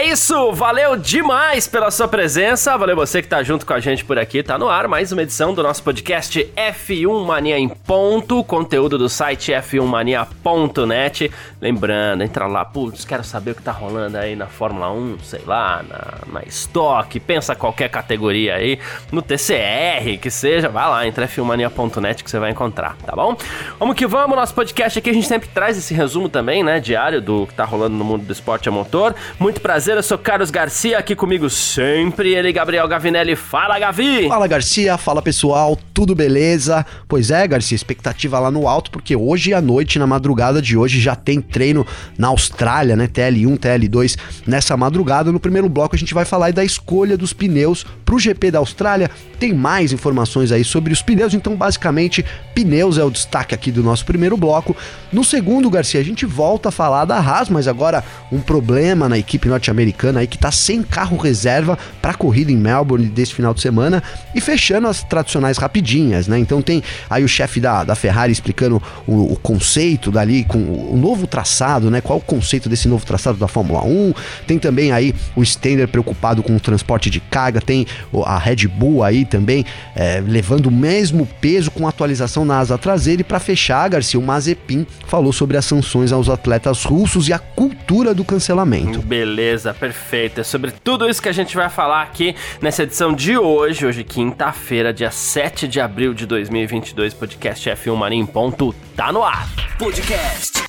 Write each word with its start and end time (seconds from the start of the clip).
É 0.00 0.06
isso, 0.06 0.50
valeu 0.52 0.96
demais 0.96 1.68
pela 1.68 1.90
sua 1.90 2.08
presença, 2.08 2.74
valeu 2.78 2.96
você 2.96 3.20
que 3.20 3.28
tá 3.28 3.42
junto 3.42 3.66
com 3.66 3.74
a 3.74 3.80
gente 3.80 4.02
por 4.02 4.18
aqui, 4.18 4.42
tá 4.42 4.56
no 4.56 4.66
ar 4.66 4.88
mais 4.88 5.12
uma 5.12 5.20
edição 5.20 5.52
do 5.52 5.62
nosso 5.62 5.82
podcast 5.82 6.50
F1 6.56 7.26
Mania 7.26 7.58
em 7.58 7.68
ponto, 7.68 8.42
conteúdo 8.42 8.96
do 8.96 9.10
site 9.10 9.52
f1mania.net. 9.52 11.30
Lembrando, 11.60 12.22
entra 12.22 12.46
lá, 12.46 12.64
putz, 12.64 13.04
quero 13.04 13.22
saber 13.22 13.50
o 13.50 13.54
que 13.54 13.62
tá 13.62 13.72
rolando 13.72 14.16
aí 14.16 14.34
na 14.34 14.46
Fórmula 14.46 14.90
1, 14.90 15.18
sei 15.18 15.42
lá, 15.46 15.84
na, 15.86 16.40
na 16.40 16.46
Stock, 16.46 17.20
pensa 17.20 17.54
qualquer 17.54 17.90
categoria 17.90 18.54
aí, 18.54 18.78
no 19.12 19.20
TCR, 19.20 20.18
que 20.18 20.30
seja, 20.30 20.70
vai 20.70 20.88
lá, 20.88 21.06
entra 21.06 21.28
f1mania.net 21.28 22.24
que 22.24 22.30
você 22.30 22.38
vai 22.38 22.52
encontrar, 22.52 22.96
tá 23.04 23.14
bom? 23.14 23.36
Vamos 23.78 23.94
que 23.94 24.06
vamos, 24.06 24.34
nosso 24.34 24.54
podcast 24.54 24.98
aqui 24.98 25.10
a 25.10 25.12
gente 25.12 25.28
sempre 25.28 25.50
traz 25.50 25.76
esse 25.76 25.92
resumo 25.92 26.30
também, 26.30 26.64
né, 26.64 26.80
diário 26.80 27.20
do 27.20 27.46
que 27.46 27.52
tá 27.52 27.66
rolando 27.66 27.96
no 27.96 28.04
mundo 28.04 28.24
do 28.24 28.32
esporte 28.32 28.66
a 28.66 28.72
motor. 28.72 29.14
Muito 29.38 29.60
prazer 29.60 29.89
prazer, 29.90 29.96
eu 29.96 30.02
sou 30.02 30.18
Carlos 30.18 30.50
Garcia, 30.50 30.98
aqui 30.98 31.16
comigo 31.16 31.50
sempre 31.50 32.34
ele, 32.34 32.52
Gabriel 32.52 32.86
Gavinelli. 32.86 33.34
Fala, 33.34 33.78
Gavi! 33.78 34.28
Fala, 34.28 34.46
Garcia, 34.46 34.96
fala 34.96 35.20
pessoal, 35.20 35.76
tudo 35.92 36.14
beleza? 36.14 36.86
Pois 37.08 37.30
é, 37.30 37.46
Garcia, 37.46 37.74
expectativa 37.74 38.38
lá 38.38 38.50
no 38.50 38.68
alto, 38.68 38.90
porque 38.90 39.16
hoje 39.16 39.52
à 39.52 39.60
noite, 39.60 39.98
na 39.98 40.06
madrugada 40.06 40.62
de 40.62 40.76
hoje, 40.76 41.00
já 41.00 41.16
tem 41.16 41.40
treino 41.40 41.86
na 42.16 42.28
Austrália, 42.28 42.94
né? 42.94 43.08
TL1, 43.08 43.58
TL2, 43.58 44.16
nessa 44.46 44.76
madrugada. 44.76 45.32
No 45.32 45.40
primeiro 45.40 45.68
bloco 45.68 45.96
a 45.96 45.98
gente 45.98 46.14
vai 46.14 46.24
falar 46.24 46.52
da 46.52 46.64
escolha 46.64 47.16
dos 47.16 47.32
pneus 47.32 47.84
para 48.04 48.14
o 48.14 48.18
GP 48.18 48.50
da 48.50 48.58
Austrália. 48.58 49.10
Tem 49.38 49.52
mais 49.52 49.92
informações 49.92 50.52
aí 50.52 50.64
sobre 50.64 50.92
os 50.92 51.02
pneus, 51.02 51.34
então 51.34 51.56
basicamente 51.56 52.24
pneus 52.54 52.98
é 52.98 53.04
o 53.04 53.10
destaque 53.10 53.54
aqui 53.54 53.72
do 53.72 53.82
nosso 53.82 54.04
primeiro 54.04 54.36
bloco. 54.36 54.76
No 55.12 55.24
segundo, 55.24 55.70
Garcia, 55.70 56.00
a 56.00 56.04
gente 56.04 56.26
volta 56.26 56.68
a 56.68 56.72
falar 56.72 57.04
da 57.04 57.16
Haas, 57.16 57.48
mas 57.48 57.66
agora 57.66 58.04
um 58.30 58.40
problema 58.40 59.08
na 59.08 59.18
equipe 59.18 59.48
norte 59.48 59.70
norte-americana 59.80 60.20
aí 60.20 60.26
que 60.26 60.38
tá 60.38 60.50
sem 60.50 60.82
carro 60.82 61.16
reserva 61.16 61.78
para 62.00 62.14
corrida 62.14 62.52
em 62.52 62.56
Melbourne 62.56 63.06
desse 63.06 63.34
final 63.34 63.54
de 63.54 63.60
semana 63.60 64.02
e 64.34 64.40
fechando 64.40 64.86
as 64.86 65.02
tradicionais 65.02 65.56
rapidinhas, 65.56 66.28
né? 66.28 66.38
Então 66.38 66.60
tem 66.60 66.82
aí 67.08 67.24
o 67.24 67.28
chefe 67.28 67.60
da, 67.60 67.84
da 67.84 67.94
Ferrari 67.94 68.32
explicando 68.32 68.82
o, 69.06 69.32
o, 69.32 69.36
conceito 69.36 70.10
dali 70.10 70.44
com 70.44 70.58
o 70.58 70.96
novo 70.96 71.26
traçado, 71.26 71.90
né? 71.90 72.00
Qual 72.00 72.18
o 72.18 72.22
conceito 72.22 72.68
desse 72.68 72.88
novo 72.88 73.04
traçado 73.04 73.38
da 73.38 73.48
Fórmula 73.48 73.82
1? 73.84 74.12
Tem 74.46 74.58
também 74.58 74.92
aí 74.92 75.14
o 75.34 75.44
Stender 75.44 75.88
preocupado 75.88 76.42
com 76.42 76.54
o 76.54 76.60
transporte 76.60 77.08
de 77.08 77.20
carga, 77.20 77.60
tem 77.60 77.86
a 78.24 78.38
Red 78.38 78.68
Bull 78.68 79.02
aí 79.02 79.24
também 79.24 79.64
é, 79.96 80.22
levando 80.24 80.66
o 80.66 80.70
mesmo 80.70 81.26
peso 81.40 81.70
com 81.70 81.88
atualização 81.88 82.44
na 82.44 82.58
asa 82.58 82.76
traseira 82.76 83.22
e 83.22 83.24
para 83.24 83.40
fechar, 83.40 83.88
Garcia, 83.88 84.18
o 84.18 84.22
Mazepin 84.22 84.86
falou 85.06 85.32
sobre 85.32 85.56
as 85.56 85.64
sanções 85.64 86.12
aos 86.12 86.28
atletas 86.28 86.84
russos 86.84 87.28
e 87.28 87.32
a 87.32 87.38
cultura 87.38 88.14
do 88.14 88.24
cancelamento. 88.24 89.00
Beleza. 89.02 89.59
Beleza, 89.60 89.74
perfeito. 89.74 90.40
É 90.40 90.44
sobre 90.44 90.70
tudo 90.70 91.08
isso 91.08 91.20
que 91.20 91.28
a 91.28 91.32
gente 91.32 91.54
vai 91.54 91.68
falar 91.68 92.02
aqui 92.02 92.34
nessa 92.62 92.84
edição 92.84 93.12
de 93.12 93.36
hoje, 93.36 93.84
hoje 93.84 94.02
quinta-feira, 94.02 94.92
dia 94.92 95.10
7 95.10 95.68
de 95.68 95.78
abril 95.78 96.14
de 96.14 96.24
2022, 96.26 97.12
podcast 97.12 97.68
F1 97.68 97.94
Mania 97.94 98.18
em 98.18 98.26
ponto, 98.26 98.74
tá 98.96 99.12
no 99.12 99.22
ar. 99.22 99.46
Podcast 99.78 100.62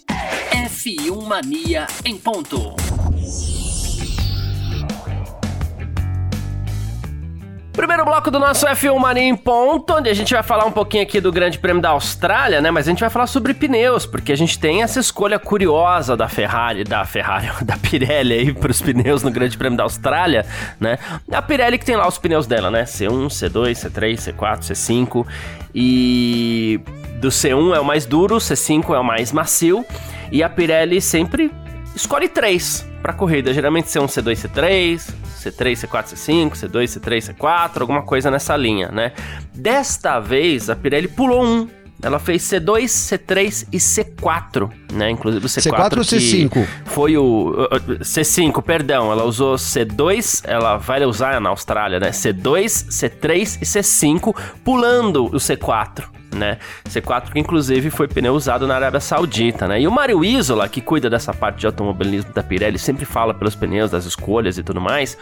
F1 0.52 1.24
Mania 1.26 1.88
em 2.04 2.18
ponto. 2.18 2.76
Primeiro 7.82 8.06
bloco 8.06 8.30
do 8.30 8.38
nosso 8.38 8.68
F1 8.68 8.96
Mania 9.00 9.24
em 9.24 9.36
ponto, 9.36 9.96
onde 9.96 10.08
a 10.08 10.14
gente 10.14 10.32
vai 10.32 10.44
falar 10.44 10.66
um 10.66 10.72
pouquinho 10.72 11.02
aqui 11.02 11.20
do 11.20 11.32
Grande 11.32 11.58
Prêmio 11.58 11.82
da 11.82 11.90
Austrália, 11.90 12.62
né? 12.62 12.70
Mas 12.70 12.88
a 12.88 12.92
gente 12.92 13.00
vai 13.00 13.10
falar 13.10 13.26
sobre 13.26 13.56
pneus, 13.56 14.06
porque 14.06 14.32
a 14.32 14.36
gente 14.36 14.60
tem 14.60 14.84
essa 14.84 15.00
escolha 15.00 15.40
curiosa 15.40 16.16
da 16.16 16.30
Ferrari, 16.30 16.84
da 16.84 17.04
Ferrari, 17.06 17.50
da 17.66 17.76
Pirelli 17.78 18.36
aí 18.36 18.54
para 18.54 18.70
os 18.70 18.80
pneus 18.84 19.24
no 19.24 19.32
Grande 19.32 19.58
Prêmio 19.58 19.76
da 19.76 19.84
Austrália, 19.84 20.46
né? 20.80 21.00
A 21.32 21.42
Pirelli 21.42 21.80
que 21.80 21.86
tem 21.86 21.96
lá 21.96 22.08
os 22.08 22.20
pneus 22.20 22.46
dela, 22.46 22.70
né? 22.70 22.84
C1, 22.84 23.26
C2, 23.30 23.72
C3, 23.72 24.32
C4, 24.32 24.60
C5 24.60 25.26
e 25.74 26.80
do 27.20 27.30
C1 27.30 27.76
é 27.76 27.80
o 27.80 27.84
mais 27.84 28.06
duro, 28.06 28.36
C5 28.36 28.94
é 28.94 29.00
o 29.00 29.04
mais 29.04 29.32
macio 29.32 29.84
e 30.32 30.44
a 30.44 30.50
Pirelli 30.50 31.02
sempre 31.02 31.52
escolhe 31.96 32.28
três 32.28 32.86
para 33.02 33.14
corrida, 33.14 33.54
geralmente 33.54 33.88
C1, 33.88 34.06
C2, 34.06 34.50
C3, 34.50 35.14
C3, 35.42 35.74
C4, 35.74 36.14
C5, 36.14 36.52
C2, 36.52 37.00
C3, 37.00 37.34
C4, 37.34 37.82
alguma 37.82 38.04
coisa 38.04 38.30
nessa 38.30 38.56
linha, 38.56 38.90
né? 38.90 39.14
Desta 39.54 40.20
vez 40.20 40.70
a 40.70 40.76
Pirelli 40.76 41.08
pulou 41.08 41.44
um. 41.44 41.68
Ela 42.04 42.18
fez 42.18 42.42
C2, 42.44 42.86
C3 42.86 43.68
e 43.72 43.78
C4, 43.78 44.72
né? 44.92 45.12
Inclusive 45.12 45.46
o 45.46 45.50
C4. 45.50 45.72
C4 45.72 45.98
ou 45.98 46.04
C5? 46.04 46.68
Foi 46.86 47.16
o. 47.16 47.54
C5, 48.00 48.62
perdão. 48.64 49.12
Ela 49.12 49.24
usou 49.24 49.56
C2, 49.56 50.42
ela 50.46 50.78
vai 50.78 51.06
usar 51.06 51.40
na 51.40 51.50
Austrália, 51.50 52.00
né? 52.00 52.10
C2, 52.10 52.88
C3 52.90 53.62
e 53.62 53.66
C5, 53.66 54.36
pulando 54.64 55.26
o 55.26 55.38
C4 55.38 56.21
né? 56.36 56.58
C4 56.90 57.32
que 57.32 57.40
inclusive 57.40 57.90
foi 57.90 58.08
pneu 58.08 58.34
usado 58.34 58.68
na 58.68 58.76
Arábia 58.76 59.00
Saudita, 59.00 59.68
né? 59.68 59.82
E 59.82 59.88
o 59.88 59.92
Mário 59.92 60.24
Isola, 60.24 60.68
que 60.68 60.82
cuida 60.82 61.10
dessa 61.10 61.34
parte 61.34 61.60
de 61.60 61.66
automobilismo 61.66 62.34
da 62.34 62.44
Pirelli, 62.44 62.80
sempre 62.80 63.06
fala 63.06 63.34
pelos 63.34 63.56
pneus, 63.56 63.92
das 63.92 64.06
escolhas 64.06 64.58
e 64.58 64.64
tudo 64.64 64.82
mais. 64.82 65.18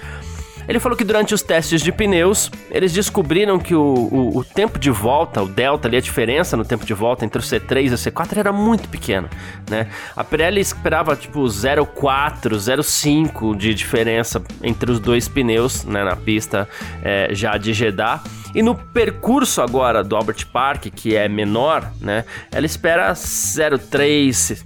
Ele 0.69 0.79
falou 0.79 0.95
que 0.95 1.03
durante 1.03 1.33
os 1.33 1.41
testes 1.41 1.81
de 1.81 1.91
pneus, 1.91 2.51
eles 2.69 2.93
descobriram 2.93 3.57
que 3.57 3.73
o, 3.73 3.81
o, 3.81 4.37
o, 4.37 4.43
tempo 4.43 4.77
de 4.77 4.91
volta, 4.91 5.41
o 5.41 5.47
delta 5.47 5.87
ali, 5.87 5.97
a 5.97 5.99
diferença 5.99 6.55
no 6.55 6.63
tempo 6.63 6.85
de 6.85 6.93
volta 6.93 7.25
entre 7.25 7.41
o 7.41 7.43
C3 7.43 7.89
e 7.89 7.93
o 7.95 7.97
C4 7.97 8.37
era 8.37 8.53
muito 8.53 8.87
pequeno, 8.87 9.27
né? 9.67 9.87
A 10.15 10.23
Pirelli 10.23 10.61
esperava 10.61 11.15
tipo 11.15 11.43
0,4, 11.43 12.51
0,5 12.51 13.57
de 13.57 13.73
diferença 13.73 14.43
entre 14.61 14.91
os 14.91 14.99
dois 14.99 15.27
pneus, 15.27 15.85
né, 15.85 16.03
na 16.03 16.15
pista 16.15 16.69
é, 17.01 17.29
já 17.31 17.57
de 17.57 17.73
Jeddah. 17.73 18.21
E 18.53 18.61
no 18.61 18.73
percurso 18.75 19.61
agora 19.61 20.03
do 20.03 20.15
Albert 20.15 20.47
Park, 20.51 20.87
que 20.95 21.15
é 21.15 21.27
menor, 21.27 21.91
né? 22.01 22.25
Ela 22.51 22.65
espera 22.65 23.11
0,3 23.13 24.63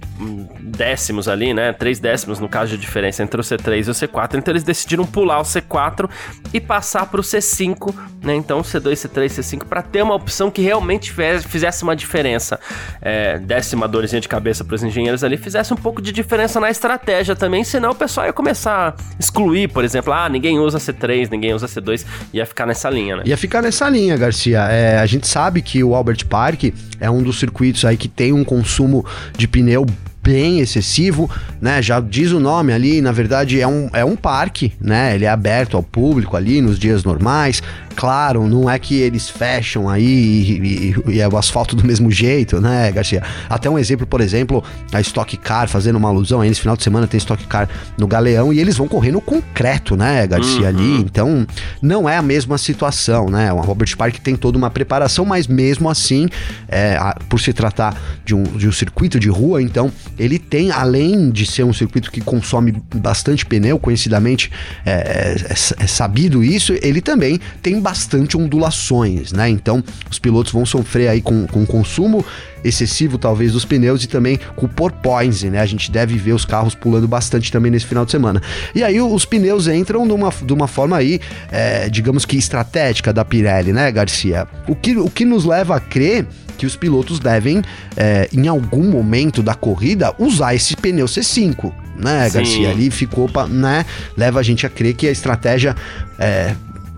décimos 0.60 1.28
ali, 1.28 1.52
né? 1.52 1.72
3 1.72 2.00
décimos 2.00 2.40
no 2.40 2.48
caso 2.48 2.70
de 2.70 2.78
diferença 2.78 3.22
entre 3.22 3.40
o 3.40 3.44
C3 3.44 3.86
e 3.86 3.90
o 3.90 3.92
C4. 3.92 4.38
Então 4.38 4.52
eles 4.52 4.62
decidiram 4.62 5.04
pular 5.04 5.38
o 5.38 5.42
C4 5.42 6.08
e 6.52 6.60
passar 6.60 7.06
para 7.06 7.20
o 7.20 7.22
C5, 7.22 7.94
né? 8.22 8.34
Então 8.34 8.62
C2, 8.62 8.92
C3, 8.92 9.26
C5 9.26 9.64
para 9.64 9.82
ter 9.82 10.02
uma 10.02 10.14
opção 10.14 10.50
que 10.50 10.62
realmente 10.62 11.12
fizesse 11.46 11.82
uma 11.82 11.94
diferença. 11.94 12.58
É, 13.02 13.38
desse 13.38 13.74
uma 13.74 13.86
dorzinha 13.86 14.20
de 14.20 14.28
cabeça 14.28 14.64
para 14.64 14.74
os 14.74 14.82
engenheiros 14.82 15.22
ali, 15.22 15.36
fizesse 15.36 15.72
um 15.74 15.76
pouco 15.76 16.00
de 16.00 16.10
diferença 16.10 16.58
na 16.58 16.70
estratégia 16.70 17.36
também, 17.36 17.64
senão 17.64 17.90
o 17.90 17.94
pessoal 17.94 18.26
ia 18.26 18.32
começar 18.32 18.88
a 18.88 18.94
excluir, 19.18 19.68
por 19.68 19.84
exemplo, 19.84 20.12
ah, 20.12 20.28
ninguém 20.28 20.58
usa 20.58 20.78
C3, 20.78 21.30
ninguém 21.30 21.52
usa 21.52 21.66
C2, 21.66 22.06
ia 22.32 22.46
ficar 22.46 22.66
nessa 22.66 22.88
linha, 22.88 23.16
né? 23.16 23.22
Ia 23.26 23.36
ficar 23.36 23.60
nessa 23.62 23.73
nessa 23.74 23.88
linha, 23.88 24.16
Garcia. 24.16 24.60
É, 24.70 24.98
a 25.00 25.06
gente 25.06 25.26
sabe 25.26 25.60
que 25.60 25.82
o 25.82 25.96
Albert 25.96 26.26
Park 26.26 26.72
é 27.00 27.10
um 27.10 27.20
dos 27.24 27.40
circuitos 27.40 27.84
aí 27.84 27.96
que 27.96 28.06
tem 28.06 28.32
um 28.32 28.44
consumo 28.44 29.04
de 29.36 29.48
pneu 29.48 29.84
bem 30.22 30.60
excessivo, 30.60 31.28
né? 31.60 31.82
Já 31.82 31.98
diz 31.98 32.30
o 32.30 32.38
nome 32.38 32.72
ali, 32.72 33.00
na 33.02 33.10
verdade 33.10 33.60
é 33.60 33.66
um, 33.66 33.90
é 33.92 34.04
um 34.04 34.14
parque, 34.14 34.72
né? 34.80 35.14
Ele 35.14 35.24
é 35.24 35.28
aberto 35.28 35.76
ao 35.76 35.82
público 35.82 36.36
ali 36.36 36.62
nos 36.62 36.78
dias 36.78 37.02
normais, 37.02 37.62
claro, 37.94 38.46
não 38.46 38.68
é 38.68 38.78
que 38.78 38.96
eles 39.00 39.28
fecham 39.28 39.88
aí 39.88 40.04
e, 40.04 40.94
e, 41.08 41.14
e, 41.14 41.20
é 41.20 41.28
o 41.28 41.36
asfalto 41.36 41.74
do 41.76 41.86
mesmo 41.86 42.10
jeito, 42.10 42.60
né, 42.60 42.90
Garcia? 42.92 43.22
Até 43.48 43.68
um 43.70 43.78
exemplo, 43.78 44.06
por 44.06 44.20
exemplo, 44.20 44.62
a 44.92 45.00
Stock 45.00 45.36
Car, 45.36 45.68
fazendo 45.68 45.96
uma 45.96 46.08
alusão 46.08 46.40
aí, 46.40 46.48
nesse 46.48 46.60
final 46.60 46.76
de 46.76 46.82
semana 46.82 47.06
tem 47.06 47.18
Stock 47.18 47.46
Car 47.46 47.68
no 47.96 48.06
Galeão 48.06 48.52
e 48.52 48.60
eles 48.60 48.76
vão 48.76 48.88
correr 48.88 49.12
no 49.12 49.20
concreto, 49.20 49.96
né, 49.96 50.26
Garcia, 50.26 50.62
uhum. 50.62 50.68
ali. 50.68 51.00
Então, 51.00 51.46
não 51.80 52.08
é 52.08 52.16
a 52.16 52.22
mesma 52.22 52.58
situação, 52.58 53.28
né? 53.28 53.52
O 53.52 53.60
Robert 53.60 53.96
Park 53.96 54.16
tem 54.18 54.36
toda 54.36 54.58
uma 54.58 54.70
preparação, 54.70 55.24
mas 55.24 55.46
mesmo 55.46 55.88
assim, 55.88 56.28
é, 56.68 56.96
a, 56.96 57.16
por 57.28 57.40
se 57.40 57.52
tratar 57.52 57.96
de 58.24 58.34
um, 58.34 58.42
de 58.42 58.68
um 58.68 58.72
circuito 58.72 59.18
de 59.18 59.28
rua, 59.28 59.62
então, 59.62 59.90
ele 60.18 60.38
tem, 60.38 60.70
além 60.70 61.30
de 61.30 61.46
ser 61.46 61.64
um 61.64 61.72
circuito 61.72 62.10
que 62.10 62.20
consome 62.20 62.74
bastante 62.94 63.46
pneu, 63.46 63.78
conhecidamente 63.78 64.50
é, 64.84 65.36
é, 65.50 65.84
é 65.84 65.86
sabido 65.86 66.42
isso, 66.42 66.74
ele 66.82 67.00
também 67.00 67.40
tem 67.62 67.80
bastante 67.84 68.34
ondulações, 68.34 69.30
né? 69.30 69.46
Então 69.50 69.84
os 70.10 70.18
pilotos 70.18 70.50
vão 70.50 70.64
sofrer 70.64 71.08
aí 71.08 71.20
com, 71.20 71.46
com 71.46 71.66
consumo 71.66 72.24
excessivo, 72.64 73.18
talvez, 73.18 73.52
dos 73.52 73.66
pneus 73.66 74.02
e 74.02 74.08
também 74.08 74.40
com 74.56 74.64
o 74.64 74.68
porpoise, 74.68 75.50
né? 75.50 75.60
A 75.60 75.66
gente 75.66 75.90
deve 75.90 76.16
ver 76.16 76.32
os 76.32 76.46
carros 76.46 76.74
pulando 76.74 77.06
bastante 77.06 77.52
também 77.52 77.70
nesse 77.70 77.84
final 77.84 78.06
de 78.06 78.10
semana. 78.10 78.40
E 78.74 78.82
aí 78.82 78.98
os 79.02 79.26
pneus 79.26 79.68
entram 79.68 80.06
de 80.06 80.14
uma, 80.14 80.30
de 80.30 80.52
uma 80.54 80.66
forma 80.66 80.96
aí, 80.96 81.20
é, 81.52 81.90
digamos 81.90 82.24
que 82.24 82.38
estratégica 82.38 83.12
da 83.12 83.22
Pirelli, 83.22 83.70
né, 83.70 83.92
Garcia? 83.92 84.48
O 84.66 84.74
que, 84.74 84.96
o 84.96 85.10
que 85.10 85.26
nos 85.26 85.44
leva 85.44 85.76
a 85.76 85.80
crer 85.80 86.26
que 86.56 86.64
que 86.64 86.66
os 86.66 86.76
pilotos 86.76 87.18
devem, 87.18 87.62
é, 87.94 88.28
em 88.32 88.48
algum 88.48 88.84
momento 88.84 89.42
da 89.42 89.54
corrida, 89.54 90.14
usar 90.18 90.54
esse 90.54 90.74
pneu 90.74 91.04
C5, 91.04 91.70
né, 91.96 92.28
Sim. 92.28 92.38
Garcia? 92.38 92.70
Ali 92.70 92.90
ficou, 92.90 93.28
pra, 93.28 93.46
né, 93.46 93.84
leva 94.16 94.40
a 94.40 94.42
gente 94.42 94.64
a 94.64 94.70
crer 94.70 94.94
que 94.94 95.06
a 95.06 95.10
estratégia 95.10 95.76
é, 96.18 96.54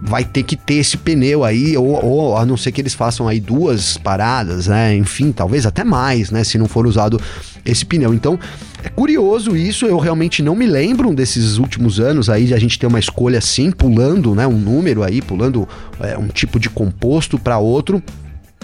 vai 0.07 0.25
ter 0.25 0.45
que 0.45 0.57
ter 0.57 0.75
esse 0.75 0.97
pneu 0.97 1.43
aí, 1.43 1.77
ou, 1.77 2.05
ou, 2.05 2.37
a 2.37 2.47
não 2.47 2.57
ser 2.57 2.71
que 2.71 2.81
eles 2.81 2.95
façam 2.95 3.27
aí 3.27 3.41
duas 3.41 3.99
paradas, 3.99 4.69
né? 4.69 4.95
Enfim, 4.95 5.33
talvez 5.33 5.67
até 5.67 5.83
mais, 5.83 6.31
né? 6.31 6.45
Se 6.45 6.57
não 6.57 6.67
for 6.67 6.87
usado 6.87 7.21
esse 7.65 7.85
pneu. 7.85 8.15
Então, 8.15 8.39
é 8.85 8.89
curioso 8.89 9.57
isso, 9.57 9.85
eu 9.85 9.99
realmente 9.99 10.45
não 10.45 10.55
me 10.55 10.65
lembro 10.65 11.13
desses 11.13 11.59
últimos 11.59 11.99
anos 11.99 12.31
aí 12.31 12.47
de 12.47 12.55
a 12.55 12.59
gente 12.59 12.79
ter 12.79 12.87
uma 12.87 13.01
escolha 13.01 13.39
assim, 13.39 13.73
pulando, 13.73 14.33
né? 14.33 14.47
Um 14.47 14.59
número 14.59 15.03
aí, 15.03 15.21
pulando 15.21 15.69
é, 15.99 16.17
um 16.17 16.29
tipo 16.29 16.61
de 16.61 16.71
composto 16.71 17.37
para 17.37 17.59
outro. 17.59 18.01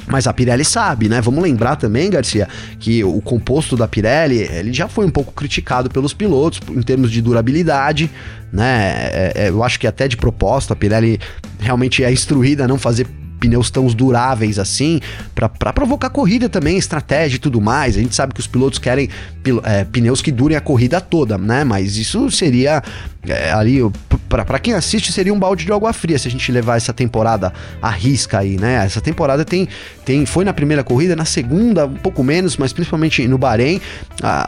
Mas 0.06 0.26
a 0.26 0.32
Pirelli 0.32 0.64
sabe, 0.64 1.08
né? 1.08 1.20
Vamos 1.20 1.42
lembrar 1.42 1.76
também, 1.76 2.10
Garcia, 2.10 2.48
que 2.78 3.04
o 3.04 3.20
composto 3.20 3.76
da 3.76 3.86
Pirelli 3.86 4.38
ele 4.52 4.72
já 4.72 4.88
foi 4.88 5.06
um 5.06 5.10
pouco 5.10 5.32
criticado 5.32 5.88
pelos 5.88 6.12
pilotos 6.12 6.60
em 6.70 6.82
termos 6.82 7.10
de 7.10 7.22
durabilidade, 7.22 8.10
né? 8.52 8.92
É, 9.12 9.32
é, 9.34 9.48
eu 9.48 9.62
acho 9.62 9.78
que 9.78 9.86
até 9.86 10.08
de 10.08 10.16
proposta 10.16 10.72
a 10.72 10.76
Pirelli 10.76 11.18
realmente 11.58 12.04
é 12.04 12.12
instruída 12.12 12.64
a 12.64 12.68
não 12.68 12.78
fazer 12.78 13.06
pneus 13.42 13.72
tão 13.72 13.86
duráveis 13.86 14.56
assim, 14.56 15.00
para 15.34 15.72
provocar 15.72 16.10
corrida 16.10 16.48
também, 16.48 16.78
estratégia 16.78 17.36
e 17.36 17.40
tudo 17.40 17.60
mais. 17.60 17.96
A 17.96 18.00
gente 18.00 18.14
sabe 18.14 18.32
que 18.32 18.38
os 18.38 18.46
pilotos 18.46 18.78
querem 18.78 19.08
é, 19.64 19.82
pneus 19.82 20.22
que 20.22 20.30
durem 20.30 20.56
a 20.56 20.60
corrida 20.60 21.00
toda, 21.00 21.36
né? 21.36 21.64
Mas 21.64 21.96
isso 21.96 22.30
seria 22.30 22.80
é, 23.26 23.52
ali, 23.52 23.78
para 24.28 24.58
quem 24.58 24.74
assiste, 24.74 25.12
seria 25.12 25.32
um 25.32 25.38
balde 25.38 25.64
de 25.64 25.72
água 25.72 25.92
fria 25.92 26.18
se 26.18 26.26
a 26.26 26.30
gente 26.30 26.50
levar 26.50 26.76
essa 26.76 26.92
temporada 26.92 27.52
à 27.80 27.88
risca 27.88 28.38
aí, 28.38 28.56
né? 28.56 28.84
Essa 28.84 29.00
temporada 29.00 29.44
tem, 29.44 29.68
tem 30.04 30.26
foi 30.26 30.44
na 30.44 30.52
primeira 30.52 30.82
corrida, 30.82 31.14
na 31.14 31.24
segunda, 31.24 31.86
um 31.86 31.94
pouco 31.94 32.24
menos, 32.24 32.56
mas 32.56 32.72
principalmente 32.72 33.26
no 33.28 33.38
Bahrein, 33.38 33.80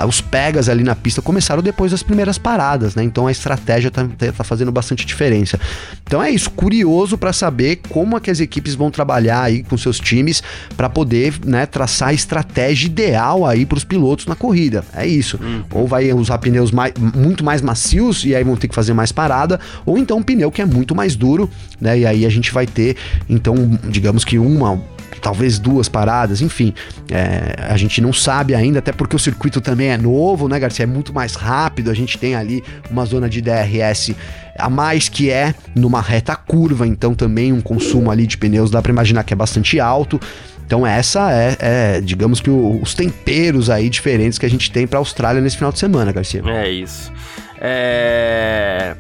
os 0.08 0.20
pegas 0.20 0.68
ali 0.68 0.82
na 0.82 0.94
pista 0.94 1.22
começaram 1.22 1.62
depois 1.62 1.92
das 1.92 2.02
primeiras 2.02 2.36
paradas, 2.36 2.94
né? 2.94 3.04
Então 3.04 3.26
a 3.26 3.32
estratégia 3.32 3.90
tá, 3.90 4.08
tá 4.36 4.44
fazendo 4.44 4.72
bastante 4.72 5.06
diferença. 5.06 5.58
Então 6.04 6.22
é 6.22 6.30
isso, 6.30 6.50
curioso 6.50 7.16
para 7.16 7.32
saber 7.32 7.80
como 7.88 8.16
é 8.16 8.20
que 8.20 8.30
as 8.30 8.40
equipes 8.40 8.74
vão 8.74 8.83
trabalhar 8.90 9.42
aí 9.42 9.62
com 9.62 9.76
seus 9.76 9.98
times 9.98 10.42
para 10.76 10.88
poder, 10.88 11.34
né, 11.44 11.66
traçar 11.66 12.08
a 12.08 12.12
estratégia 12.12 12.86
ideal 12.86 13.46
aí 13.46 13.64
para 13.64 13.78
os 13.78 13.84
pilotos 13.84 14.26
na 14.26 14.34
corrida. 14.34 14.84
É 14.94 15.06
isso. 15.06 15.38
Hum. 15.42 15.62
Ou 15.72 15.86
vai 15.86 16.12
usar 16.12 16.38
pneus 16.38 16.70
mais, 16.70 16.92
muito 16.98 17.44
mais 17.44 17.60
macios 17.62 18.24
e 18.24 18.34
aí 18.34 18.44
vão 18.44 18.56
ter 18.56 18.68
que 18.68 18.74
fazer 18.74 18.92
mais 18.92 19.12
parada, 19.12 19.60
ou 19.84 19.98
então 19.98 20.18
um 20.18 20.22
pneu 20.22 20.50
que 20.50 20.62
é 20.62 20.66
muito 20.66 20.94
mais 20.94 21.16
duro, 21.16 21.50
né? 21.80 21.98
E 21.98 22.06
aí 22.06 22.26
a 22.26 22.30
gente 22.30 22.52
vai 22.52 22.66
ter, 22.66 22.96
então, 23.28 23.78
digamos 23.88 24.24
que 24.24 24.38
uma 24.38 24.80
talvez 25.24 25.58
duas 25.58 25.88
paradas, 25.88 26.42
enfim. 26.42 26.74
É, 27.10 27.56
a 27.70 27.78
gente 27.78 27.98
não 28.02 28.12
sabe 28.12 28.54
ainda, 28.54 28.80
até 28.80 28.92
porque 28.92 29.16
o 29.16 29.18
circuito 29.18 29.58
também 29.58 29.88
é 29.88 29.96
novo, 29.96 30.48
né, 30.48 30.60
Garcia? 30.60 30.82
É 30.82 30.86
muito 30.86 31.14
mais 31.14 31.34
rápido. 31.34 31.90
A 31.90 31.94
gente 31.94 32.18
tem 32.18 32.34
ali 32.34 32.62
uma 32.90 33.06
zona 33.06 33.26
de 33.26 33.40
DRS 33.40 34.14
a 34.58 34.68
mais 34.68 35.08
que 35.08 35.30
é 35.30 35.54
numa 35.74 36.02
reta 36.02 36.36
curva, 36.36 36.86
então 36.86 37.14
também 37.14 37.54
um 37.54 37.62
consumo 37.62 38.10
ali 38.10 38.26
de 38.26 38.36
pneus 38.36 38.70
dá 38.70 38.82
para 38.82 38.92
imaginar 38.92 39.24
que 39.24 39.32
é 39.32 39.36
bastante 39.36 39.80
alto. 39.80 40.20
Então 40.66 40.86
essa 40.86 41.32
é, 41.32 41.56
é 41.58 42.00
digamos 42.02 42.40
que 42.40 42.50
o, 42.50 42.78
os 42.82 42.92
temperos 42.94 43.70
aí 43.70 43.88
diferentes 43.88 44.38
que 44.38 44.44
a 44.44 44.50
gente 44.50 44.70
tem 44.70 44.86
para 44.86 44.98
a 44.98 45.00
Austrália 45.00 45.40
nesse 45.40 45.56
final 45.56 45.72
de 45.72 45.78
semana, 45.78 46.12
Garcia. 46.12 46.42
É 46.46 46.70
isso. 46.70 47.10
É... 47.58 48.94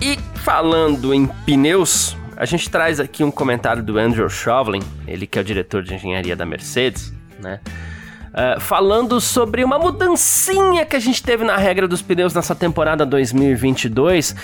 E 0.00 0.18
falando 0.34 1.14
em 1.14 1.26
pneus, 1.46 2.16
a 2.36 2.44
gente 2.44 2.68
traz 2.68 2.98
aqui 3.00 3.22
um 3.22 3.30
comentário 3.30 3.82
do 3.82 3.98
Andrew 3.98 4.28
Shovlin, 4.28 4.82
ele 5.06 5.26
que 5.26 5.38
é 5.38 5.42
o 5.42 5.44
diretor 5.44 5.82
de 5.82 5.94
engenharia 5.94 6.34
da 6.34 6.44
Mercedes, 6.44 7.12
né? 7.38 7.60
Uh, 8.32 8.60
falando 8.60 9.20
sobre 9.20 9.62
uma 9.62 9.78
mudancinha 9.78 10.84
que 10.84 10.96
a 10.96 10.98
gente 10.98 11.22
teve 11.22 11.44
na 11.44 11.56
regra 11.56 11.86
dos 11.86 12.02
pneus 12.02 12.34
nessa 12.34 12.52
temporada 12.52 13.06
2022 13.06 14.34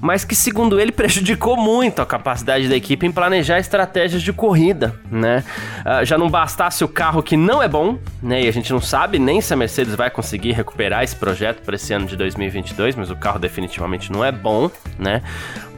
mas 0.00 0.24
que, 0.24 0.34
segundo 0.34 0.78
ele, 0.80 0.92
prejudicou 0.92 1.56
muito 1.56 2.00
a 2.00 2.06
capacidade 2.06 2.68
da 2.68 2.76
equipe 2.76 3.06
em 3.06 3.12
planejar 3.12 3.58
estratégias 3.58 4.22
de 4.22 4.32
corrida, 4.32 4.98
né? 5.10 5.44
Uh, 5.80 6.04
já 6.04 6.16
não 6.16 6.28
bastasse 6.28 6.84
o 6.84 6.88
carro 6.88 7.22
que 7.22 7.36
não 7.36 7.62
é 7.62 7.68
bom, 7.68 7.98
né? 8.22 8.42
E 8.42 8.48
a 8.48 8.52
gente 8.52 8.72
não 8.72 8.80
sabe 8.80 9.18
nem 9.18 9.40
se 9.40 9.52
a 9.52 9.56
Mercedes 9.56 9.94
vai 9.94 10.10
conseguir 10.10 10.52
recuperar 10.52 11.02
esse 11.02 11.16
projeto 11.16 11.62
para 11.62 11.74
esse 11.74 11.92
ano 11.92 12.06
de 12.06 12.16
2022, 12.16 12.96
mas 12.96 13.10
o 13.10 13.16
carro 13.16 13.38
definitivamente 13.38 14.12
não 14.12 14.24
é 14.24 14.32
bom, 14.32 14.70
né? 14.98 15.22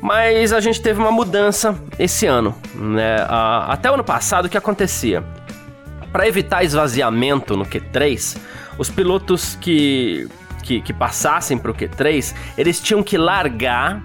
Mas 0.01 0.53
a 0.53 0.61
gente 0.61 0.81
teve 0.81 0.99
uma 0.99 1.13
mudança 1.13 1.75
esse 1.99 2.27
ano, 2.27 2.55
né? 2.75 3.17
Uh, 3.25 3.71
até 3.71 3.91
o 3.91 3.95
ano 3.95 4.05
passado, 4.05 4.47
o 4.47 4.49
que 4.49 4.57
acontecia? 4.57 5.23
Para 6.11 6.27
evitar 6.27 6.65
esvaziamento 6.65 7.57
no 7.57 7.65
Q3, 7.65 8.37
os 8.79 8.91
pilotos 8.91 9.57
que 9.61 10.29
que, 10.63 10.81
que 10.81 10.93
passassem 10.93 11.57
o 11.57 11.61
Q3, 11.61 12.35
eles 12.57 12.81
tinham 12.81 13.03
que 13.03 13.17
largar 13.17 14.03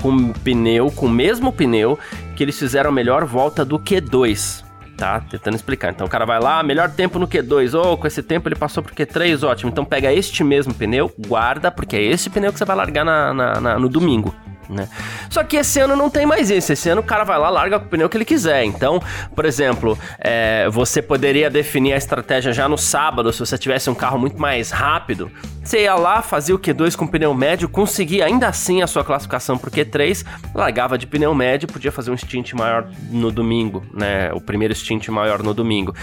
com 0.00 0.32
pneu, 0.32 0.90
com 0.90 1.06
o 1.06 1.10
mesmo 1.10 1.52
pneu 1.52 1.98
que 2.34 2.42
eles 2.42 2.58
fizeram 2.58 2.90
a 2.90 2.92
melhor 2.92 3.24
volta 3.24 3.64
do 3.64 3.78
Q2. 3.78 4.64
Tá, 4.96 5.18
tentando 5.18 5.54
explicar. 5.54 5.92
Então 5.92 6.06
o 6.06 6.10
cara 6.10 6.26
vai 6.26 6.38
lá, 6.38 6.62
melhor 6.62 6.90
tempo 6.90 7.18
no 7.18 7.26
Q2, 7.26 7.72
ou 7.72 7.94
oh, 7.94 7.96
com 7.96 8.06
esse 8.06 8.22
tempo 8.22 8.48
ele 8.48 8.54
passou 8.54 8.82
pro 8.82 8.94
Q3, 8.94 9.42
ótimo. 9.48 9.70
Então 9.70 9.84
pega 9.84 10.12
este 10.12 10.44
mesmo 10.44 10.74
pneu, 10.74 11.10
guarda, 11.26 11.70
porque 11.70 11.96
é 11.96 12.02
esse 12.02 12.28
pneu 12.28 12.52
que 12.52 12.58
você 12.58 12.66
vai 12.66 12.76
largar 12.76 13.04
na, 13.04 13.32
na, 13.32 13.60
na 13.60 13.78
no 13.78 13.88
domingo 13.88 14.34
né? 14.70 14.88
Só 15.28 15.42
que 15.44 15.56
esse 15.56 15.80
ano 15.80 15.96
não 15.96 16.08
tem 16.08 16.24
mais 16.24 16.50
isso. 16.50 16.72
Esse 16.72 16.88
ano 16.88 17.00
o 17.00 17.04
cara 17.04 17.24
vai 17.24 17.38
lá, 17.38 17.50
larga 17.50 17.76
o 17.76 17.80
pneu 17.80 18.08
que 18.08 18.16
ele 18.16 18.24
quiser. 18.24 18.64
Então, 18.64 19.02
por 19.34 19.44
exemplo, 19.44 19.98
é, 20.18 20.68
você 20.70 21.02
poderia 21.02 21.50
definir 21.50 21.92
a 21.92 21.96
estratégia 21.96 22.52
já 22.52 22.68
no 22.68 22.78
sábado, 22.78 23.32
se 23.32 23.40
você 23.40 23.58
tivesse 23.58 23.90
um 23.90 23.94
carro 23.94 24.18
muito 24.18 24.40
mais 24.40 24.70
rápido. 24.70 25.30
Você 25.62 25.82
ia 25.82 25.94
lá, 25.94 26.22
fazia 26.22 26.54
o 26.54 26.58
Q2 26.58 26.96
com 26.96 27.06
pneu 27.06 27.34
médio, 27.34 27.68
conseguia 27.68 28.24
ainda 28.24 28.48
assim 28.48 28.82
a 28.82 28.86
sua 28.86 29.04
classificação 29.04 29.58
pro 29.58 29.70
Q3, 29.70 30.24
largava 30.54 30.96
de 30.96 31.06
pneu 31.06 31.34
médio, 31.34 31.68
podia 31.68 31.92
fazer 31.92 32.10
um 32.10 32.16
stint 32.16 32.52
maior 32.54 32.88
no 33.10 33.30
domingo, 33.30 33.84
né? 33.92 34.32
O 34.32 34.40
primeiro 34.40 34.74
stint 34.74 35.08
maior 35.08 35.42
no 35.42 35.52
domingo. 35.52 35.94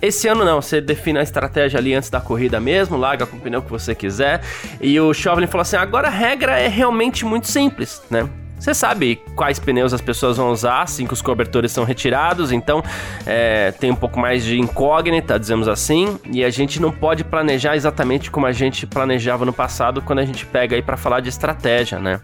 Esse 0.00 0.28
ano 0.28 0.44
não, 0.44 0.62
você 0.62 0.80
define 0.80 1.18
a 1.18 1.22
estratégia 1.22 1.78
ali 1.78 1.92
antes 1.92 2.08
da 2.08 2.20
corrida 2.20 2.60
mesmo, 2.60 2.96
larga 2.96 3.26
com 3.26 3.36
o 3.36 3.40
pneu 3.40 3.62
que 3.62 3.70
você 3.70 3.94
quiser. 3.94 4.40
E 4.80 4.98
o 5.00 5.12
Chauvelin 5.12 5.48
falou 5.48 5.62
assim: 5.62 5.76
agora 5.76 6.06
a 6.06 6.10
regra 6.10 6.58
é 6.58 6.68
realmente 6.68 7.24
muito 7.24 7.48
simples, 7.48 8.00
né? 8.08 8.28
Você 8.58 8.74
sabe 8.74 9.22
quais 9.36 9.58
pneus 9.58 9.94
as 9.94 10.00
pessoas 10.00 10.36
vão 10.36 10.50
usar 10.50 10.82
assim 10.82 11.06
que 11.06 11.12
os 11.12 11.22
cobertores 11.22 11.70
são 11.70 11.84
retirados, 11.84 12.50
então 12.50 12.82
é, 13.24 13.70
tem 13.72 13.90
um 13.90 13.96
pouco 13.96 14.18
mais 14.18 14.44
de 14.44 14.58
incógnita, 14.58 15.38
dizemos 15.38 15.68
assim, 15.68 16.18
e 16.30 16.44
a 16.44 16.50
gente 16.50 16.80
não 16.80 16.90
pode 16.90 17.24
planejar 17.24 17.76
exatamente 17.76 18.30
como 18.30 18.46
a 18.46 18.52
gente 18.52 18.86
planejava 18.86 19.44
no 19.44 19.52
passado 19.52 20.02
quando 20.02 20.18
a 20.18 20.24
gente 20.24 20.44
pega 20.44 20.74
aí 20.74 20.82
para 20.82 20.96
falar 20.96 21.20
de 21.20 21.28
estratégia, 21.28 21.98
né? 21.98 22.20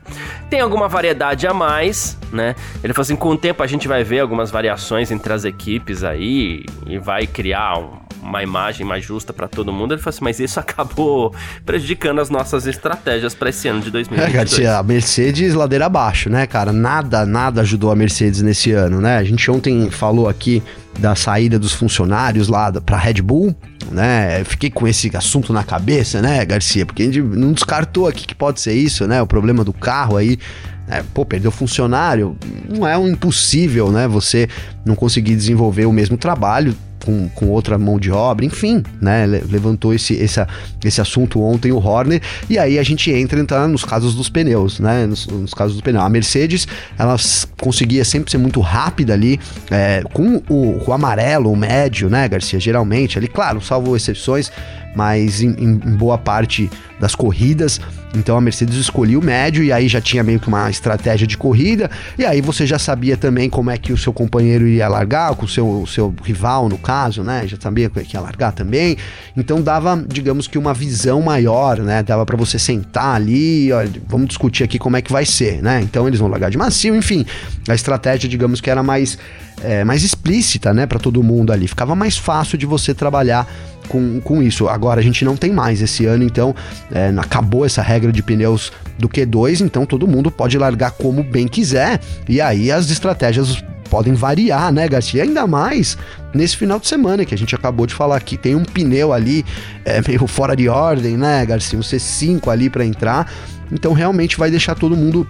Tem 0.50 0.60
alguma 0.60 0.88
variedade 0.88 1.46
a 1.46 1.54
mais, 1.54 2.18
né? 2.32 2.54
Ele 2.82 2.92
falou 2.92 3.02
assim, 3.02 3.16
com 3.16 3.30
o 3.30 3.36
tempo 3.36 3.62
a 3.62 3.66
gente 3.66 3.86
vai 3.86 4.02
ver 4.02 4.20
algumas 4.20 4.50
variações 4.50 5.10
entre 5.10 5.32
as 5.32 5.44
equipes 5.44 6.02
aí 6.02 6.64
e 6.86 6.98
vai 6.98 7.26
criar 7.26 7.78
um, 7.78 8.03
uma 8.22 8.42
imagem 8.42 8.86
mais 8.86 9.04
justa 9.04 9.32
para 9.32 9.48
todo 9.48 9.72
mundo. 9.72 9.94
Ele 9.94 10.00
falou 10.00 10.14
assim, 10.14 10.24
mas 10.24 10.40
isso 10.40 10.58
acabou 10.60 11.34
prejudicando 11.64 12.20
as 12.20 12.30
nossas 12.30 12.66
estratégias 12.66 13.34
para 13.34 13.50
esse 13.50 13.68
ano 13.68 13.80
de 13.80 13.90
2022. 13.90 14.58
É, 14.60 14.74
a 14.74 14.82
Mercedes 14.82 15.54
ladeira 15.54 15.86
abaixo, 15.86 16.30
né, 16.30 16.46
cara? 16.46 16.72
Nada, 16.72 17.24
nada 17.24 17.60
ajudou 17.60 17.90
a 17.90 17.96
Mercedes 17.96 18.42
nesse 18.42 18.72
ano, 18.72 19.00
né? 19.00 19.16
A 19.16 19.24
gente 19.24 19.50
ontem 19.50 19.90
falou 19.90 20.28
aqui 20.28 20.62
da 20.98 21.14
saída 21.14 21.58
dos 21.58 21.72
funcionários 21.72 22.48
lá 22.48 22.70
para 22.72 22.96
Red 22.96 23.20
Bull, 23.20 23.54
né? 23.90 24.40
Eu 24.40 24.44
fiquei 24.44 24.70
com 24.70 24.86
esse 24.86 25.14
assunto 25.16 25.52
na 25.52 25.64
cabeça, 25.64 26.22
né, 26.22 26.44
Garcia? 26.44 26.86
Porque 26.86 27.02
a 27.02 27.06
gente 27.06 27.20
não 27.20 27.52
descartou 27.52 28.06
aqui 28.06 28.26
que 28.26 28.34
pode 28.34 28.60
ser 28.60 28.74
isso, 28.74 29.06
né? 29.06 29.20
O 29.20 29.26
problema 29.26 29.64
do 29.64 29.72
carro 29.72 30.16
aí. 30.16 30.38
É, 30.86 31.02
pô, 31.14 31.24
perdeu 31.24 31.50
funcionário, 31.50 32.36
não 32.68 32.86
é 32.86 32.96
um 32.98 33.08
impossível, 33.08 33.90
né? 33.90 34.06
Você 34.06 34.46
não 34.84 34.94
conseguir 34.94 35.34
desenvolver 35.34 35.86
o 35.86 35.92
mesmo 35.92 36.18
trabalho 36.18 36.76
com, 37.04 37.28
com 37.28 37.48
outra 37.50 37.76
mão 37.76 37.98
de 37.98 38.10
obra, 38.10 38.44
enfim, 38.44 38.82
né? 39.00 39.26
Levantou 39.26 39.92
esse, 39.92 40.14
esse, 40.14 40.44
esse 40.82 41.00
assunto 41.00 41.42
ontem 41.42 41.70
o 41.70 41.76
Horner, 41.76 42.20
e 42.48 42.58
aí 42.58 42.78
a 42.78 42.82
gente 42.82 43.10
entra 43.12 43.38
então, 43.38 43.68
nos 43.68 43.84
casos 43.84 44.14
dos 44.14 44.30
pneus, 44.30 44.80
né? 44.80 45.06
Nos, 45.06 45.26
nos 45.26 45.52
casos 45.52 45.74
dos 45.74 45.82
pneus. 45.82 46.04
A 46.04 46.08
Mercedes, 46.08 46.66
ela 46.98 47.16
conseguia 47.60 48.04
sempre 48.04 48.30
ser 48.30 48.38
muito 48.38 48.60
rápida 48.60 49.12
ali, 49.12 49.38
é, 49.70 50.02
com 50.12 50.42
o, 50.48 50.82
o 50.86 50.92
amarelo, 50.92 51.52
o 51.52 51.56
médio, 51.56 52.08
né, 52.08 52.26
Garcia? 52.26 52.58
Geralmente, 52.58 53.18
ali, 53.18 53.28
claro, 53.28 53.60
salvo 53.60 53.94
exceções, 53.94 54.50
mas 54.94 55.42
em, 55.42 55.50
em 55.58 55.76
boa 55.76 56.18
parte 56.18 56.70
das 57.00 57.14
corridas. 57.14 57.80
Então 58.14 58.36
a 58.36 58.40
Mercedes 58.40 58.76
escolhia 58.76 59.18
o 59.18 59.24
médio 59.24 59.62
e 59.62 59.72
aí 59.72 59.88
já 59.88 60.00
tinha 60.00 60.22
meio 60.22 60.38
que 60.38 60.46
uma 60.46 60.70
estratégia 60.70 61.26
de 61.26 61.36
corrida. 61.36 61.90
E 62.16 62.24
aí 62.24 62.40
você 62.40 62.66
já 62.66 62.78
sabia 62.78 63.16
também 63.16 63.50
como 63.50 63.70
é 63.70 63.76
que 63.76 63.92
o 63.92 63.98
seu 63.98 64.12
companheiro 64.12 64.66
ia 64.66 64.88
largar, 64.88 65.34
com 65.34 65.44
o 65.44 65.48
seu, 65.48 65.84
seu 65.86 66.14
rival, 66.22 66.68
no 66.68 66.78
caso, 66.78 67.22
né? 67.22 67.44
Já 67.46 67.56
sabia 67.60 67.90
que 67.90 68.14
ia 68.14 68.20
largar 68.20 68.52
também. 68.52 68.96
Então 69.36 69.60
dava, 69.60 70.02
digamos 70.06 70.46
que, 70.46 70.56
uma 70.56 70.72
visão 70.72 71.20
maior, 71.20 71.78
né? 71.78 72.02
Dava 72.02 72.24
para 72.24 72.36
você 72.36 72.58
sentar 72.58 73.16
ali, 73.16 73.72
olha, 73.72 73.90
vamos 74.06 74.28
discutir 74.28 74.62
aqui 74.62 74.78
como 74.78 74.96
é 74.96 75.02
que 75.02 75.12
vai 75.12 75.26
ser, 75.26 75.60
né? 75.62 75.80
Então 75.82 76.06
eles 76.06 76.20
vão 76.20 76.28
largar 76.28 76.50
de 76.50 76.56
macio, 76.56 76.94
enfim. 76.94 77.26
A 77.68 77.74
estratégia, 77.74 78.28
digamos 78.28 78.60
que 78.60 78.70
era 78.70 78.82
mais, 78.82 79.18
é, 79.62 79.82
mais 79.82 80.04
explícita, 80.04 80.72
né? 80.72 80.86
Para 80.86 81.00
todo 81.00 81.22
mundo 81.22 81.52
ali. 81.52 81.66
Ficava 81.66 81.96
mais 81.96 82.16
fácil 82.16 82.56
de 82.56 82.66
você 82.66 82.94
trabalhar 82.94 83.46
com, 83.88 84.20
com 84.20 84.42
isso. 84.42 84.68
Agora 84.68 85.00
a 85.00 85.02
gente 85.02 85.24
não 85.24 85.36
tem 85.36 85.52
mais 85.52 85.80
esse 85.82 86.06
ano, 86.06 86.24
então 86.24 86.54
é, 86.92 87.12
acabou 87.16 87.64
essa 87.64 87.82
regra 87.82 88.12
de 88.12 88.22
pneus 88.22 88.72
do 88.98 89.08
Q2, 89.08 89.60
então 89.60 89.86
todo 89.86 90.06
mundo 90.06 90.30
pode 90.30 90.56
largar 90.58 90.92
como 90.92 91.22
bem 91.22 91.46
quiser. 91.48 92.00
E 92.28 92.40
aí 92.40 92.70
as 92.70 92.90
estratégias 92.90 93.62
podem 93.90 94.14
variar, 94.14 94.72
né, 94.72 94.88
Garcia? 94.88 95.22
Ainda 95.22 95.46
mais 95.46 95.96
nesse 96.34 96.56
final 96.56 96.80
de 96.80 96.88
semana 96.88 97.24
que 97.24 97.34
a 97.34 97.38
gente 97.38 97.54
acabou 97.54 97.86
de 97.86 97.94
falar 97.94 98.16
aqui. 98.16 98.36
Tem 98.36 98.54
um 98.54 98.64
pneu 98.64 99.12
ali 99.12 99.44
é, 99.84 100.00
meio 100.06 100.26
fora 100.26 100.56
de 100.56 100.68
ordem, 100.68 101.16
né, 101.16 101.44
Garcia? 101.46 101.78
Um 101.78 101.82
C5 101.82 102.50
ali 102.50 102.68
para 102.68 102.84
entrar. 102.84 103.30
Então 103.70 103.92
realmente 103.92 104.36
vai 104.36 104.50
deixar 104.50 104.74
todo 104.74 104.96
mundo 104.96 105.28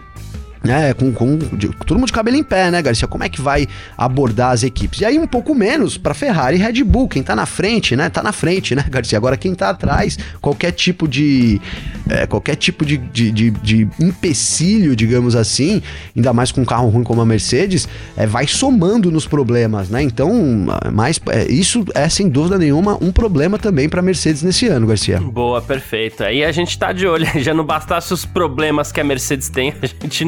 né, 0.64 0.94
com, 0.94 1.12
com 1.12 1.38
de, 1.38 1.68
todo 1.86 1.98
mundo 1.98 2.06
de 2.06 2.12
cabelo 2.12 2.36
em 2.36 2.42
pé, 2.42 2.70
né, 2.70 2.80
Garcia? 2.80 3.06
Como 3.06 3.22
é 3.22 3.28
que 3.28 3.40
vai 3.40 3.68
abordar 3.96 4.52
as 4.52 4.62
equipes? 4.62 5.00
E 5.00 5.04
aí 5.04 5.18
um 5.18 5.26
pouco 5.26 5.54
menos 5.54 5.98
para 5.98 6.14
Ferrari 6.14 6.56
e 6.56 6.60
Red 6.60 6.82
Bull, 6.82 7.08
quem 7.08 7.22
tá 7.22 7.36
na 7.36 7.46
frente, 7.46 7.94
né? 7.94 8.08
Tá 8.08 8.22
na 8.22 8.32
frente, 8.32 8.74
né, 8.74 8.84
Garcia? 8.88 9.18
Agora 9.18 9.36
quem 9.36 9.54
tá 9.54 9.70
atrás, 9.70 10.18
qualquer 10.40 10.72
tipo 10.72 11.06
de 11.06 11.60
é, 12.08 12.26
qualquer 12.26 12.56
tipo 12.56 12.84
de, 12.84 12.96
de, 12.96 13.30
de, 13.30 13.50
de, 13.50 13.88
empecilho, 14.00 14.94
digamos 14.96 15.34
assim, 15.36 15.82
ainda 16.16 16.32
mais 16.32 16.52
com 16.52 16.62
um 16.62 16.64
carro 16.64 16.88
ruim 16.88 17.04
como 17.04 17.20
a 17.20 17.26
Mercedes, 17.26 17.88
é, 18.16 18.26
vai 18.26 18.46
somando 18.46 19.10
nos 19.10 19.26
problemas, 19.26 19.88
né? 19.88 20.02
Então, 20.02 20.66
mais 20.92 21.20
é, 21.28 21.50
isso 21.50 21.84
é 21.94 22.08
sem 22.08 22.28
dúvida 22.28 22.58
nenhuma 22.58 22.98
um 23.02 23.12
problema 23.12 23.58
também 23.58 23.88
para 23.88 24.02
Mercedes 24.02 24.42
nesse 24.42 24.66
ano, 24.66 24.86
Garcia. 24.86 25.18
Boa, 25.20 25.60
perfeito. 25.60 26.22
Aí 26.22 26.44
a 26.44 26.52
gente 26.52 26.78
tá 26.78 26.92
de 26.92 27.06
olho, 27.06 27.26
já 27.36 27.52
não 27.52 27.64
bastasse 27.64 28.12
os 28.12 28.24
problemas 28.24 28.92
que 28.92 29.00
a 29.00 29.04
Mercedes 29.04 29.48
tem, 29.48 29.74
a 29.82 29.86
gente 29.86 30.24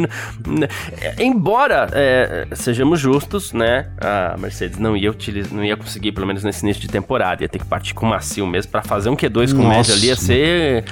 Embora 1.18 1.88
é, 1.92 2.46
sejamos 2.54 3.00
justos, 3.00 3.52
né? 3.52 3.88
A 4.00 4.36
Mercedes 4.38 4.78
não 4.78 4.96
ia 4.96 5.10
utilizar, 5.10 5.52
não 5.52 5.64
ia 5.64 5.76
conseguir, 5.76 6.12
pelo 6.12 6.26
menos 6.26 6.44
nesse 6.44 6.64
início 6.64 6.82
de 6.82 6.88
temporada, 6.88 7.42
ia 7.42 7.48
ter 7.48 7.58
que 7.58 7.64
partir 7.64 7.94
com 7.94 8.06
macio 8.06 8.46
mesmo 8.46 8.70
para 8.70 8.82
fazer 8.82 9.08
um 9.08 9.16
Q2 9.16 9.54
com 9.54 9.66
médio 9.66 9.94
ali 9.94 10.06
ia 10.06 10.16
ser. 10.16 10.84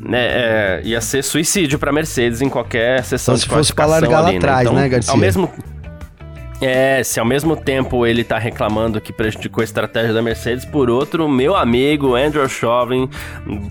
Né, 0.00 0.26
é, 0.26 0.80
ia 0.84 1.00
ser 1.00 1.24
suicídio 1.24 1.76
para 1.76 1.90
Mercedes 1.90 2.40
em 2.40 2.48
qualquer 2.48 3.02
sessão 3.02 3.34
Só 3.34 3.36
de 3.36 3.40
se 3.40 3.48
fosse 3.48 3.74
para 3.74 3.86
largar 3.86 4.24
ali, 4.26 4.32
lá 4.34 4.38
atrás, 4.38 4.70
né, 4.70 4.82
né, 4.82 4.88
Garcia? 4.88 5.12
Ao 5.12 5.16
mesmo 5.16 5.50
é, 6.60 7.02
se 7.04 7.20
ao 7.20 7.26
mesmo 7.26 7.56
tempo 7.56 8.04
ele 8.04 8.24
tá 8.24 8.36
reclamando 8.36 9.00
que 9.00 9.12
prejudicou 9.12 9.60
a 9.60 9.64
estratégia 9.64 10.12
da 10.12 10.20
Mercedes, 10.20 10.64
por 10.64 10.90
outro, 10.90 11.28
meu 11.28 11.54
amigo 11.54 12.16
Andrew 12.16 12.48
Chauvin 12.48 13.08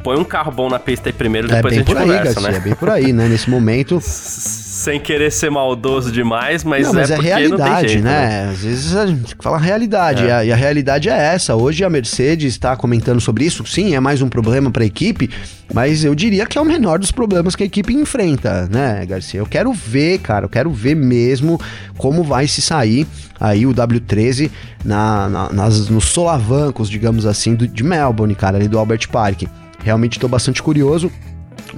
põe 0.04 0.18
um 0.18 0.24
carro 0.24 0.52
bom 0.52 0.70
na 0.70 0.80
pista 0.80 1.10
aí 1.10 1.14
primeiro, 1.14 1.48
depois 1.48 1.74
é 1.74 1.78
bem 1.78 1.80
a 1.80 1.84
gente 1.84 1.94
por 1.94 1.98
aí, 1.98 2.08
conversa, 2.08 2.42
Garcia, 2.42 2.52
né? 2.52 2.58
É 2.58 2.60
bem 2.62 2.76
por 2.76 2.90
aí, 2.90 3.14
né? 3.14 3.28
Nesse 3.28 3.50
momento 3.50 4.00
sem 4.02 5.00
querer 5.00 5.32
ser 5.32 5.50
maldoso 5.50 6.12
demais, 6.12 6.64
mas, 6.64 6.88
não, 6.88 6.94
mas 6.94 7.12
é, 7.12 7.16
é 7.16 7.20
realidade, 7.20 7.88
jeito, 7.90 8.04
né? 8.04 8.28
né? 8.46 8.50
Às 8.52 8.60
vezes 8.60 8.96
a 8.96 9.06
gente 9.06 9.36
fala 9.42 9.58
a 9.58 9.60
realidade, 9.60 10.24
é. 10.24 10.28
e, 10.28 10.32
a, 10.32 10.46
e, 10.46 10.52
a, 10.54 10.56
realidade 10.56 11.10
é 11.10 11.18
essa. 11.18 11.56
Hoje 11.56 11.84
a 11.84 11.90
Mercedes 11.90 12.54
está 12.54 12.76
comentando 12.76 13.20
sobre 13.20 13.44
isso, 13.44 13.66
sim, 13.66 13.96
é 13.96 14.00
mais 14.00 14.22
um 14.22 14.30
problema 14.30 14.72
para 14.72 14.84
a 14.84 14.86
equipe, 14.86 15.30
mas 15.74 16.06
eu 16.06 16.16
diria 16.16 16.46
que 16.46 16.58
é 16.58 16.62
o 16.62 16.66
menor 16.66 17.00
dos 17.00 17.12
problemas 17.12 17.56
que 17.56 17.64
a 17.64 17.66
equipe 17.66 17.94
enfrenta, 17.94 18.70
né, 18.72 19.06
Garcia? 19.06 19.40
Eu 19.40 19.46
quero 19.46 19.74
ver, 19.74 20.20
cara, 20.20 20.46
eu 20.46 20.50
quero 20.50 20.70
ver 20.70 20.96
mesmo 20.96 21.60
como 21.98 22.24
vai 22.24 22.48
se 22.48 22.62
sair 22.62 22.77
aí 22.80 23.66
o 23.66 23.74
W13 23.74 24.50
na, 24.84 25.30
na 25.30 25.50
nas, 25.50 25.90
nos 25.90 26.06
solavancos, 26.06 26.90
digamos 26.90 27.26
assim, 27.26 27.56
do, 27.56 27.68
de 27.68 27.84
Melbourne, 27.84 28.36
cara, 28.36 28.58
ali 28.58 28.68
do 28.68 28.78
Albert 28.80 29.10
Park. 29.10 29.44
Realmente 29.84 30.18
estou 30.18 30.30
bastante 30.30 30.62
curioso 30.62 31.12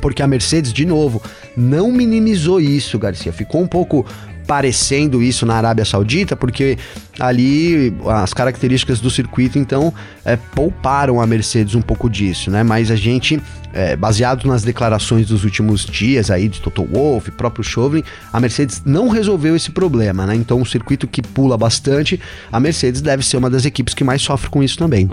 porque 0.02 0.22
a 0.22 0.28
Mercedes, 0.28 0.72
de 0.72 0.86
novo, 0.86 1.22
não 1.56 1.92
minimizou 1.92 2.60
isso, 2.60 2.98
Garcia. 2.98 3.34
Ficou 3.34 3.62
um 3.62 3.68
pouco 3.68 4.06
parecendo 4.48 5.22
isso 5.22 5.46
na 5.46 5.56
Arábia 5.56 5.86
Saudita, 5.86 6.36
porque 6.36 6.78
ali 7.20 7.94
as 8.08 8.34
características 8.34 9.00
do 9.00 9.10
circuito 9.10 9.60
então 9.60 9.94
é, 10.26 10.36
pouparam 10.36 11.22
a 11.22 11.28
Mercedes 11.28 11.76
um 11.76 11.82
pouco 11.82 12.10
disso, 12.10 12.50
né? 12.50 12.64
Mas 12.64 12.92
a 12.92 12.96
gente, 12.96 13.42
é, 13.74 13.96
baseado 13.96 14.48
nas 14.48 14.64
declarações 14.64 15.28
dos 15.28 15.44
últimos 15.44 15.86
dias 15.86 16.32
aí 16.32 16.48
de 16.48 16.62
Toto 16.62 16.84
Wolff, 16.84 17.32
próprio 17.32 17.64
Chauvelin, 17.64 18.04
a 18.32 18.40
Mercedes 18.40 18.82
não 18.86 19.10
resolveu 19.10 19.56
esse 19.56 19.72
problema, 19.72 20.26
né? 20.26 20.36
Então 20.36 20.60
um 20.60 20.66
circuito 20.66 21.08
que 21.08 21.22
pula 21.22 21.58
bastante, 21.58 22.20
a 22.52 22.60
Mercedes 22.60 23.02
deve 23.02 23.26
ser 23.26 23.38
uma 23.38 23.50
das 23.50 23.66
equipes 23.66 23.94
que 23.94 24.04
mais 24.04 24.22
sofre 24.22 24.50
com 24.50 24.64
isso 24.64 24.78
também. 24.78 25.10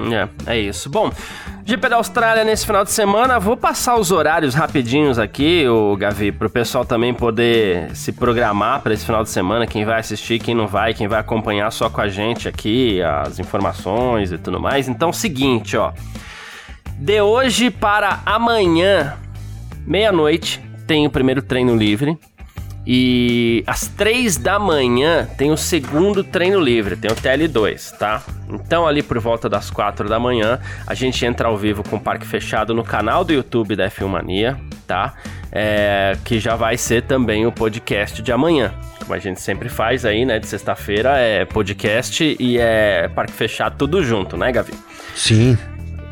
É, 0.47 0.53
é 0.55 0.61
isso. 0.61 0.89
Bom, 0.91 1.11
GP 1.65 1.89
da 1.89 1.97
Austrália 1.97 2.45
nesse 2.45 2.65
final 2.65 2.85
de 2.85 2.93
semana. 2.93 3.41
Vou 3.41 3.57
passar 3.57 3.97
os 3.97 4.13
horários 4.13 4.55
rapidinhos 4.55 5.19
aqui, 5.19 5.67
o 5.67 5.97
Gavi, 5.97 6.31
para 6.31 6.47
o 6.47 6.51
pessoal 6.51 6.85
também 6.85 7.13
poder 7.13 7.91
se 7.93 8.13
programar 8.13 8.81
para 8.83 8.95
esse 8.95 9.05
final 9.05 9.25
de 9.25 9.31
semana. 9.31 9.67
Quem 9.67 9.85
vai 9.85 9.99
assistir, 9.99 10.39
quem 10.39 10.55
não 10.55 10.69
vai, 10.69 10.95
quem 10.95 11.09
vai 11.09 11.19
acompanhar 11.19 11.73
só 11.73 11.89
com 11.97 12.03
a 12.03 12.09
gente 12.09 12.47
aqui, 12.47 13.00
as 13.00 13.38
informações 13.38 14.31
e 14.31 14.37
tudo 14.37 14.61
mais. 14.61 14.87
Então, 14.87 15.11
seguinte, 15.15 15.79
ó. 15.79 15.93
De 16.99 17.23
hoje 17.23 17.71
para 17.71 18.21
amanhã, 18.26 19.17
meia-noite, 19.87 20.61
tem 20.87 21.07
o 21.07 21.11
primeiro 21.11 21.41
treino 21.41 21.75
livre. 21.75 22.19
E 22.87 23.64
às 23.66 23.88
três 23.88 24.37
da 24.37 24.61
manhã 24.61 25.28
tem 25.37 25.50
o 25.50 25.57
segundo 25.57 26.23
treino 26.23 26.61
livre, 26.61 26.95
tem 26.95 27.11
o 27.11 27.16
TL2, 27.16 27.90
tá? 27.99 28.23
Então 28.49 28.87
ali 28.87 29.02
por 29.02 29.19
volta 29.19 29.49
das 29.49 29.71
quatro 29.71 30.09
da 30.09 30.21
manhã 30.21 30.61
a 30.87 30.95
gente 30.95 31.26
entra 31.26 31.49
ao 31.49 31.57
vivo 31.57 31.83
com 31.83 31.97
o 31.97 32.00
parque 32.00 32.25
fechado 32.25 32.73
no 32.73 32.85
canal 32.85 33.25
do 33.25 33.33
YouTube 33.33 33.75
da 33.75 33.90
F1 33.90 34.07
Mania, 34.07 34.57
tá? 34.87 35.14
É, 35.50 36.16
que 36.25 36.38
já 36.38 36.55
vai 36.55 36.76
ser 36.76 37.02
também 37.02 37.45
o 37.45 37.50
podcast 37.50 38.23
de 38.23 38.31
amanhã. 38.31 38.73
Como 39.00 39.14
a 39.14 39.19
gente 39.19 39.40
sempre 39.40 39.69
faz 39.69 40.05
aí, 40.05 40.25
né? 40.25 40.38
De 40.38 40.47
sexta-feira 40.47 41.19
é 41.19 41.45
podcast 41.45 42.37
e 42.38 42.57
é 42.59 43.09
parque 43.09 43.33
fechado 43.33 43.76
tudo 43.76 44.05
junto, 44.05 44.37
né, 44.37 44.52
Gavi? 44.52 44.75
Sim. 45.14 45.59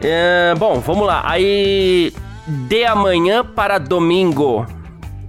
É, 0.02 0.54
bom, 0.56 0.80
vamos 0.80 1.06
lá. 1.06 1.22
Aí 1.24 2.12
de 2.46 2.84
amanhã 2.84 3.44
para 3.44 3.78
domingo 3.78 4.66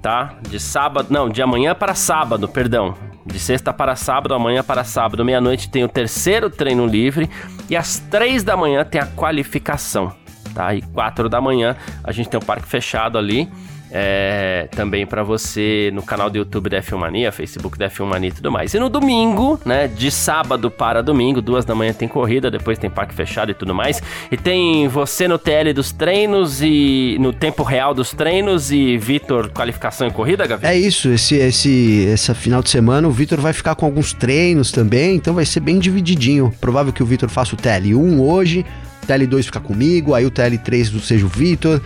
tá? 0.05 0.35
De 0.47 0.59
sábado, 0.59 1.07
não, 1.09 1.27
de 1.27 1.41
amanhã 1.41 1.73
para 1.73 1.95
sábado, 1.95 2.47
perdão. 2.47 2.93
De 3.25 3.39
sexta 3.39 3.73
para 3.73 3.95
sábado, 3.95 4.35
amanhã 4.35 4.63
para 4.63 4.83
sábado, 4.83 5.25
meia-noite 5.25 5.67
tem 5.67 5.83
o 5.83 5.89
terceiro 5.89 6.47
treino 6.47 6.85
livre 6.85 7.27
e 7.67 7.75
às 7.75 7.97
três 7.97 8.43
da 8.43 8.55
manhã 8.55 8.85
tem 8.85 9.01
a 9.01 9.07
qualificação, 9.07 10.13
tá? 10.53 10.75
E 10.75 10.83
quatro 10.83 11.27
da 11.27 11.41
manhã 11.41 11.75
a 12.03 12.11
gente 12.11 12.29
tem 12.29 12.39
o 12.39 12.45
parque 12.45 12.67
fechado 12.67 13.17
ali 13.17 13.51
é, 13.97 14.67
também 14.75 15.07
para 15.07 15.23
você 15.23 15.89
no 15.93 16.03
canal 16.03 16.29
do 16.29 16.37
YouTube 16.37 16.69
da 16.69 16.81
F1 16.81 16.97
Mania, 16.97 17.31
Facebook 17.31 17.77
da 17.77 17.89
F1 17.89 18.05
Mania 18.05 18.27
e 18.29 18.33
tudo 18.33 18.51
mais. 18.51 18.73
E 18.73 18.79
no 18.79 18.89
domingo, 18.89 19.57
né, 19.65 19.87
de 19.87 20.11
sábado 20.11 20.69
para 20.69 21.01
domingo, 21.01 21.41
duas 21.41 21.63
da 21.63 21.73
manhã 21.73 21.93
tem 21.93 22.05
corrida, 22.05 22.51
depois 22.51 22.77
tem 22.77 22.89
parque 22.89 23.15
fechado 23.15 23.51
e 23.51 23.53
tudo 23.53 23.73
mais. 23.73 24.03
E 24.29 24.35
tem 24.35 24.89
você 24.89 25.29
no 25.29 25.39
TL 25.39 25.71
dos 25.73 25.93
treinos 25.93 26.61
e 26.61 27.15
no 27.21 27.31
tempo 27.31 27.63
real 27.63 27.93
dos 27.93 28.11
treinos 28.11 28.69
e 28.69 28.97
Vitor 28.97 29.49
qualificação 29.51 30.07
e 30.07 30.11
corrida, 30.11 30.45
Gavi? 30.45 30.65
É 30.65 30.77
isso, 30.77 31.07
esse 31.07 31.35
esse 31.35 32.09
essa 32.11 32.35
final 32.35 32.61
de 32.61 32.69
semana 32.69 33.07
o 33.07 33.11
Vitor 33.11 33.39
vai 33.39 33.53
ficar 33.53 33.75
com 33.75 33.85
alguns 33.85 34.11
treinos 34.11 34.73
também, 34.73 35.15
então 35.15 35.33
vai 35.33 35.45
ser 35.45 35.61
bem 35.61 35.79
divididinho. 35.79 36.53
Provável 36.59 36.91
que 36.91 37.01
o 37.01 37.05
Vitor 37.05 37.29
faça 37.29 37.55
o 37.55 37.57
TL1 37.57 38.19
hoje, 38.19 38.65
TL2 39.07 39.43
fica 39.43 39.61
comigo, 39.61 40.13
aí 40.13 40.25
o 40.25 40.31
TL3 40.31 40.99
seja 40.99 41.25
o 41.25 41.29
Vitor 41.29 41.81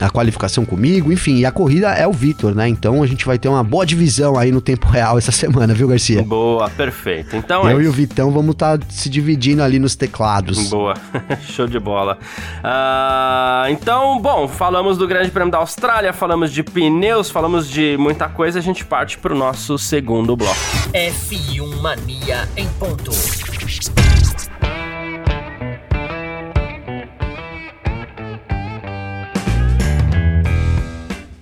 a 0.00 0.08
qualificação 0.08 0.64
comigo, 0.64 1.12
enfim, 1.12 1.36
e 1.36 1.46
a 1.46 1.52
corrida 1.52 1.90
é 1.90 2.06
o 2.06 2.12
Vitor, 2.12 2.54
né? 2.54 2.68
Então 2.68 3.02
a 3.02 3.06
gente 3.06 3.26
vai 3.26 3.38
ter 3.38 3.48
uma 3.48 3.62
boa 3.62 3.84
divisão 3.84 4.38
aí 4.38 4.50
no 4.50 4.60
tempo 4.60 4.86
real 4.88 5.18
essa 5.18 5.30
semana, 5.32 5.74
viu, 5.74 5.88
Garcia? 5.88 6.22
Boa, 6.22 6.68
perfeito. 6.70 7.36
Então 7.36 7.68
Eu 7.68 7.80
é... 7.80 7.82
e 7.82 7.88
o 7.88 7.92
Vitão 7.92 8.30
vamos 8.30 8.52
estar 8.52 8.78
tá 8.78 8.86
se 8.88 9.08
dividindo 9.08 9.62
ali 9.62 9.78
nos 9.78 9.94
teclados. 9.94 10.70
Boa, 10.70 10.94
show 11.42 11.66
de 11.66 11.78
bola. 11.78 12.18
Uh, 12.64 13.70
então, 13.70 14.20
bom, 14.20 14.48
falamos 14.48 14.96
do 14.96 15.06
Grande 15.06 15.30
Prêmio 15.30 15.52
da 15.52 15.58
Austrália, 15.58 16.12
falamos 16.12 16.52
de 16.52 16.62
pneus, 16.62 17.30
falamos 17.30 17.68
de 17.68 17.96
muita 17.98 18.28
coisa, 18.28 18.58
a 18.58 18.62
gente 18.62 18.84
parte 18.84 19.18
para 19.18 19.34
o 19.34 19.36
nosso 19.36 19.78
segundo 19.78 20.36
bloco. 20.36 20.56
F1 20.92 21.80
Mania 21.80 22.48
em 22.56 22.68
ponto. 22.78 23.10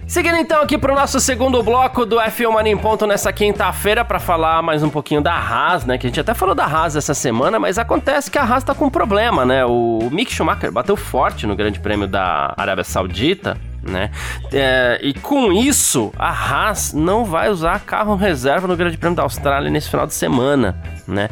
Seguindo 0.09 0.37
então 0.39 0.63
aqui 0.63 0.79
pro 0.79 0.95
nosso 0.95 1.21
segundo 1.21 1.63
bloco 1.63 2.07
do 2.07 2.17
F1 2.17 2.51
Mania 2.51 2.73
em 2.73 2.79
Ponto 2.79 3.07
nessa 3.07 3.31
quinta-feira 3.31 4.03
para 4.03 4.19
falar 4.19 4.63
mais 4.63 4.83
um 4.83 4.89
pouquinho 4.89 5.21
da 5.21 5.35
Haas, 5.35 5.85
né? 5.85 5.99
Que 5.99 6.07
a 6.07 6.09
gente 6.09 6.19
até 6.19 6.33
falou 6.33 6.55
da 6.55 6.65
Haas 6.65 6.97
essa 6.97 7.13
semana, 7.13 7.59
mas 7.59 7.77
acontece 7.77 8.31
que 8.31 8.39
a 8.39 8.43
Haas 8.43 8.65
tá 8.65 8.75
com 8.75 8.87
um 8.87 8.91
problema, 8.91 9.45
né? 9.45 9.67
O 9.67 10.09
Mick 10.11 10.33
Schumacher 10.33 10.73
bateu 10.73 10.97
forte 10.97 11.47
no 11.47 11.55
Grande 11.55 11.79
Prêmio 11.79 12.09
da 12.09 12.55
Arábia 12.57 12.85
Saudita, 12.85 13.59
né? 13.83 14.11
É, 14.51 14.99
e 15.03 15.13
com 15.13 15.53
isso, 15.53 16.11
a 16.19 16.31
Haas 16.31 16.95
não 16.95 17.23
vai 17.23 17.51
usar 17.51 17.79
carro 17.81 18.17
reserva 18.17 18.67
no 18.67 18.79
Grande 18.79 18.97
Prêmio 18.97 19.15
da 19.15 19.25
Austrália 19.25 19.71
nesse 19.71 19.91
final 19.91 20.07
de 20.07 20.15
semana, 20.15 20.83
né? 21.07 21.29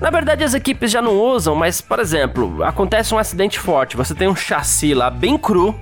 Na 0.00 0.08
verdade, 0.08 0.42
as 0.42 0.54
equipes 0.54 0.90
já 0.90 1.02
não 1.02 1.20
usam, 1.20 1.54
mas, 1.54 1.82
por 1.82 1.98
exemplo, 1.98 2.64
acontece 2.64 3.14
um 3.14 3.18
acidente 3.18 3.60
forte, 3.60 3.98
você 3.98 4.14
tem 4.14 4.28
um 4.28 4.34
chassi 4.34 4.94
lá 4.94 5.10
bem 5.10 5.36
cru, 5.36 5.78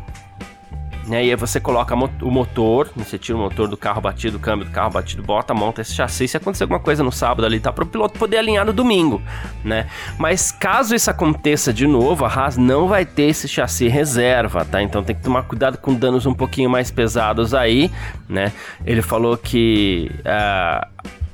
né? 1.06 1.24
E 1.24 1.30
aí 1.30 1.36
você 1.36 1.60
coloca 1.60 1.94
o 1.94 2.30
motor, 2.30 2.90
você 2.94 3.18
tira 3.18 3.36
o 3.36 3.40
motor 3.40 3.68
do 3.68 3.76
carro 3.76 4.00
batido, 4.00 4.36
o 4.36 4.40
câmbio 4.40 4.66
do 4.66 4.70
carro 4.70 4.90
batido, 4.90 5.22
bota, 5.22 5.52
monta 5.52 5.80
esse 5.80 5.94
chassi. 5.94 6.28
Se 6.28 6.36
acontecer 6.36 6.64
alguma 6.64 6.80
coisa 6.80 7.02
no 7.02 7.12
sábado 7.12 7.44
ali, 7.44 7.60
tá 7.60 7.72
para 7.72 7.84
o 7.84 7.86
piloto 7.86 8.18
poder 8.18 8.38
alinhar 8.38 8.64
no 8.64 8.72
domingo, 8.72 9.20
né? 9.64 9.88
Mas 10.18 10.52
caso 10.52 10.94
isso 10.94 11.10
aconteça 11.10 11.72
de 11.72 11.86
novo, 11.86 12.24
a 12.24 12.28
Haas 12.28 12.56
não 12.56 12.88
vai 12.88 13.04
ter 13.04 13.24
esse 13.24 13.48
chassi 13.48 13.88
reserva, 13.88 14.64
tá? 14.64 14.82
Então 14.82 15.02
tem 15.02 15.16
que 15.16 15.22
tomar 15.22 15.42
cuidado 15.42 15.78
com 15.78 15.94
danos 15.94 16.26
um 16.26 16.34
pouquinho 16.34 16.70
mais 16.70 16.90
pesados 16.90 17.54
aí, 17.54 17.90
né? 18.28 18.52
Ele 18.84 19.02
falou 19.02 19.36
que 19.36 20.10
uh, 20.20 20.86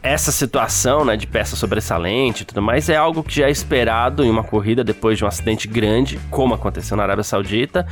essa 0.08 0.32
situação 0.32 1.04
né, 1.04 1.16
de 1.16 1.26
peça 1.26 1.54
sobressalente 1.54 2.42
e 2.42 2.46
tudo 2.46 2.62
mais 2.62 2.88
é 2.88 2.96
algo 2.96 3.22
que 3.22 3.36
já 3.36 3.46
é 3.46 3.50
esperado 3.50 4.24
em 4.24 4.30
uma 4.30 4.42
corrida 4.42 4.82
depois 4.82 5.18
de 5.18 5.24
um 5.24 5.28
acidente 5.28 5.68
grande, 5.68 6.18
como 6.30 6.54
aconteceu 6.54 6.96
na 6.96 7.02
Arábia 7.02 7.22
Saudita. 7.22 7.86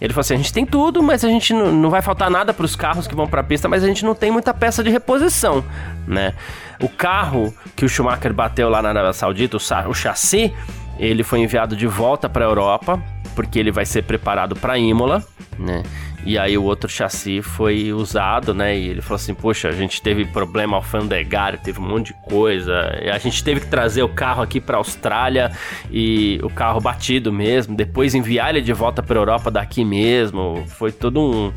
Ele 0.00 0.12
falou 0.12 0.20
assim: 0.20 0.34
a 0.34 0.36
gente 0.36 0.52
tem 0.52 0.66
tudo, 0.66 1.02
mas 1.02 1.24
a 1.24 1.28
gente 1.28 1.52
não, 1.52 1.70
não 1.70 1.90
vai 1.90 2.02
faltar 2.02 2.30
nada 2.30 2.52
para 2.52 2.64
os 2.64 2.74
carros 2.74 3.06
que 3.06 3.14
vão 3.14 3.28
para 3.28 3.40
a 3.40 3.44
pista, 3.44 3.68
mas 3.68 3.84
a 3.84 3.86
gente 3.86 4.04
não 4.04 4.14
tem 4.14 4.30
muita 4.30 4.52
peça 4.52 4.82
de 4.82 4.90
reposição, 4.90 5.64
né? 6.06 6.34
O 6.80 6.88
carro 6.88 7.54
que 7.76 7.84
o 7.84 7.88
Schumacher 7.88 8.32
bateu 8.32 8.68
lá 8.68 8.82
na 8.82 8.88
Arábia 8.88 9.12
Saudita, 9.12 9.56
o, 9.56 9.90
o 9.90 9.94
chassi, 9.94 10.52
ele 10.98 11.22
foi 11.22 11.40
enviado 11.40 11.76
de 11.76 11.86
volta 11.86 12.28
para 12.28 12.44
a 12.44 12.48
Europa, 12.48 13.02
porque 13.34 13.58
ele 13.58 13.70
vai 13.70 13.86
ser 13.86 14.02
preparado 14.02 14.56
para 14.56 14.78
Imola, 14.78 15.22
né? 15.58 15.82
E 16.24 16.38
aí 16.38 16.56
o 16.56 16.64
outro 16.64 16.88
chassi 16.88 17.40
foi 17.40 17.92
usado, 17.92 18.52
né? 18.52 18.76
E 18.76 18.88
ele 18.88 19.00
falou 19.00 19.16
assim: 19.16 19.34
Poxa, 19.34 19.68
a 19.68 19.72
gente 19.72 20.02
teve 20.02 20.24
problema 20.26 20.76
alfandegário, 20.76 21.58
teve 21.58 21.80
um 21.80 21.88
monte 21.88 22.08
de 22.08 22.14
coisa. 22.22 22.74
A 23.12 23.18
gente 23.18 23.42
teve 23.42 23.60
que 23.60 23.66
trazer 23.66 24.02
o 24.02 24.08
carro 24.08 24.42
aqui 24.42 24.60
para 24.60 24.76
Austrália 24.76 25.50
e 25.90 26.38
o 26.42 26.50
carro 26.50 26.80
batido 26.80 27.32
mesmo. 27.32 27.74
Depois 27.74 28.14
enviar 28.14 28.50
ele 28.50 28.60
de 28.60 28.72
volta 28.72 29.02
para 29.02 29.18
Europa 29.18 29.50
daqui 29.50 29.84
mesmo. 29.84 30.64
Foi 30.68 30.92
todo 30.92 31.20
um 31.20 31.52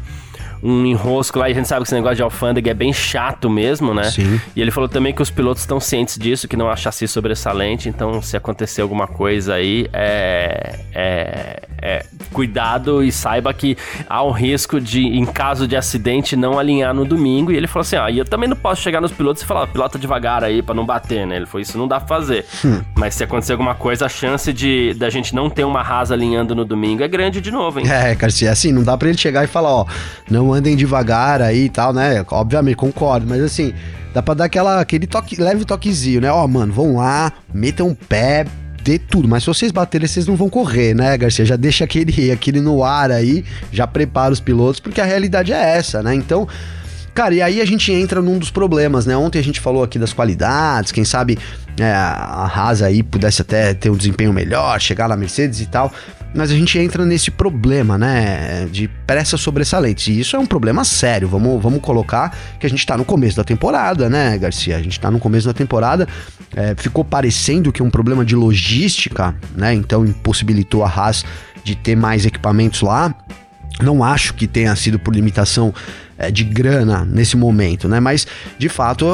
um 0.64 0.86
enrosco 0.86 1.38
lá, 1.38 1.50
e 1.50 1.52
a 1.52 1.56
gente 1.56 1.68
sabe 1.68 1.82
que 1.82 1.88
esse 1.88 1.96
negócio 1.96 2.16
de 2.16 2.24
alfândega 2.24 2.72
é 2.72 2.74
bem 2.74 2.94
chato 2.94 3.50
mesmo, 3.50 3.94
né? 3.94 4.06
Sim. 4.06 4.40
E 4.56 4.62
ele 4.62 4.72
falou 4.72 4.88
também 4.88 5.14
que 5.14 5.22
os 5.22 5.30
pilotos 5.30 5.64
estão 5.64 5.80
cientes 5.80 6.18
disso, 6.18 6.48
que 6.48 6.56
não 6.56 6.70
há 6.70 6.76
chassi 6.76 7.08
sobressalente, 7.08 7.90
então 7.90 8.22
se 8.22 8.38
acontecer 8.38 8.82
alguma 8.82 9.06
coisa 9.06 9.56
aí, 9.56 9.88
é, 9.92 10.80
é, 10.94 11.64
é, 11.82 12.06
cuidado 12.32 13.04
e 13.04 13.12
saiba 13.12 13.54
que 13.54 13.78
há 14.08 14.24
um 14.24 14.32
risco 14.32 14.80
de, 14.80 15.02
em 15.02 15.26
caso 15.26 15.68
de 15.68 15.76
acidente, 15.76 16.36
não 16.36 16.58
alinhar 16.58 16.94
no 16.94 17.04
domingo. 17.04 17.52
E 17.52 17.58
ele 17.58 17.68
falou 17.68 17.82
assim: 17.82 17.98
ah, 17.98 18.10
e 18.10 18.18
eu 18.18 18.26
também 18.26 18.48
não 18.48 18.56
posso 18.56 18.82
chegar 18.82 19.02
nos 19.02 19.12
pilotos 19.12 19.44
e 19.44 19.46
falar, 19.46 19.68
pilota 19.68 20.00
devagar 20.00 20.44
aí 20.46 20.62
pra 20.62 20.74
não 20.74 20.86
bater, 20.86 21.28
né? 21.28 21.36
Ele 21.36 21.46
falou: 21.46 21.62
isso 21.62 21.78
não 21.78 21.88
dá 21.88 22.00
pra 22.00 22.08
fazer. 22.08 22.46
Hum. 22.64 22.82
Mas 22.96 23.16
se 23.16 23.24
acontecer 23.24 23.52
alguma 23.52 23.76
coisa, 23.76 24.06
a 24.06 24.10
chance 24.10 24.54
de 24.54 24.94
da 24.94 25.10
gente 25.10 25.36
não 25.36 25.50
ter 25.50 25.66
uma 25.66 25.84
rasa 25.84 26.14
alinhando 26.14 26.56
no 26.56 26.64
domingo 26.64 27.04
é 27.04 27.08
grande 27.08 27.42
de 27.42 27.52
novo, 27.52 27.80
hein? 27.80 27.86
É, 27.90 28.16
Garcia, 28.16 28.52
assim, 28.52 28.72
não 28.72 28.84
dá 28.84 28.98
pra 28.98 29.10
ele 29.10 29.18
chegar 29.18 29.44
e 29.44 29.48
falar, 29.48 29.74
ó, 29.74 29.86
não 30.30 30.53
andem 30.54 30.76
devagar 30.76 31.42
aí 31.42 31.66
e 31.66 31.70
tal, 31.70 31.94
né? 31.94 32.24
Obviamente, 32.30 32.76
concordo, 32.76 33.26
mas 33.28 33.42
assim, 33.42 33.74
dá 34.14 34.22
pra 34.22 34.34
dar 34.34 34.46
aquela, 34.46 34.80
aquele 34.80 35.08
toque, 35.08 35.42
leve 35.42 35.66
toquezinho, 35.66 36.22
né? 36.22 36.32
Ó, 36.32 36.48
mano, 36.48 36.72
vão 36.72 36.98
lá, 36.98 37.32
metam 37.54 37.90
um 37.90 37.96
pé, 37.96 38.46
dê 38.84 39.00
tudo. 39.00 39.28
Mas 39.28 39.44
se 39.44 39.48
vocês 39.48 39.72
baterem, 39.72 40.08
vocês 40.08 40.28
não 40.28 40.36
vão 40.36 40.50
correr, 40.50 40.94
né, 40.94 41.18
Garcia? 41.18 41.46
Já 41.46 41.56
deixa 41.56 41.84
aquele, 41.84 42.30
aquele 42.32 42.62
no 42.62 42.84
ar 42.84 43.12
aí, 43.12 43.44
já 43.72 43.88
prepara 43.88 44.34
os 44.34 44.40
pilotos, 44.40 44.80
porque 44.80 45.02
a 45.02 45.06
realidade 45.06 45.52
é 45.52 45.78
essa, 45.78 46.04
né? 46.04 46.14
Então. 46.14 46.48
Cara, 47.14 47.36
e 47.36 47.44
aí 47.44 47.62
a 47.62 47.66
gente 47.66 47.92
entra 47.92 48.24
num 48.24 48.40
dos 48.40 48.50
problemas, 48.50 49.06
né? 49.06 49.16
Ontem 49.16 49.38
a 49.38 49.44
gente 49.44 49.60
falou 49.60 49.84
aqui 49.84 50.00
das 50.00 50.12
qualidades, 50.12 50.92
quem 50.92 51.06
sabe 51.06 51.38
é, 51.80 51.86
a 51.86 52.52
Haas 52.52 52.82
aí 52.82 53.04
pudesse 53.04 53.44
até 53.44 53.72
ter 53.76 53.92
um 53.92 53.96
desempenho 53.96 54.34
melhor, 54.34 54.82
chegar 54.82 55.08
na 55.08 55.16
Mercedes 55.16 55.62
e 55.62 55.68
tal 55.68 55.94
mas 56.34 56.52
a 56.52 56.56
gente 56.56 56.78
entra 56.80 57.06
nesse 57.06 57.30
problema, 57.30 57.98
né, 57.98 58.68
de 58.72 58.88
pressa 59.06 59.38
sobressalentes. 59.38 60.08
E 60.08 60.20
isso 60.20 60.36
é 60.36 60.40
um 60.40 60.46
problema 60.46 60.84
sério. 60.84 61.28
Vamos, 61.28 61.62
vamos 61.62 61.82
colocar 61.82 62.36
que 62.60 62.66
a 62.66 62.70
gente 62.70 62.86
tá 62.86 62.98
no 62.98 63.06
começo 63.06 63.38
da 63.38 63.44
temporada, 63.44 64.10
né, 64.10 64.38
Garcia? 64.38 64.78
A 64.78 64.82
gente 64.82 65.00
tá 65.00 65.12
no 65.12 65.20
começo 65.20 65.48
da 65.48 65.54
temporada. 65.54 66.08
É, 66.56 66.76
ficou 66.76 67.06
parecendo 67.06 67.72
que 67.72 67.84
um 67.84 67.90
problema 67.90 68.26
de 68.26 68.36
logística, 68.36 69.36
né? 69.56 69.74
Então 69.74 70.06
impossibilitou 70.06 70.84
a 70.84 70.88
Haas 70.88 71.24
de 71.64 71.76
ter 71.76 71.96
mais 71.96 72.26
equipamentos 72.26 72.82
lá. 72.82 73.14
Não 73.82 74.04
acho 74.04 74.34
que 74.34 74.48
tenha 74.48 74.76
sido 74.76 75.00
por 75.00 75.14
limitação 75.16 75.74
é, 76.24 76.32
de 76.32 76.44
grana 76.44 77.06
nesse 77.06 77.36
momento, 77.36 77.88
né? 77.88 78.00
Mas 78.00 78.26
de 78.58 78.70
fato 78.70 79.06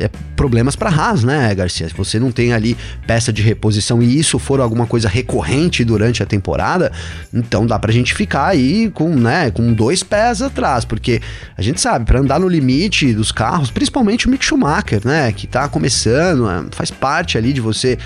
é 0.00 0.08
problemas 0.36 0.74
para 0.74 0.90
Haas, 0.90 1.22
né, 1.22 1.54
Garcia? 1.54 1.88
Se 1.88 1.94
você 1.94 2.18
não 2.18 2.32
tem 2.32 2.52
ali 2.52 2.76
peça 3.06 3.32
de 3.32 3.42
reposição 3.42 4.02
e 4.02 4.18
isso 4.18 4.38
for 4.38 4.60
alguma 4.60 4.86
coisa 4.86 5.08
recorrente 5.08 5.84
durante 5.84 6.22
a 6.22 6.26
temporada, 6.26 6.90
então 7.32 7.66
dá 7.66 7.78
pra 7.78 7.92
gente 7.92 8.14
ficar 8.14 8.46
aí 8.46 8.90
com, 8.90 9.14
né, 9.14 9.50
com 9.50 9.72
dois 9.72 10.02
pés 10.02 10.42
atrás, 10.42 10.84
porque 10.84 11.20
a 11.56 11.62
gente 11.62 11.80
sabe, 11.80 12.04
para 12.04 12.18
andar 12.20 12.40
no 12.40 12.48
limite 12.48 13.12
dos 13.12 13.30
carros, 13.30 13.70
principalmente 13.70 14.26
o 14.26 14.30
Mick 14.30 14.44
Schumacher, 14.44 15.00
né, 15.04 15.30
que 15.32 15.46
tá 15.46 15.68
começando, 15.68 16.50
é, 16.50 16.64
faz 16.70 16.90
parte 16.90 17.38
ali 17.38 17.52
de 17.52 17.60
você 17.60 17.98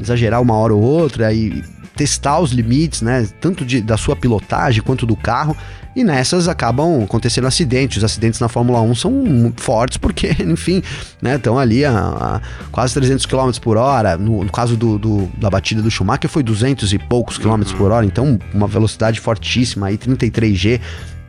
exagerar 0.00 0.40
uma 0.40 0.54
hora 0.54 0.74
ou 0.74 0.80
outra 0.80 1.32
e 1.32 1.62
testar 1.96 2.40
os 2.40 2.52
limites, 2.52 3.02
né, 3.02 3.28
tanto 3.40 3.64
de, 3.64 3.80
da 3.80 3.96
sua 3.96 4.16
pilotagem 4.16 4.82
quanto 4.82 5.06
do 5.06 5.16
carro. 5.16 5.56
E 5.94 6.02
nessas 6.02 6.48
acabam 6.48 7.04
acontecendo 7.04 7.46
acidentes. 7.46 7.98
Os 7.98 8.04
acidentes 8.04 8.40
na 8.40 8.48
Fórmula 8.48 8.80
1 8.80 8.94
são 8.94 9.52
fortes 9.56 9.98
porque, 9.98 10.34
enfim, 10.40 10.82
né, 11.20 11.36
estão 11.36 11.58
ali 11.58 11.84
a, 11.84 11.92
a, 11.92 12.40
quase 12.70 12.94
300 12.94 13.26
km 13.26 13.50
por 13.60 13.76
hora. 13.76 14.16
No, 14.16 14.42
no 14.42 14.50
caso 14.50 14.76
do, 14.76 14.98
do, 14.98 15.26
da 15.36 15.50
batida 15.50 15.82
do 15.82 15.90
Schumacher 15.90 16.30
foi 16.30 16.42
200 16.42 16.92
e 16.94 16.98
poucos 16.98 17.36
quilômetros 17.36 17.76
por 17.76 17.90
hora, 17.90 18.06
então 18.06 18.38
uma 18.54 18.66
velocidade 18.66 19.20
fortíssima 19.20 19.88
aí, 19.88 19.98
33G. 19.98 20.80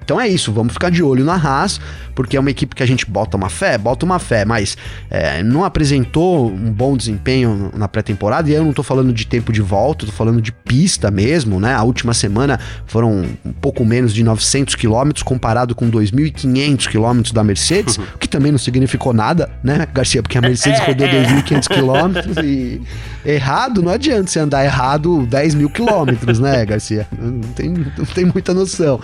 Então 0.04 0.20
é 0.20 0.28
isso, 0.28 0.52
vamos 0.52 0.74
ficar 0.74 0.90
de 0.90 1.02
olho 1.02 1.24
na 1.24 1.36
Haas, 1.36 1.80
porque 2.14 2.38
é 2.38 2.40
uma 2.40 2.52
equipe 2.52 2.76
que 2.76 2.84
a 2.84 2.86
gente 2.86 3.06
bota 3.06 3.38
uma 3.38 3.50
fé, 3.50 3.78
bota 3.78 4.06
uma 4.06 4.20
fé, 4.20 4.46
mas 4.46 4.78
é, 5.10 5.42
não 5.42 5.64
apresentou 5.64 6.52
um 6.52 6.72
bom 6.72 6.96
desempenho 6.96 7.72
na 7.76 7.88
pré-temporada, 7.88 8.50
e 8.50 8.54
eu 8.54 8.64
não 8.64 8.74
tô 8.74 8.84
falando 8.84 9.14
de 9.14 9.26
tempo 9.26 9.52
de 9.52 9.62
volta, 9.62 10.06
tô 10.06 10.12
falando 10.12 10.42
de 10.42 10.52
pista 10.52 11.10
mesmo, 11.10 11.60
né? 11.60 11.74
A 11.74 11.84
última 11.84 12.14
semana 12.14 12.60
foram 12.86 13.26
um 13.46 13.54
pouco 13.54 13.86
menos 13.86 14.14
de 14.14 14.24
900 14.24 14.76
quilômetros, 14.76 15.24
comparado 15.24 15.74
com 15.74 15.90
2.500 15.90 16.88
quilômetros 16.88 17.34
da 17.34 17.44
Mercedes, 17.44 17.98
o 18.16 18.18
que 18.18 18.28
também 18.28 18.52
não 18.52 18.60
significou 18.60 19.14
nada, 19.14 19.50
né, 19.64 19.88
Garcia? 19.94 20.22
Porque 20.22 20.38
a 20.38 20.42
Mercedes 20.44 20.80
é, 20.82 20.86
rodou 20.86 21.08
2.500 21.08 21.72
é. 21.72 21.74
quilômetros 21.74 22.38
e 22.38 22.82
errado, 23.26 23.82
não 23.82 23.92
adianta 23.92 24.28
você 24.28 24.40
andar 24.40 24.66
errado 24.66 25.26
10 25.26 25.56
mil 25.56 25.70
quilômetros, 25.70 26.40
né, 26.40 26.66
Garcia? 26.66 27.08
Não 27.18 27.54
tem, 27.54 27.70
não 27.70 28.06
tem 28.06 28.26
muita 28.26 28.54
noção. 28.54 29.00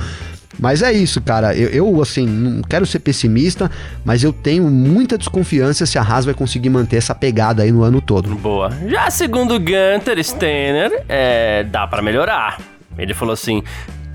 Mas 0.57 0.81
é 0.81 0.91
isso, 0.91 1.21
cara. 1.21 1.55
Eu, 1.55 1.69
eu, 1.69 2.01
assim, 2.01 2.25
não 2.25 2.61
quero 2.63 2.85
ser 2.85 2.99
pessimista, 2.99 3.69
mas 4.03 4.23
eu 4.23 4.33
tenho 4.33 4.63
muita 4.69 5.17
desconfiança 5.17 5.85
se 5.85 5.97
a 5.97 6.01
Haas 6.01 6.25
vai 6.25 6.33
conseguir 6.33 6.69
manter 6.69 6.97
essa 6.97 7.13
pegada 7.13 7.63
aí 7.63 7.71
no 7.71 7.83
ano 7.83 8.01
todo. 8.01 8.35
Boa. 8.35 8.71
Já 8.87 9.09
segundo 9.09 9.59
Gunter 9.59 10.23
Steiner, 10.23 11.03
é, 11.07 11.63
dá 11.63 11.85
para 11.85 12.01
melhorar. 12.01 12.59
Ele 12.97 13.13
falou 13.13 13.33
assim: 13.33 13.63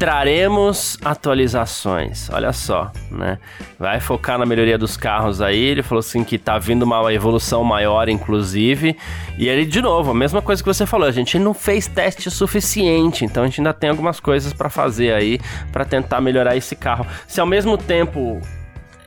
traremos 0.05 0.99
atualizações. 1.03 2.29
Olha 2.29 2.53
só, 2.53 2.93
né? 3.11 3.39
Vai 3.79 4.01
focar 4.01 4.39
na 4.39 4.45
melhoria 4.45 4.77
dos 4.77 4.99
carros 4.99 5.41
aí. 5.41 5.59
Ele 5.59 5.83
falou 5.83 6.01
assim 6.01 6.23
que 6.23 6.37
tá 6.37 6.59
vindo 6.59 6.83
uma 6.83 7.11
evolução 7.11 7.65
maior, 7.65 8.07
inclusive. 8.11 8.99
E 9.39 9.49
ele, 9.49 9.65
de 9.65 9.81
novo, 9.81 10.11
a 10.11 10.15
mesma 10.15 10.43
coisa 10.43 10.63
que 10.63 10.67
você 10.67 10.85
falou, 10.85 11.09
a 11.09 11.11
gente 11.11 11.39
não 11.39 11.55
fez 11.55 11.87
teste 11.87 12.31
suficiente, 12.31 13.25
então 13.25 13.45
a 13.45 13.47
gente 13.47 13.63
ainda 13.63 13.73
tem 13.73 13.89
algumas 13.89 14.21
coisas 14.21 14.53
para 14.53 14.69
fazer 14.69 15.15
aí 15.15 15.41
para 15.73 15.87
tentar 15.87 16.21
melhorar 16.21 16.55
esse 16.55 16.77
carro. 16.77 17.07
Se 17.27 17.41
ao 17.41 17.47
mesmo 17.47 17.79
tempo 17.79 18.43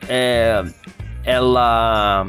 é, 0.08 0.64
ela 1.22 2.26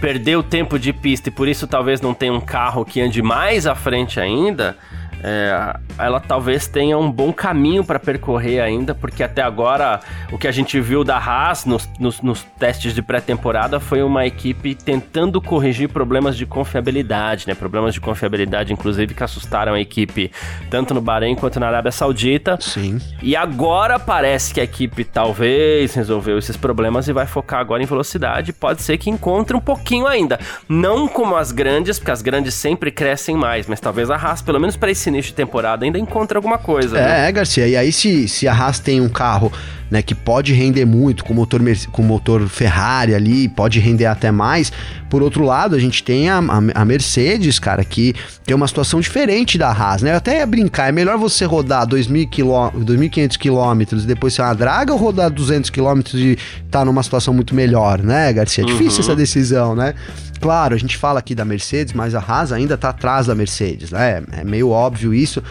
perdeu 0.00 0.40
tempo 0.40 0.78
de 0.78 0.92
pista 0.92 1.30
e 1.30 1.32
por 1.32 1.48
isso 1.48 1.66
talvez 1.66 2.00
não 2.00 2.14
tenha 2.14 2.32
um 2.32 2.40
carro 2.40 2.84
que 2.84 3.00
ande 3.00 3.20
mais 3.20 3.66
à 3.66 3.74
frente 3.74 4.20
ainda 4.20 4.76
é, 5.22 5.76
ela 5.98 6.18
talvez 6.18 6.66
tenha 6.66 6.98
um 6.98 7.10
bom 7.10 7.32
caminho 7.32 7.84
para 7.84 7.98
percorrer 7.98 8.60
ainda, 8.60 8.94
porque 8.94 9.22
até 9.22 9.40
agora 9.40 10.00
o 10.32 10.38
que 10.38 10.48
a 10.48 10.52
gente 10.52 10.80
viu 10.80 11.04
da 11.04 11.16
Haas 11.16 11.64
nos, 11.64 11.88
nos, 11.98 12.20
nos 12.20 12.42
testes 12.58 12.94
de 12.94 13.02
pré-temporada 13.02 13.78
foi 13.78 14.02
uma 14.02 14.26
equipe 14.26 14.74
tentando 14.74 15.40
corrigir 15.40 15.88
problemas 15.88 16.36
de 16.36 16.44
confiabilidade, 16.44 17.46
né? 17.46 17.54
Problemas 17.54 17.94
de 17.94 18.00
confiabilidade, 18.00 18.72
inclusive, 18.72 19.14
que 19.14 19.22
assustaram 19.22 19.74
a 19.74 19.80
equipe 19.80 20.30
tanto 20.68 20.92
no 20.92 21.00
Bahrein 21.00 21.36
quanto 21.36 21.60
na 21.60 21.68
Arábia 21.68 21.92
Saudita. 21.92 22.58
Sim. 22.60 23.00
E 23.22 23.36
agora 23.36 23.98
parece 23.98 24.52
que 24.52 24.60
a 24.60 24.64
equipe 24.64 25.04
talvez 25.04 25.94
resolveu 25.94 26.38
esses 26.38 26.56
problemas 26.56 27.06
e 27.06 27.12
vai 27.12 27.26
focar 27.26 27.60
agora 27.60 27.82
em 27.82 27.86
velocidade. 27.86 28.52
Pode 28.52 28.82
ser 28.82 28.98
que 28.98 29.10
encontre 29.10 29.56
um 29.56 29.60
pouquinho 29.60 30.06
ainda. 30.06 30.40
Não 30.68 31.06
como 31.06 31.36
as 31.36 31.52
grandes, 31.52 31.98
porque 31.98 32.10
as 32.10 32.22
grandes 32.22 32.54
sempre 32.54 32.90
crescem 32.90 33.36
mais, 33.36 33.66
mas 33.68 33.78
talvez 33.78 34.10
a 34.10 34.16
Haas, 34.16 34.42
pelo 34.42 34.58
menos 34.58 34.76
para 34.76 34.90
esse 34.90 35.11
início 35.12 35.30
de 35.30 35.36
temporada, 35.36 35.84
ainda 35.84 35.98
encontre 35.98 36.36
alguma 36.36 36.58
coisa. 36.58 36.98
É, 36.98 37.22
né? 37.22 37.32
Garcia. 37.32 37.68
E 37.68 37.76
aí, 37.76 37.92
se, 37.92 38.28
se 38.28 38.48
a 38.48 38.52
Haas 38.52 38.78
tem 38.78 39.00
um 39.00 39.08
carro 39.08 39.52
né, 39.92 40.00
que 40.00 40.14
pode 40.14 40.54
render 40.54 40.86
muito 40.86 41.22
com 41.22 41.34
motor, 41.34 41.60
com 41.90 42.02
motor 42.02 42.48
Ferrari 42.48 43.14
ali, 43.14 43.46
pode 43.46 43.78
render 43.78 44.06
até 44.06 44.30
mais. 44.30 44.72
Por 45.10 45.22
outro 45.22 45.44
lado, 45.44 45.76
a 45.76 45.78
gente 45.78 46.02
tem 46.02 46.30
a, 46.30 46.38
a, 46.74 46.84
Mercedes, 46.86 47.58
cara, 47.58 47.84
que 47.84 48.14
tem 48.46 48.56
uma 48.56 48.66
situação 48.66 49.02
diferente 49.02 49.58
da 49.58 49.68
Haas, 49.70 50.00
né? 50.00 50.12
Eu 50.12 50.16
até 50.16 50.38
ia 50.38 50.46
brincar, 50.46 50.88
é 50.88 50.92
melhor 50.92 51.18
você 51.18 51.44
rodar 51.44 51.86
2.500 51.86 53.36
quilômetros 53.36 54.04
e 54.04 54.06
depois 54.06 54.32
ser 54.32 54.40
uma 54.40 54.54
draga 54.54 54.94
ou 54.94 54.98
rodar 54.98 55.30
200 55.30 55.68
quilômetros 55.68 56.18
e 56.18 56.38
tá 56.70 56.86
numa 56.86 57.02
situação 57.02 57.34
muito 57.34 57.54
melhor, 57.54 58.02
né, 58.02 58.32
Garcia? 58.32 58.64
É 58.64 58.66
difícil 58.66 59.00
uhum. 59.00 59.10
essa 59.10 59.14
decisão, 59.14 59.76
né? 59.76 59.92
Claro, 60.40 60.74
a 60.74 60.78
gente 60.78 60.96
fala 60.96 61.18
aqui 61.18 61.34
da 61.34 61.44
Mercedes, 61.44 61.92
mas 61.92 62.14
a 62.14 62.18
Haas 62.18 62.50
ainda 62.50 62.78
tá 62.78 62.88
atrás 62.88 63.26
da 63.26 63.34
Mercedes, 63.34 63.90
né? 63.90 64.22
É 64.32 64.42
meio 64.42 64.70
óbvio 64.70 65.12
isso 65.12 65.42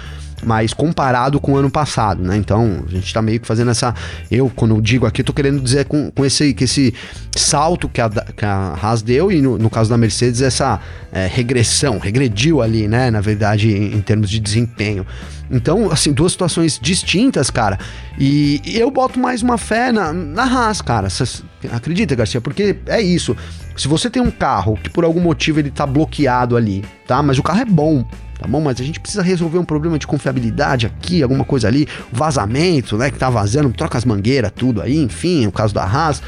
mas 0.43 0.73
comparado 0.73 1.39
com 1.39 1.53
o 1.53 1.57
ano 1.57 1.69
passado, 1.69 2.23
né? 2.23 2.37
Então, 2.37 2.83
a 2.87 2.89
gente 2.89 3.13
tá 3.13 3.21
meio 3.21 3.39
que 3.39 3.47
fazendo 3.47 3.71
essa. 3.71 3.93
Eu, 4.29 4.51
quando 4.55 4.75
eu 4.75 4.81
digo 4.81 5.05
aqui, 5.05 5.23
tô 5.23 5.33
querendo 5.33 5.61
dizer 5.61 5.85
com, 5.85 6.11
com 6.11 6.25
esse, 6.25 6.53
que 6.53 6.63
esse 6.63 6.93
salto 7.35 7.87
que 7.87 8.01
a, 8.01 8.09
que 8.09 8.45
a 8.45 8.77
Haas 8.81 9.01
deu, 9.01 9.31
e 9.31 9.41
no, 9.41 9.57
no 9.57 9.69
caso 9.69 9.89
da 9.89 9.97
Mercedes, 9.97 10.41
essa 10.41 10.79
é, 11.11 11.27
regressão, 11.27 11.99
regrediu 11.99 12.61
ali, 12.61 12.87
né? 12.87 13.11
Na 13.11 13.21
verdade, 13.21 13.69
em, 13.69 13.95
em 13.95 14.01
termos 14.01 14.29
de 14.29 14.39
desempenho. 14.39 15.05
Então, 15.51 15.91
assim, 15.91 16.13
duas 16.13 16.31
situações 16.31 16.79
distintas, 16.81 17.49
cara. 17.49 17.77
E, 18.17 18.61
e 18.63 18.79
eu 18.79 18.89
boto 18.89 19.19
mais 19.19 19.41
uma 19.41 19.57
fé 19.57 19.91
na, 19.91 20.13
na 20.13 20.43
Haas, 20.43 20.81
cara. 20.81 21.09
Cês, 21.09 21.43
acredita, 21.71 22.15
Garcia? 22.15 22.39
Porque 22.39 22.77
é 22.87 23.01
isso. 23.01 23.35
Se 23.75 23.87
você 23.87 24.09
tem 24.09 24.21
um 24.21 24.31
carro 24.31 24.77
que 24.81 24.89
por 24.89 25.03
algum 25.03 25.19
motivo 25.19 25.59
ele 25.59 25.69
tá 25.69 25.85
bloqueado 25.85 26.55
ali, 26.55 26.85
tá? 27.05 27.21
Mas 27.21 27.37
o 27.37 27.43
carro 27.43 27.59
é 27.59 27.65
bom 27.65 28.05
tá 28.41 28.47
bom? 28.47 28.59
Mas 28.59 28.81
a 28.81 28.83
gente 28.83 28.99
precisa 28.99 29.21
resolver 29.21 29.59
um 29.59 29.63
problema 29.63 29.99
de 29.99 30.07
confiabilidade 30.07 30.87
aqui, 30.87 31.21
alguma 31.21 31.45
coisa 31.45 31.67
ali, 31.67 31.87
vazamento, 32.11 32.97
né, 32.97 33.11
que 33.11 33.19
tá 33.19 33.29
vazando, 33.29 33.71
troca 33.71 33.99
as 33.99 34.03
mangueiras, 34.03 34.51
tudo 34.53 34.81
aí, 34.81 34.97
enfim, 34.97 35.45
o 35.45 35.51
caso 35.51 35.73
da 35.75 35.83
Haas. 35.83 36.23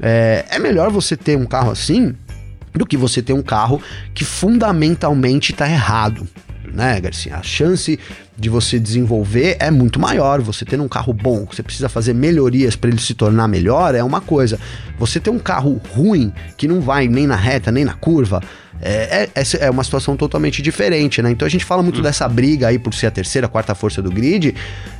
É, 0.00 0.44
é 0.50 0.58
melhor 0.58 0.90
você 0.90 1.16
ter 1.16 1.38
um 1.38 1.46
carro 1.46 1.70
assim 1.70 2.16
do 2.74 2.84
que 2.84 2.96
você 2.96 3.22
ter 3.22 3.32
um 3.32 3.42
carro 3.42 3.80
que 4.12 4.24
fundamentalmente 4.24 5.52
tá 5.52 5.70
errado, 5.70 6.26
né, 6.72 7.00
Garcia? 7.00 7.36
A 7.36 7.42
chance 7.42 7.98
de 8.36 8.48
você 8.48 8.78
desenvolver 8.78 9.56
é 9.58 9.70
muito 9.70 10.00
maior. 10.00 10.40
Você 10.40 10.64
ter 10.64 10.80
um 10.80 10.88
carro 10.88 11.12
bom, 11.12 11.44
você 11.44 11.62
precisa 11.62 11.88
fazer 11.88 12.14
melhorias 12.14 12.74
para 12.74 12.90
ele 12.90 13.00
se 13.00 13.14
tornar 13.14 13.46
melhor, 13.48 13.94
é 13.94 14.02
uma 14.02 14.20
coisa. 14.20 14.58
Você 14.98 15.20
ter 15.20 15.30
um 15.30 15.38
carro 15.38 15.80
ruim, 15.94 16.32
que 16.56 16.66
não 16.66 16.80
vai 16.80 17.06
nem 17.08 17.26
na 17.26 17.36
reta, 17.36 17.70
nem 17.70 17.84
na 17.84 17.94
curva, 17.94 18.42
é, 18.80 19.28
é, 19.34 19.42
é 19.60 19.70
uma 19.70 19.84
situação 19.84 20.16
totalmente 20.16 20.60
diferente, 20.60 21.22
né? 21.22 21.30
Então 21.30 21.46
a 21.46 21.50
gente 21.50 21.64
fala 21.64 21.82
muito 21.82 22.00
hum. 22.00 22.02
dessa 22.02 22.28
briga 22.28 22.68
aí 22.68 22.78
por 22.78 22.92
ser 22.94 23.06
a 23.06 23.10
terceira, 23.10 23.46
quarta 23.46 23.74
força 23.74 24.02
do 24.02 24.10
grid. 24.10 24.54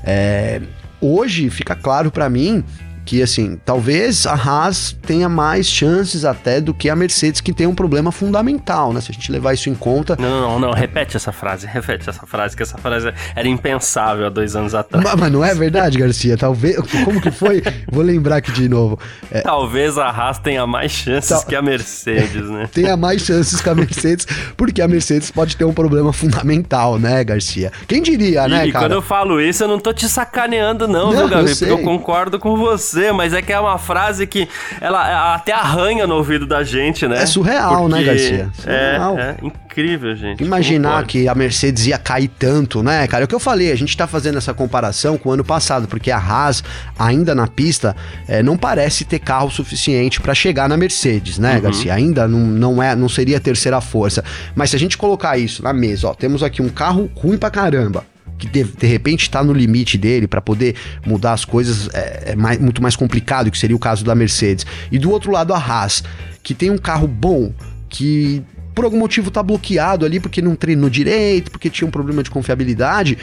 É, 0.04 0.60
hoje 1.00 1.50
fica 1.50 1.74
claro 1.74 2.10
para 2.10 2.28
mim 2.28 2.64
que 3.04 3.22
assim, 3.22 3.58
talvez 3.64 4.26
a 4.26 4.34
Haas 4.34 4.96
tenha 5.02 5.28
mais 5.28 5.66
chances 5.66 6.24
até 6.24 6.60
do 6.60 6.72
que 6.72 6.88
a 6.88 6.96
Mercedes, 6.96 7.40
que 7.40 7.52
tem 7.52 7.66
um 7.66 7.74
problema 7.74 8.12
fundamental, 8.12 8.92
né? 8.92 9.00
Se 9.00 9.10
a 9.10 9.14
gente 9.14 9.30
levar 9.30 9.54
isso 9.54 9.68
em 9.68 9.74
conta. 9.74 10.16
Não, 10.18 10.40
não, 10.40 10.58
não, 10.58 10.70
repete 10.72 11.16
essa 11.16 11.32
frase, 11.32 11.66
repete 11.70 12.08
essa 12.08 12.26
frase, 12.26 12.56
que 12.56 12.62
essa 12.62 12.78
frase 12.78 13.12
era 13.34 13.48
impensável 13.48 14.26
há 14.26 14.30
dois 14.30 14.54
anos 14.54 14.74
atrás. 14.74 15.04
Mas, 15.04 15.14
mas 15.14 15.32
não 15.32 15.44
é 15.44 15.54
verdade, 15.54 15.98
Garcia? 15.98 16.36
Talvez. 16.36 16.76
Como 17.04 17.20
que 17.20 17.30
foi? 17.30 17.62
Vou 17.90 18.02
lembrar 18.02 18.36
aqui 18.36 18.52
de 18.52 18.68
novo. 18.68 18.98
É... 19.30 19.40
Talvez 19.40 19.98
a 19.98 20.08
Haas 20.08 20.38
tenha 20.38 20.66
mais 20.66 20.92
chances 20.92 21.30
Tal... 21.30 21.44
que 21.44 21.56
a 21.56 21.62
Mercedes, 21.62 22.48
né? 22.48 22.68
tenha 22.72 22.96
mais 22.96 23.22
chances 23.22 23.60
que 23.60 23.68
a 23.68 23.74
Mercedes, 23.74 24.26
porque 24.56 24.80
a 24.80 24.88
Mercedes 24.88 25.30
pode 25.30 25.56
ter 25.56 25.64
um 25.64 25.72
problema 25.72 26.12
fundamental, 26.12 26.98
né, 26.98 27.22
Garcia? 27.24 27.72
Quem 27.88 28.02
diria, 28.02 28.46
né, 28.46 28.66
e, 28.66 28.72
cara? 28.72 28.84
E 28.84 28.88
quando 28.88 28.92
eu 28.92 29.02
falo 29.02 29.40
isso, 29.40 29.64
eu 29.64 29.68
não 29.68 29.78
tô 29.78 29.92
te 29.92 30.08
sacaneando, 30.08 30.86
não, 30.86 31.12
não 31.12 31.18
viu, 31.18 31.28
Gabi? 31.28 31.56
Porque 31.56 31.72
eu 31.72 31.78
concordo 31.78 32.38
com 32.38 32.56
você 32.56 32.91
você, 32.92 33.12
mas 33.12 33.32
é 33.32 33.42
que 33.42 33.52
é 33.52 33.58
uma 33.58 33.78
frase 33.78 34.26
que 34.26 34.48
ela 34.80 35.34
até 35.34 35.52
arranha 35.52 36.06
no 36.06 36.14
ouvido 36.14 36.46
da 36.46 36.62
gente, 36.62 37.06
né? 37.06 37.22
É 37.22 37.26
surreal, 37.26 37.88
né, 37.88 37.96
Porque 37.96 38.10
né, 38.10 38.18
Garcia? 38.18 38.50
É, 38.58 38.62
surreal. 38.62 39.18
É, 39.18 39.22
é 39.22 39.36
incrível, 39.46 40.14
gente. 40.14 40.42
Imaginar 40.42 41.04
que 41.06 41.28
a 41.28 41.34
Mercedes 41.34 41.86
ia 41.86 41.98
cair 41.98 42.28
tanto, 42.28 42.82
né, 42.82 43.06
cara? 43.06 43.24
É 43.24 43.26
o 43.26 43.28
que 43.28 43.34
eu 43.34 43.40
falei, 43.40 43.72
a 43.72 43.76
gente 43.76 43.96
tá 43.96 44.06
fazendo 44.06 44.38
essa 44.38 44.52
comparação 44.52 45.16
com 45.16 45.30
o 45.30 45.32
ano 45.32 45.44
passado, 45.44 45.88
porque 45.88 46.10
a 46.10 46.18
Haas, 46.18 46.62
ainda 46.98 47.34
na 47.34 47.46
pista, 47.46 47.96
é, 48.28 48.42
não 48.42 48.56
parece 48.56 49.04
ter 49.04 49.18
carro 49.18 49.50
suficiente 49.50 50.20
para 50.20 50.34
chegar 50.34 50.68
na 50.68 50.76
Mercedes, 50.76 51.38
né, 51.38 51.56
uhum. 51.56 51.62
Garcia? 51.62 51.94
Ainda 51.94 52.28
não, 52.28 52.40
não, 52.40 52.82
é, 52.82 52.94
não 52.94 53.08
seria 53.08 53.38
a 53.38 53.40
terceira 53.40 53.80
força. 53.80 54.22
Mas 54.54 54.70
se 54.70 54.76
a 54.76 54.78
gente 54.78 54.98
colocar 54.98 55.36
isso 55.38 55.62
na 55.62 55.72
mesa, 55.72 56.08
ó, 56.08 56.14
temos 56.14 56.42
aqui 56.42 56.60
um 56.60 56.68
carro 56.68 57.10
ruim 57.14 57.38
pra 57.38 57.50
caramba 57.50 58.11
que 58.42 58.48
de, 58.48 58.64
de 58.64 58.86
repente 58.88 59.22
está 59.22 59.42
no 59.44 59.52
limite 59.52 59.96
dele 59.96 60.26
para 60.26 60.40
poder 60.40 60.74
mudar 61.06 61.32
as 61.32 61.44
coisas 61.44 61.88
é, 61.94 62.32
é 62.32 62.36
mais, 62.36 62.58
muito 62.58 62.82
mais 62.82 62.96
complicado, 62.96 63.50
que 63.50 63.58
seria 63.58 63.76
o 63.76 63.78
caso 63.78 64.04
da 64.04 64.16
Mercedes. 64.16 64.66
E 64.90 64.98
do 64.98 65.10
outro 65.12 65.30
lado 65.30 65.54
a 65.54 65.58
Haas, 65.58 66.02
que 66.42 66.52
tem 66.52 66.68
um 66.68 66.78
carro 66.78 67.06
bom, 67.06 67.52
que 67.88 68.42
por 68.74 68.84
algum 68.84 68.98
motivo 68.98 69.28
está 69.28 69.42
bloqueado 69.42 70.04
ali 70.04 70.18
porque 70.18 70.42
não 70.42 70.56
treinou 70.56 70.90
direito, 70.90 71.52
porque 71.52 71.70
tinha 71.70 71.86
um 71.86 71.90
problema 71.90 72.20
de 72.20 72.30
confiabilidade, 72.30 73.16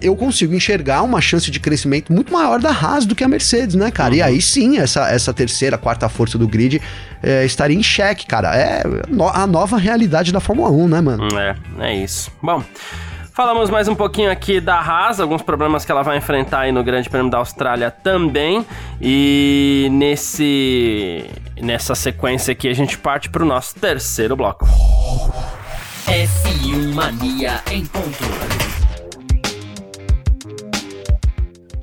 eu 0.00 0.14
consigo 0.14 0.54
enxergar 0.54 1.02
uma 1.02 1.20
chance 1.20 1.50
de 1.50 1.58
crescimento 1.58 2.12
muito 2.12 2.32
maior 2.32 2.60
da 2.60 2.70
Haas 2.70 3.04
do 3.04 3.16
que 3.16 3.24
a 3.24 3.28
Mercedes, 3.28 3.74
né, 3.74 3.90
cara? 3.90 4.10
Uhum. 4.10 4.18
E 4.18 4.22
aí 4.22 4.40
sim, 4.40 4.78
essa, 4.78 5.10
essa 5.10 5.34
terceira, 5.34 5.76
quarta 5.76 6.08
força 6.08 6.38
do 6.38 6.46
grid 6.46 6.80
é, 7.20 7.44
estaria 7.44 7.76
em 7.76 7.82
xeque, 7.82 8.24
cara. 8.24 8.56
É 8.56 8.84
a 9.34 9.46
nova 9.48 9.76
realidade 9.76 10.32
da 10.32 10.38
Fórmula 10.38 10.70
1, 10.70 10.88
né, 10.88 11.00
mano? 11.00 11.28
É, 11.36 11.56
é 11.80 11.96
isso. 11.96 12.30
Bom. 12.40 12.62
Falamos 13.40 13.70
mais 13.70 13.88
um 13.88 13.94
pouquinho 13.94 14.30
aqui 14.30 14.60
da 14.60 14.78
Haas, 14.78 15.18
alguns 15.18 15.40
problemas 15.40 15.82
que 15.82 15.90
ela 15.90 16.02
vai 16.02 16.18
enfrentar 16.18 16.60
aí 16.60 16.72
no 16.72 16.84
Grande 16.84 17.08
Prêmio 17.08 17.30
da 17.30 17.38
Austrália 17.38 17.90
também. 17.90 18.66
E 19.00 19.88
nesse 19.92 21.24
nessa 21.58 21.94
sequência 21.94 22.52
aqui 22.52 22.68
a 22.68 22.74
gente 22.74 22.98
parte 22.98 23.30
para 23.30 23.42
o 23.42 23.46
nosso 23.46 23.76
terceiro 23.76 24.36
bloco. 24.36 24.68
F1 26.06 26.92
Mania 26.92 27.62
em 27.70 27.86
ponto. 27.86 28.59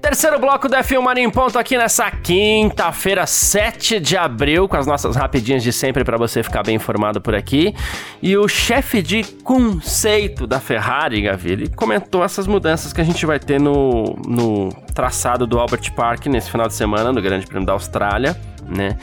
Terceiro 0.08 0.40
bloco 0.40 0.70
da 0.70 0.82
F1 0.82 1.02
Mania 1.02 1.22
em 1.26 1.30
ponto 1.30 1.60
aqui 1.60 1.78
nessa 1.78 2.10
quinta-feira, 2.10 3.28
7 3.28 4.00
de 4.00 4.16
abril, 4.16 4.66
com 4.66 4.78
as 4.78 4.88
nossas 4.88 5.18
rapidinhas 5.18 5.62
de 5.62 5.74
sempre 5.74 6.06
para 6.06 6.18
você 6.18 6.42
ficar 6.42 6.64
bem 6.64 6.78
informado 6.78 7.20
por 7.20 7.36
aqui. 7.36 7.76
E 8.22 8.38
o 8.38 8.48
chefe 8.48 9.02
de 9.02 9.22
conceito 9.44 10.48
da 10.48 10.62
Ferrari, 10.62 11.24
Gavi, 11.24 11.52
ele 11.52 11.68
comentou 11.68 12.24
essas 12.24 12.48
mudanças 12.48 12.94
que 12.94 13.02
a 13.02 13.04
gente 13.04 13.26
vai 13.26 13.38
ter 13.38 13.60
no, 13.60 14.16
no 14.26 14.70
traçado 14.96 15.46
do 15.46 15.60
Albert 15.60 15.92
Park 15.94 16.28
nesse 16.28 16.50
final 16.50 16.70
de 16.70 16.74
semana, 16.74 17.12
no 17.12 17.22
Grande 17.22 17.46
Prêmio 17.46 17.66
da 17.66 17.74
Austrália, 17.74 18.34
né? 18.68 18.98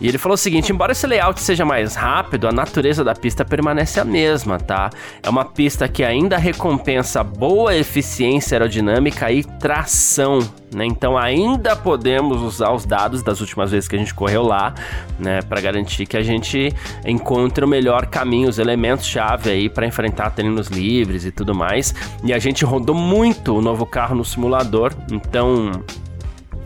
E 0.00 0.08
ele 0.08 0.18
falou 0.18 0.34
o 0.34 0.38
seguinte: 0.38 0.72
embora 0.72 0.92
esse 0.92 1.06
layout 1.06 1.40
seja 1.40 1.64
mais 1.64 1.94
rápido, 1.94 2.48
a 2.48 2.52
natureza 2.52 3.04
da 3.04 3.14
pista 3.14 3.44
permanece 3.44 4.00
a 4.00 4.04
mesma, 4.04 4.58
tá? 4.58 4.90
É 5.22 5.28
uma 5.28 5.44
pista 5.44 5.86
que 5.86 6.02
ainda 6.02 6.38
recompensa 6.38 7.22
boa 7.22 7.76
eficiência 7.76 8.56
aerodinâmica 8.56 9.30
e 9.30 9.44
tração, 9.44 10.38
né? 10.74 10.86
Então 10.86 11.18
ainda 11.18 11.76
podemos 11.76 12.40
usar 12.40 12.72
os 12.72 12.86
dados 12.86 13.22
das 13.22 13.40
últimas 13.40 13.70
vezes 13.70 13.88
que 13.88 13.96
a 13.96 13.98
gente 13.98 14.14
correu 14.14 14.42
lá, 14.42 14.74
né, 15.18 15.42
para 15.42 15.60
garantir 15.60 16.06
que 16.06 16.16
a 16.16 16.22
gente 16.22 16.72
encontre 17.04 17.64
o 17.64 17.68
melhor 17.68 18.06
caminho, 18.06 18.48
os 18.48 18.58
elementos 18.58 19.06
chave 19.06 19.50
aí 19.50 19.68
para 19.68 19.86
enfrentar 19.86 20.30
treinos 20.30 20.68
livres 20.68 21.26
e 21.26 21.30
tudo 21.30 21.54
mais. 21.54 21.94
E 22.24 22.32
a 22.32 22.38
gente 22.38 22.64
rodou 22.64 22.94
muito 22.94 23.56
o 23.56 23.60
novo 23.60 23.84
carro 23.84 24.14
no 24.14 24.24
simulador, 24.24 24.92
então 25.10 25.72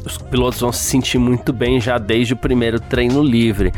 os 0.04 0.18
pilotos 0.18 0.60
vão 0.60 0.72
se 0.72 0.84
sentir 0.84 1.18
muito 1.18 1.52
bem 1.52 1.80
já 1.80 1.98
desde 1.98 2.34
o 2.34 2.36
primeiro 2.36 2.78
treino 2.78 3.22
livre. 3.22 3.72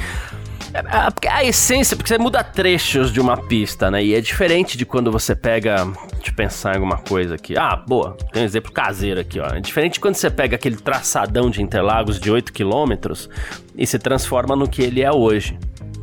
É, 0.75 1.07
é, 1.07 1.11
porque 1.11 1.29
a 1.29 1.43
essência, 1.45 1.97
porque 1.97 2.09
você 2.09 2.19
muda 2.19 2.45
trechos 2.45 3.11
de 3.11 3.21
uma 3.21 3.37
pista, 3.37 3.91
né? 3.91 4.05
E 4.05 4.15
é 4.15 4.21
diferente 4.21 4.77
de 4.77 4.85
quando 4.85 5.11
você 5.11 5.35
pega. 5.35 5.85
Deixa 6.15 6.31
eu 6.31 6.35
pensar 6.35 6.73
em 6.73 6.75
alguma 6.75 6.99
coisa 6.99 7.37
aqui. 7.37 7.57
Ah, 7.57 7.77
boa, 7.77 8.17
tem 8.33 8.43
um 8.43 8.45
exemplo 8.45 8.71
caseiro 8.73 9.21
aqui, 9.21 9.41
ó. 9.41 9.47
É 9.47 9.61
diferente 9.61 9.95
de 9.95 10.01
quando 10.01 10.17
você 10.17 10.31
pega 10.31 10.57
aquele 10.57 10.77
traçadão 10.77 11.49
de 11.49 11.63
Interlagos 11.63 12.21
de 12.21 12.31
8 12.31 12.53
km 12.53 12.93
e 13.75 13.87
se 13.87 13.99
transforma 13.99 14.55
no 14.55 14.69
que 14.69 14.83
ele 14.83 15.03
é 15.03 15.11
hoje. 15.11 15.59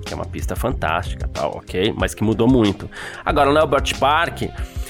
que 0.06 0.14
é 0.14 0.16
uma 0.16 0.26
pista 0.26 0.54
fantástica, 0.56 1.30
tal, 1.32 1.58
ok, 1.58 1.94
mas 1.96 2.14
que 2.14 2.24
mudou 2.24 2.48
muito. 2.48 2.90
Agora 3.24 3.54
no 3.54 3.58
Albert 3.58 3.98
Park 3.98 4.42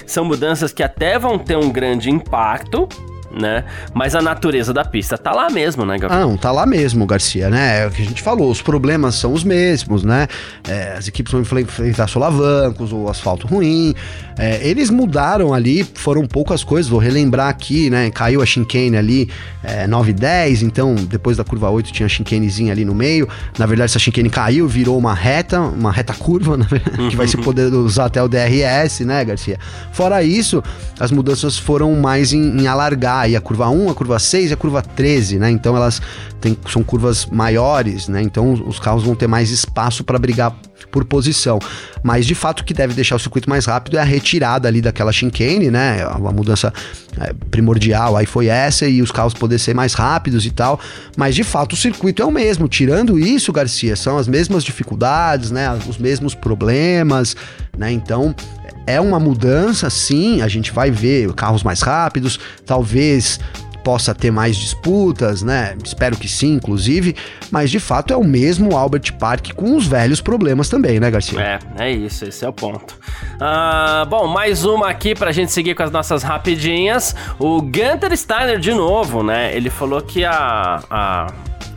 são 0.08 0.26
mudanças 0.26 0.74
que 0.74 0.82
até 0.82 1.20
vão 1.20 1.38
ter 1.38 1.56
um 1.56 1.72
grande 1.72 2.10
impacto, 2.10 2.90
né? 3.34 3.64
Mas 3.94 4.16
a 4.16 4.22
natureza 4.22 4.74
da 4.74 4.86
pista 4.86 5.18
tá 5.18 5.32
lá 5.32 5.50
mesmo, 5.50 5.86
né, 5.86 5.98
Gabriel? 5.98 6.24
Ah, 6.24 6.26
não, 6.26 6.38
tá 6.38 6.52
lá 6.52 6.66
mesmo, 6.66 7.06
Garcia, 7.06 7.50
né? 7.50 7.84
É 7.84 7.88
o 7.88 7.92
que 7.92 8.02
a 8.02 8.06
gente 8.06 8.22
falou, 8.22 8.52
os 8.52 8.62
problemas 8.62 9.16
são 9.16 9.34
os 9.34 9.44
mesmos, 9.44 10.04
né? 10.04 10.28
É, 10.68 10.96
as 10.98 11.08
equipes 11.08 11.32
vão 11.32 11.42
enfrentar 11.42 12.08
solavancos, 12.08 12.92
o 12.94 13.10
asfalto 13.10 13.48
ruim. 13.48 13.96
É, 14.38 14.68
eles 14.68 14.90
mudaram 14.90 15.54
ali, 15.54 15.84
foram 15.84 16.26
poucas 16.26 16.64
coisas, 16.64 16.90
vou 16.90 17.00
relembrar 17.00 17.50
aqui, 17.50 17.90
né? 17.90 18.10
Caiu 18.12 18.42
a 18.42 18.46
chicane 18.46 18.98
ali 18.98 19.30
é, 19.64 19.88
9 19.88 20.12
e 20.12 20.14
10, 20.14 20.64
então 20.64 20.96
depois 20.96 21.38
da 21.38 21.44
curva 21.44 21.70
8 21.70 21.92
tinha 21.92 22.06
a 22.06 22.10
chicanezinha 22.10 22.72
ali 22.72 22.86
no 22.86 22.94
meio. 22.94 23.28
Na 23.58 23.66
verdade, 23.66 23.92
essa 23.92 24.00
chicane 24.00 24.30
caiu, 24.30 24.68
virou 24.68 24.98
uma 24.98 25.14
reta, 25.14 25.60
uma 25.60 25.92
reta 25.92 26.14
curva, 26.14 26.58
que 27.10 27.16
vai 27.16 27.28
se 27.28 27.38
poder 27.38 27.74
usar 27.74 28.06
até 28.06 28.22
o 28.22 28.28
DRS, 28.28 29.02
né, 29.02 29.24
Garcia? 29.24 29.60
Fora 29.92 30.24
isso, 30.24 30.64
as 31.00 31.12
mudanças 31.12 31.58
foram 31.58 31.96
mais 31.96 32.34
em, 32.34 32.62
em 32.62 32.68
alargar 32.68 33.23
aí 33.24 33.38
a 33.38 33.42
curva 33.42 33.70
1, 33.70 33.90
a 33.90 33.96
curva 33.96 34.20
6 34.20 34.52
e 34.52 34.54
a 34.54 34.58
curva 34.58 34.82
13, 34.82 35.40
né? 35.40 35.50
Então 35.50 35.76
elas 35.78 36.02
têm, 36.42 36.58
são 36.70 36.84
curvas 36.84 37.26
maiores, 37.26 38.10
né? 38.10 38.22
Então 38.22 38.52
os 38.54 38.80
carros 38.80 39.04
vão 39.04 39.16
ter 39.16 39.28
mais 39.28 39.50
espaço 39.50 40.04
para 40.04 40.20
brigar 40.20 40.54
por 40.92 41.06
posição. 41.06 41.58
Mas 42.04 42.26
de 42.26 42.36
fato 42.36 42.60
o 42.60 42.64
que 42.66 42.74
deve 42.74 42.94
deixar 42.94 43.16
o 43.16 43.20
circuito 43.20 43.50
mais 43.50 43.66
rápido 43.66 43.98
é 43.98 44.02
a 44.02 44.04
retirada 44.04 44.68
ali 44.68 44.82
daquela 44.82 45.12
chicane, 45.12 45.72
né? 45.72 46.04
A 46.04 46.32
mudança 46.32 46.74
é, 47.20 47.34
primordial 47.50 48.18
aí 48.18 48.26
foi 48.26 48.48
essa 48.48 48.86
e 48.86 49.02
os 49.02 49.10
carros 49.10 49.34
poder 49.34 49.58
ser 49.58 49.74
mais 49.74 49.94
rápidos 49.94 50.46
e 50.46 50.52
tal. 50.52 50.78
Mas 51.16 51.34
de 51.34 51.46
fato 51.46 51.74
o 51.74 51.78
circuito 51.78 52.22
é 52.22 52.26
o 52.26 52.32
mesmo. 52.32 52.68
Tirando 52.68 53.18
isso, 53.18 53.54
Garcia, 53.54 53.96
são 53.96 54.18
as 54.18 54.28
mesmas 54.28 54.66
dificuldades, 54.66 55.50
né? 55.50 55.74
Os 55.88 55.98
mesmos 55.98 56.36
problemas, 56.36 57.38
né? 57.78 57.90
Então 57.90 58.36
é 58.86 59.00
uma 59.00 59.20
mudança, 59.20 59.90
sim. 59.90 60.42
A 60.42 60.48
gente 60.48 60.72
vai 60.72 60.92
ver 60.92 61.32
carros 61.34 61.64
mais 61.64 61.82
rápidos, 61.82 62.40
talvez 62.66 63.40
possa 63.84 64.16
ter 64.16 64.32
mais 64.32 64.56
disputas, 64.56 65.44
né? 65.44 65.76
Espero 65.84 66.16
que 66.16 66.28
sim, 66.28 66.54
inclusive. 66.54 67.16
Mas 67.52 67.70
de 67.70 67.80
fato 67.80 68.14
é 68.14 68.18
o 68.18 68.24
mesmo 68.24 68.76
Albert 68.76 69.14
Park 69.20 69.54
com 69.54 69.76
os 69.76 69.86
velhos 69.86 70.22
problemas 70.22 70.70
também, 70.70 71.00
né, 71.00 71.12
Garcia? 71.12 71.40
É, 71.40 71.60
é 71.78 71.92
isso, 71.92 72.26
esse 72.26 72.46
é 72.46 72.50
o 72.50 72.54
ponto. 72.54 72.98
Ah, 73.40 74.06
bom, 74.10 74.26
mais 74.28 74.64
uma 74.64 74.90
aqui 74.90 75.14
pra 75.14 75.32
gente 75.32 75.52
seguir 75.52 75.76
com 75.76 75.84
as 75.84 75.92
nossas 75.92 76.24
rapidinhas. 76.24 77.16
O 77.38 77.62
Gunter 77.62 78.16
Steiner, 78.16 78.58
de 78.58 78.74
novo, 78.74 79.22
né? 79.22 79.56
Ele 79.56 79.70
falou 79.70 80.02
que 80.02 80.24
a, 80.24 80.82
a 80.90 81.28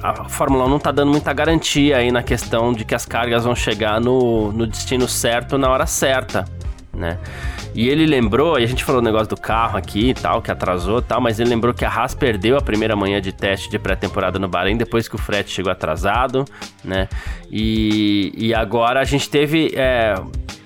a 0.02 0.28
Fórmula 0.28 0.66
1 0.66 0.68
não 0.68 0.78
tá 0.78 0.92
dando 0.92 1.10
muita 1.10 1.32
garantia 1.32 1.96
aí 1.96 2.12
na 2.12 2.22
questão 2.22 2.72
de 2.72 2.84
que 2.84 2.94
as 2.94 3.06
cargas 3.06 3.44
vão 3.44 3.56
chegar 3.56 4.00
no, 4.00 4.52
no 4.52 4.66
destino 4.66 5.08
certo 5.08 5.56
na 5.56 5.68
hora 5.70 5.86
certa 5.86 6.44
né? 6.96 7.18
E 7.74 7.88
ele 7.88 8.06
lembrou, 8.06 8.59
e 8.59 8.64
a 8.64 8.66
gente 8.66 8.82
falou 8.82 9.00
o 9.00 9.04
negócio 9.04 9.28
do 9.28 9.37
carro 9.37 9.76
aqui 9.76 10.11
e 10.11 10.14
tal, 10.14 10.40
que 10.40 10.50
atrasou 10.50 10.98
e 10.98 11.02
tal, 11.02 11.20
mas 11.20 11.38
ele 11.38 11.50
lembrou 11.50 11.74
que 11.74 11.85
a 11.85 11.90
Haas 11.90 12.14
perdeu 12.14 12.56
a 12.56 12.61
primeira 12.61 12.96
manhã 12.96 13.20
de 13.20 13.32
teste 13.32 13.70
de 13.70 13.78
pré-temporada 13.78 14.38
no 14.38 14.48
Bahrein 14.48 14.76
depois 14.76 15.06
que 15.06 15.14
o 15.14 15.18
frete 15.18 15.50
chegou 15.50 15.70
atrasado, 15.70 16.44
né? 16.82 17.09
E, 17.50 18.32
e 18.37 18.54
agora 18.54 19.00
a 19.00 19.04
gente 19.04 19.28
teve. 19.28 19.72
É, 19.74 20.14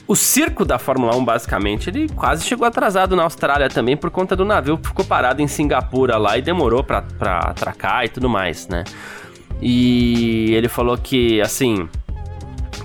o 0.07 0.17
circo 0.17 0.65
da 0.65 0.77
Fórmula 0.77 1.15
1, 1.15 1.25
basicamente, 1.25 1.89
ele 1.89 2.09
quase 2.09 2.45
chegou 2.45 2.67
atrasado 2.67 3.15
na 3.15 3.23
Austrália 3.23 3.69
também 3.69 3.97
por 3.97 4.11
conta 4.11 4.35
do 4.35 4.45
navio 4.45 4.77
que 4.77 4.89
ficou 4.89 5.05
parado 5.05 5.41
em 5.41 5.47
Singapura 5.47 6.17
lá 6.17 6.37
e 6.37 6.43
demorou 6.43 6.83
para 6.83 7.05
atracar 7.21 8.05
e 8.05 8.09
tudo 8.09 8.29
mais, 8.29 8.67
né? 8.67 8.83
E 9.63 10.53
ele 10.53 10.69
falou 10.69 10.99
que, 10.99 11.41
assim, 11.41 11.89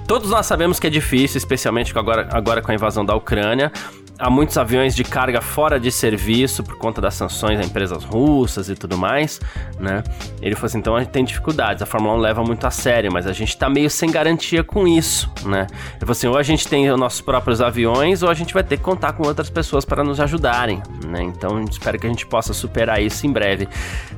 Todos 0.08 0.30
nós 0.30 0.46
sabemos 0.46 0.80
que 0.80 0.86
é 0.86 0.90
difícil, 0.90 1.38
especialmente 1.38 1.98
agora, 1.98 2.28
agora 2.32 2.62
com 2.62 2.72
a 2.72 2.76
invasão 2.76 3.04
da 3.04 3.16
Ucrânia 3.16 3.72
há 4.18 4.30
muitos 4.30 4.58
aviões 4.58 4.96
de 4.96 5.04
carga 5.04 5.42
fora 5.42 5.80
de 5.80 5.92
serviço 5.92 6.64
por 6.64 6.78
conta 6.78 7.02
das 7.02 7.14
sanções 7.16 7.60
a 7.60 7.64
empresas 7.64 8.04
russas 8.04 8.70
e 8.70 8.76
tudo 8.76 8.98
mais, 8.98 9.40
né? 9.80 10.04
Ele 10.42 10.56
falou 10.56 10.68
assim, 10.68 10.78
então 10.78 10.96
a 10.96 11.00
gente 11.00 11.12
tem 11.12 11.24
dificuldades, 11.24 11.82
a 11.82 11.86
Fórmula 11.86 12.16
1 12.16 12.18
leva 12.18 12.44
muito 12.44 12.66
a 12.66 12.72
sério, 12.72 13.12
mas 13.12 13.28
a 13.28 13.34
gente 13.34 13.58
tá 13.58 13.70
meio 13.70 13.90
sem 13.90 14.10
garantia 14.10 14.64
com 14.64 14.88
isso, 14.88 15.30
né? 15.46 15.68
Ele 15.70 16.00
falou 16.00 16.12
assim, 16.12 16.28
ou 16.28 16.38
a 16.38 16.44
gente 16.44 16.68
tem 16.68 16.90
os 16.90 17.00
nossos 17.00 17.22
próprios 17.22 17.62
aviões, 17.62 18.24
ou 18.24 18.30
a 18.30 18.34
gente 18.34 18.54
vai 18.54 18.64
ter 18.64 18.78
que 18.78 18.84
contar 18.84 19.14
com 19.14 19.28
outras 19.28 19.50
pessoas 19.50 19.84
para 19.84 20.04
nos 20.04 20.20
ajudarem, 20.20 20.82
né? 21.06 21.22
Então 21.22 21.64
espero 21.64 22.00
que 22.00 22.08
a 22.08 22.10
gente 22.10 22.26
possa 22.26 22.54
superar 22.54 23.02
isso 23.02 23.26
em 23.28 23.32
breve. 23.32 23.68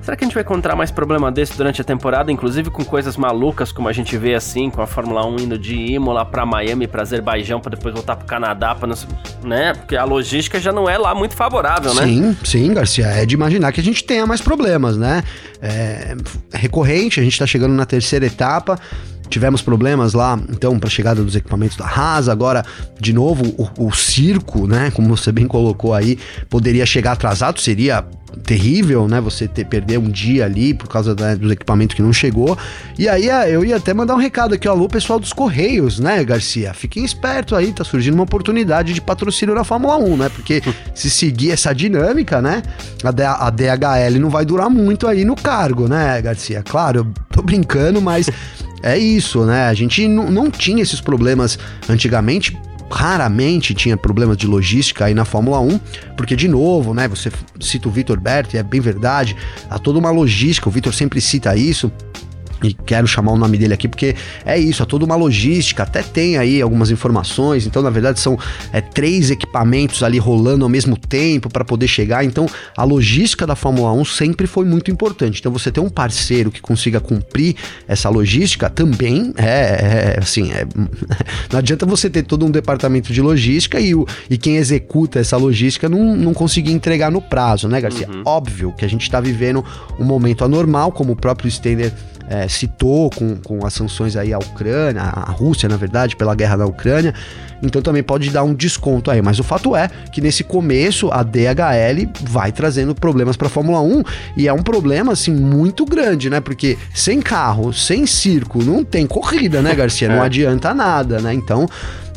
Será 0.01 0.15
que 0.15 0.23
a 0.23 0.27
gente 0.27 0.33
vai 0.33 0.43
encontrar 0.43 0.75
mais 0.75 0.91
problema 0.91 1.31
desse 1.31 1.57
durante 1.57 1.81
a 1.81 1.83
temporada, 1.83 2.31
inclusive 2.31 2.69
com 2.69 2.83
coisas 2.83 3.17
malucas 3.17 3.71
como 3.71 3.87
a 3.87 3.93
gente 3.93 4.17
vê 4.17 4.35
assim, 4.35 4.69
com 4.69 4.81
a 4.81 4.87
Fórmula 4.87 5.25
1 5.25 5.39
indo 5.39 5.57
de 5.57 5.75
Imola 5.75 6.25
para 6.25 6.45
Miami, 6.45 6.87
para 6.87 7.01
Azerbaijão, 7.01 7.59
para 7.59 7.75
depois 7.75 7.93
voltar 7.93 8.15
para 8.15 8.25
Canadá, 8.25 8.75
para 8.75 8.87
né? 9.43 9.73
Porque 9.87 9.95
a 9.95 10.03
logística 10.03 10.59
já 10.59 10.73
não 10.73 10.89
é 10.89 10.97
lá 10.97 11.15
muito 11.15 11.33
favorável, 11.33 11.93
né? 11.93 12.03
Sim, 12.03 12.37
sim, 12.43 12.73
Garcia. 12.73 13.05
É 13.05 13.25
de 13.25 13.33
imaginar 13.35 13.71
que 13.71 13.79
a 13.79 13.83
gente 13.83 14.03
tenha 14.03 14.27
mais 14.27 14.41
problemas, 14.41 14.97
né? 14.97 15.23
É, 15.61 16.13
é 16.51 16.57
recorrente, 16.57 17.21
a 17.21 17.23
gente 17.23 17.31
está 17.31 17.47
chegando 17.47 17.73
na 17.73 17.85
terceira 17.85 18.25
etapa. 18.25 18.77
Tivemos 19.29 19.61
problemas 19.61 20.13
lá, 20.13 20.39
então, 20.49 20.79
para 20.79 20.87
a 20.87 20.91
chegada 20.91 21.23
dos 21.23 21.35
equipamentos 21.35 21.77
da 21.77 21.85
Haas. 21.85 22.29
Agora, 22.29 22.65
de 22.99 23.13
novo, 23.13 23.53
o, 23.57 23.87
o, 23.87 23.91
circo, 23.93 24.67
né? 24.67 24.91
Como 24.91 25.15
você 25.15 25.31
bem 25.31 25.47
colocou 25.47 25.93
aí, 25.93 26.17
poderia 26.49 26.85
chegar 26.85 27.13
atrasado, 27.13 27.59
seria 27.59 28.05
terrível, 28.43 29.07
né? 29.07 29.19
Você 29.21 29.47
ter, 29.47 29.65
perder 29.65 29.97
um 29.97 30.09
dia 30.09 30.45
ali 30.45 30.73
por 30.73 30.87
causa 30.87 31.15
da, 31.15 31.35
do 31.35 31.51
equipamento 31.51 31.95
que 31.95 32.01
não 32.01 32.13
chegou. 32.13 32.57
E 32.97 33.07
aí 33.07 33.29
ah, 33.29 33.49
eu 33.49 33.63
ia 33.63 33.77
até 33.77 33.93
mandar 33.93 34.15
um 34.15 34.19
recado 34.19 34.53
aqui, 34.53 34.67
ó, 34.67 34.71
alô, 34.71 34.87
pessoal 34.87 35.19
dos 35.19 35.33
Correios, 35.33 35.99
né, 35.99 36.23
Garcia? 36.23 36.73
Fiquem 36.73 37.03
esperto 37.03 37.55
aí, 37.55 37.71
tá 37.71 37.83
surgindo 37.83 38.13
uma 38.13 38.23
oportunidade 38.23 38.93
de 38.93 39.01
patrocínio 39.01 39.55
na 39.55 39.63
Fórmula 39.63 39.97
1, 39.97 40.17
né? 40.17 40.29
Porque 40.29 40.61
se 40.93 41.09
seguir 41.09 41.51
essa 41.51 41.73
dinâmica, 41.73 42.41
né, 42.41 42.61
a, 43.03 43.47
a 43.47 43.49
DHL 43.49 44.19
não 44.19 44.29
vai 44.29 44.45
durar 44.45 44.69
muito 44.69 45.07
aí 45.07 45.25
no 45.25 45.35
cargo, 45.35 45.87
né, 45.87 46.21
Garcia? 46.21 46.63
Claro, 46.63 46.99
eu 46.99 47.07
tô 47.31 47.41
brincando, 47.41 48.01
mas 48.01 48.29
é 48.81 48.97
isso, 48.97 49.45
né? 49.45 49.67
A 49.67 49.73
gente 49.73 50.07
não 50.07 50.51
tinha 50.51 50.81
esses 50.81 51.01
problemas 51.01 51.57
antigamente 51.89 52.57
raramente 52.89 53.73
tinha 53.73 53.97
problemas 53.97 54.37
de 54.37 54.47
logística 54.47 55.05
aí 55.05 55.13
na 55.13 55.25
Fórmula 55.25 55.59
1, 55.59 55.79
porque 56.15 56.35
de 56.35 56.47
novo, 56.47 56.93
né, 56.93 57.07
você 57.07 57.29
cita 57.59 57.87
o 57.87 57.91
Vitor 57.91 58.19
Berti, 58.19 58.57
é 58.57 58.63
bem 58.63 58.79
verdade, 58.79 59.35
há 59.69 59.77
toda 59.77 59.99
uma 59.99 60.09
logística, 60.09 60.69
o 60.69 60.71
Vitor 60.71 60.93
sempre 60.93 61.19
cita 61.19 61.55
isso, 61.55 61.91
e 62.63 62.73
quero 62.73 63.07
chamar 63.07 63.33
o 63.33 63.37
nome 63.37 63.57
dele 63.57 63.73
aqui 63.73 63.87
porque 63.87 64.15
é 64.45 64.57
isso, 64.57 64.81
é 64.81 64.85
toda 64.85 65.05
uma 65.05 65.15
logística, 65.15 65.83
até 65.83 66.01
tem 66.01 66.37
aí 66.37 66.61
algumas 66.61 66.91
informações, 66.91 67.65
então 67.65 67.81
na 67.81 67.89
verdade 67.89 68.19
são 68.19 68.37
é, 68.71 68.81
três 68.81 69.29
equipamentos 69.29 70.03
ali 70.03 70.17
rolando 70.17 70.63
ao 70.63 70.69
mesmo 70.69 70.97
tempo 70.97 71.49
para 71.49 71.63
poder 71.63 71.87
chegar, 71.87 72.23
então 72.23 72.47
a 72.75 72.83
logística 72.83 73.45
da 73.45 73.55
Fórmula 73.55 73.91
1 73.93 74.05
sempre 74.05 74.47
foi 74.47 74.65
muito 74.65 74.89
importante, 74.89 75.39
então 75.39 75.51
você 75.51 75.71
ter 75.71 75.79
um 75.79 75.89
parceiro 75.89 76.51
que 76.51 76.61
consiga 76.61 76.99
cumprir 76.99 77.55
essa 77.87 78.09
logística 78.09 78.69
também 78.69 79.33
é, 79.37 80.15
é 80.15 80.19
assim, 80.19 80.51
é, 80.51 80.65
não 81.51 81.59
adianta 81.59 81.85
você 81.85 82.09
ter 82.09 82.23
todo 82.23 82.45
um 82.45 82.51
departamento 82.51 83.13
de 83.13 83.21
logística 83.21 83.79
e, 83.79 83.93
o, 83.93 84.05
e 84.29 84.37
quem 84.37 84.57
executa 84.57 85.19
essa 85.19 85.37
logística 85.37 85.87
não, 85.87 86.15
não 86.15 86.33
conseguir 86.33 86.71
entregar 86.71 87.11
no 87.11 87.21
prazo, 87.21 87.67
né 87.67 87.79
Garcia? 87.79 88.07
Uhum. 88.09 88.21
Óbvio 88.25 88.73
que 88.77 88.85
a 88.85 88.87
gente 88.87 89.03
está 89.03 89.19
vivendo 89.19 89.63
um 89.99 90.03
momento 90.03 90.43
anormal, 90.43 90.91
como 90.91 91.13
o 91.13 91.15
próprio 91.15 91.49
Stender 91.49 91.93
é, 92.27 92.47
citou 92.47 93.09
com, 93.09 93.35
com 93.37 93.65
as 93.65 93.73
sanções 93.73 94.15
aí 94.15 94.33
à 94.33 94.37
Ucrânia, 94.37 95.01
à 95.01 95.31
Rússia, 95.31 95.69
na 95.69 95.77
verdade, 95.77 96.15
pela 96.15 96.35
guerra 96.35 96.57
na 96.57 96.65
Ucrânia. 96.65 97.13
Então 97.61 97.81
também 97.81 98.03
pode 98.03 98.29
dar 98.29 98.43
um 98.43 98.53
desconto 98.53 99.09
aí. 99.09 99.21
Mas 99.21 99.39
o 99.39 99.43
fato 99.43 99.75
é 99.75 99.89
que 100.11 100.21
nesse 100.21 100.43
começo 100.43 101.09
a 101.11 101.23
DHL 101.23 102.07
vai 102.21 102.51
trazendo 102.51 102.93
problemas 102.93 103.35
para 103.35 103.47
a 103.47 103.49
Fórmula 103.49 103.81
1 103.81 104.03
e 104.35 104.47
é 104.47 104.53
um 104.53 104.61
problema 104.61 105.13
assim 105.13 105.33
muito 105.33 105.85
grande, 105.85 106.29
né? 106.29 106.39
Porque 106.39 106.77
sem 106.93 107.21
carro, 107.21 107.73
sem 107.73 108.05
circo, 108.05 108.63
não 108.63 108.83
tem 108.83 109.07
corrida, 109.07 109.61
né, 109.61 109.73
Garcia? 109.73 110.07
Não 110.07 110.17
é. 110.23 110.25
adianta 110.25 110.73
nada, 110.73 111.19
né? 111.19 111.33
Então 111.33 111.67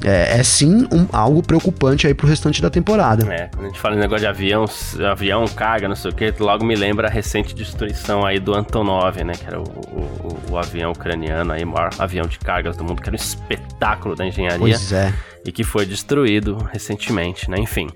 é, 0.04 0.38
é 0.38 0.42
sim 0.42 0.86
um, 0.92 1.06
algo 1.12 1.42
preocupante 1.42 2.06
aí 2.06 2.14
pro 2.14 2.26
restante 2.26 2.60
da 2.62 2.70
temporada. 2.70 3.32
É, 3.32 3.48
quando 3.48 3.64
a 3.64 3.68
gente 3.68 3.80
fala 3.80 3.96
em 3.96 3.98
negócio 3.98 4.20
de 4.20 4.26
avião, 4.26 4.64
avião, 5.10 5.46
carga, 5.48 5.88
não 5.88 5.96
sei 5.96 6.10
o 6.10 6.14
que, 6.14 6.32
logo 6.38 6.64
me 6.64 6.74
lembra 6.74 7.08
a 7.08 7.10
recente 7.10 7.54
destruição 7.54 8.24
aí 8.24 8.38
do 8.38 8.54
Antonov, 8.54 9.22
né? 9.22 9.32
Que 9.34 9.46
era 9.46 9.60
o, 9.60 9.64
o, 9.64 10.52
o 10.52 10.58
avião 10.58 10.92
ucraniano 10.92 11.52
aí, 11.52 11.64
maior 11.64 11.90
avião 11.98 12.26
de 12.26 12.38
cargas 12.38 12.76
do 12.76 12.84
mundo, 12.84 13.02
que 13.02 13.08
era 13.08 13.16
um 13.16 13.20
espetáculo 13.20 14.14
da 14.14 14.26
engenharia. 14.26 14.58
Pois 14.58 14.92
é. 14.92 15.12
E 15.44 15.52
que 15.52 15.64
foi 15.64 15.86
destruído 15.86 16.56
recentemente, 16.70 17.50
né? 17.50 17.58
Enfim. 17.58 17.88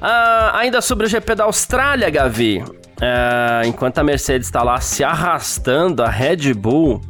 Ah, 0.00 0.52
ainda 0.54 0.80
sobre 0.80 1.06
o 1.06 1.08
GP 1.08 1.34
da 1.34 1.44
Austrália, 1.44 2.08
Gavi. 2.08 2.64
Ah, 3.00 3.62
enquanto 3.66 3.98
a 3.98 4.04
Mercedes 4.04 4.46
está 4.46 4.62
lá 4.62 4.80
se 4.80 5.04
arrastando, 5.04 6.02
a 6.02 6.08
Red 6.08 6.54
Bull 6.54 7.00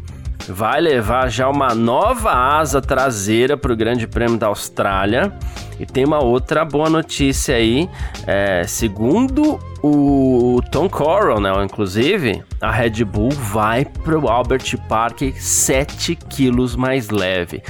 vai 0.48 0.80
levar 0.80 1.28
já 1.28 1.48
uma 1.48 1.74
nova 1.74 2.32
asa 2.32 2.80
traseira 2.80 3.56
para 3.56 3.72
o 3.72 3.76
Grande 3.76 4.06
Prêmio 4.06 4.38
da 4.38 4.46
Austrália. 4.46 5.32
E 5.78 5.86
tem 5.86 6.04
uma 6.04 6.22
outra 6.22 6.64
boa 6.64 6.90
notícia 6.90 7.56
aí. 7.56 7.88
É, 8.26 8.64
segundo 8.66 9.58
o 9.82 10.60
Tom 10.70 10.88
Coronel, 10.88 11.64
inclusive, 11.64 12.42
a 12.60 12.70
Red 12.70 13.04
Bull 13.04 13.30
vai 13.30 13.84
para 13.84 14.18
o 14.18 14.28
Albert 14.28 14.76
Park 14.88 15.22
7 15.34 16.16
quilos 16.16 16.76
mais 16.76 17.08
leve. 17.08 17.62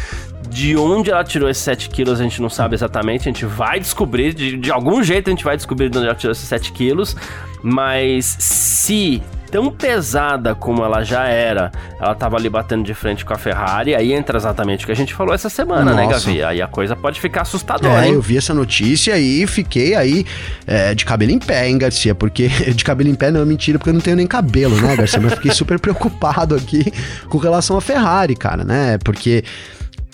De 0.49 0.77
onde 0.77 1.11
ela 1.11 1.23
tirou 1.23 1.49
esses 1.49 1.63
7 1.63 1.91
quilos 1.91 2.21
a 2.21 2.25
gente 2.25 2.43
não 2.43 2.51
sabe 2.51 2.75
exatamente, 2.75 3.29
a 3.29 3.33
gente 3.33 3.47
vai 3.47 3.79
descobrir, 3.79 4.35
de, 4.35 4.57
de 4.57 4.73
algum 4.73 5.01
jeito 5.01 5.29
a 5.29 5.31
gente 5.31 5.45
vai 5.45 5.57
descobrir 5.57 5.89
de 5.89 5.97
onde 5.97 6.09
ela 6.09 6.17
tirou 6.17 6.33
esses 6.33 6.49
7 6.49 6.73
quilos, 6.73 7.17
mas 7.63 8.37
se 8.41 9.23
tão 9.51 9.71
pesada 9.71 10.55
como 10.55 10.85
ela 10.85 11.03
já 11.03 11.25
era, 11.25 11.73
ela 12.01 12.15
tava 12.15 12.37
ali 12.37 12.49
batendo 12.49 12.85
de 12.85 12.95
frente 12.95 13.25
com 13.25 13.35
a 13.35 13.39
Ferrari, 13.39 13.95
aí 13.95 14.13
entra 14.13 14.37
exatamente 14.39 14.85
o 14.85 14.87
que 14.87 14.93
a 14.93 14.97
gente 14.97 15.15
falou 15.15 15.35
essa 15.35 15.49
semana, 15.49 15.93
né, 15.93 16.05
Nossa. 16.05 16.27
né, 16.29 16.35
Gavi? 16.35 16.43
Aí 16.43 16.63
a 16.63 16.67
coisa 16.67 16.95
pode 16.95 17.21
ficar 17.21 17.43
assustadora, 17.43 18.05
é, 18.05 18.09
hein? 18.09 18.15
eu 18.15 18.23
vi 18.23 18.37
essa 18.37 18.55
notícia 18.55 19.19
e 19.19 19.47
fiquei 19.47 19.95
aí 19.95 20.25
é, 20.67 20.95
de 20.95 21.05
cabelo 21.05 21.33
em 21.33 21.39
pé, 21.39 21.69
hein, 21.69 21.79
Garcia? 21.79 22.15
Porque 22.15 22.49
de 22.73 22.85
cabelo 22.85 23.11
em 23.11 23.15
pé 23.15 23.31
não 23.31 23.41
é 23.41 23.45
mentira, 23.45 23.79
porque 23.79 23.91
eu 23.91 23.95
não 23.95 24.01
tenho 24.01 24.17
nem 24.17 24.27
cabelo, 24.27 24.81
né, 24.81 24.97
Garcia? 24.97 25.21
Mas 25.21 25.35
fiquei 25.35 25.53
super 25.53 25.79
preocupado 25.81 26.55
aqui 26.55 26.93
com 27.29 27.39
relação 27.39 27.77
à 27.77 27.81
Ferrari, 27.81 28.37
cara, 28.37 28.65
né? 28.65 28.99
Porque 29.05 29.45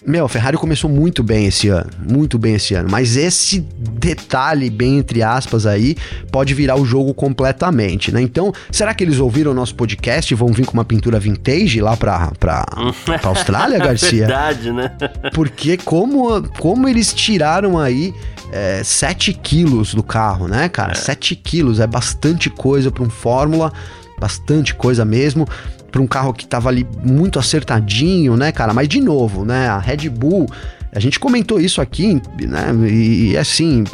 meu, 0.07 0.25
a 0.25 0.29
Ferrari 0.29 0.57
começou 0.57 0.89
muito 0.89 1.23
bem 1.23 1.47
esse 1.47 1.69
ano, 1.69 1.91
muito 2.09 2.39
bem 2.39 2.55
esse 2.55 2.75
ano, 2.75 2.89
mas 2.89 3.17
esse 3.17 3.61
detalhe, 3.61 4.71
bem 4.71 4.99
entre 4.99 5.23
aspas 5.23 5.67
aí, 5.67 5.97
pode 6.31 6.55
virar 6.55 6.77
o 6.77 6.85
jogo 6.85 7.13
completamente, 7.13 8.13
né? 8.13 8.23
Então, 8.23 8.53
será 8.71 8.95
que 8.95 9.03
eles 9.03 9.19
ouviram 9.19 9.51
o 9.51 9.55
nosso 9.55 9.75
podcast 9.75 10.33
e 10.33 10.37
vão 10.37 10.53
vir 10.53 10.65
com 10.65 10.75
uma 10.75 10.85
pintura 10.85 11.19
vintage 11.19 11.81
lá 11.81 11.97
pra, 11.97 12.31
pra, 12.39 12.65
pra 13.05 13.31
Austrália, 13.31 13.79
Garcia? 13.79 14.27
Verdade, 14.27 14.73
né? 14.73 14.93
Porque 15.35 15.77
como, 15.77 16.43
como 16.59 16.89
eles 16.89 17.13
tiraram 17.13 17.77
aí 17.77 18.15
é, 18.53 18.83
7 18.85 19.33
quilos 19.33 19.93
do 19.93 20.05
carro, 20.05 20.47
né, 20.47 20.69
cara? 20.69 20.93
É. 20.93 20.95
7 20.95 21.35
quilos 21.35 21.81
é 21.81 21.87
bastante 21.87 22.49
coisa 22.49 22.93
para 22.93 23.03
um 23.03 23.11
Fórmula, 23.11 23.73
bastante 24.21 24.73
coisa 24.75 25.05
mesmo 25.05 25.47
para 25.91 26.01
um 26.01 26.07
carro 26.07 26.33
que 26.33 26.45
estava 26.45 26.69
ali 26.69 26.87
muito 27.03 27.39
acertadinho, 27.39 28.37
né, 28.37 28.53
cara? 28.53 28.75
Mas 28.75 28.89
de 28.89 29.01
novo, 29.01 29.45
né, 29.45 29.69
a 29.69 29.79
Red 29.79 30.09
Bull, 30.09 30.47
a 30.97 30.99
gente 30.99 31.21
comentou 31.21 31.61
isso 31.61 31.83
aqui, 31.83 32.23
né? 32.41 32.75
E, 32.91 33.37
assim, 33.37 33.85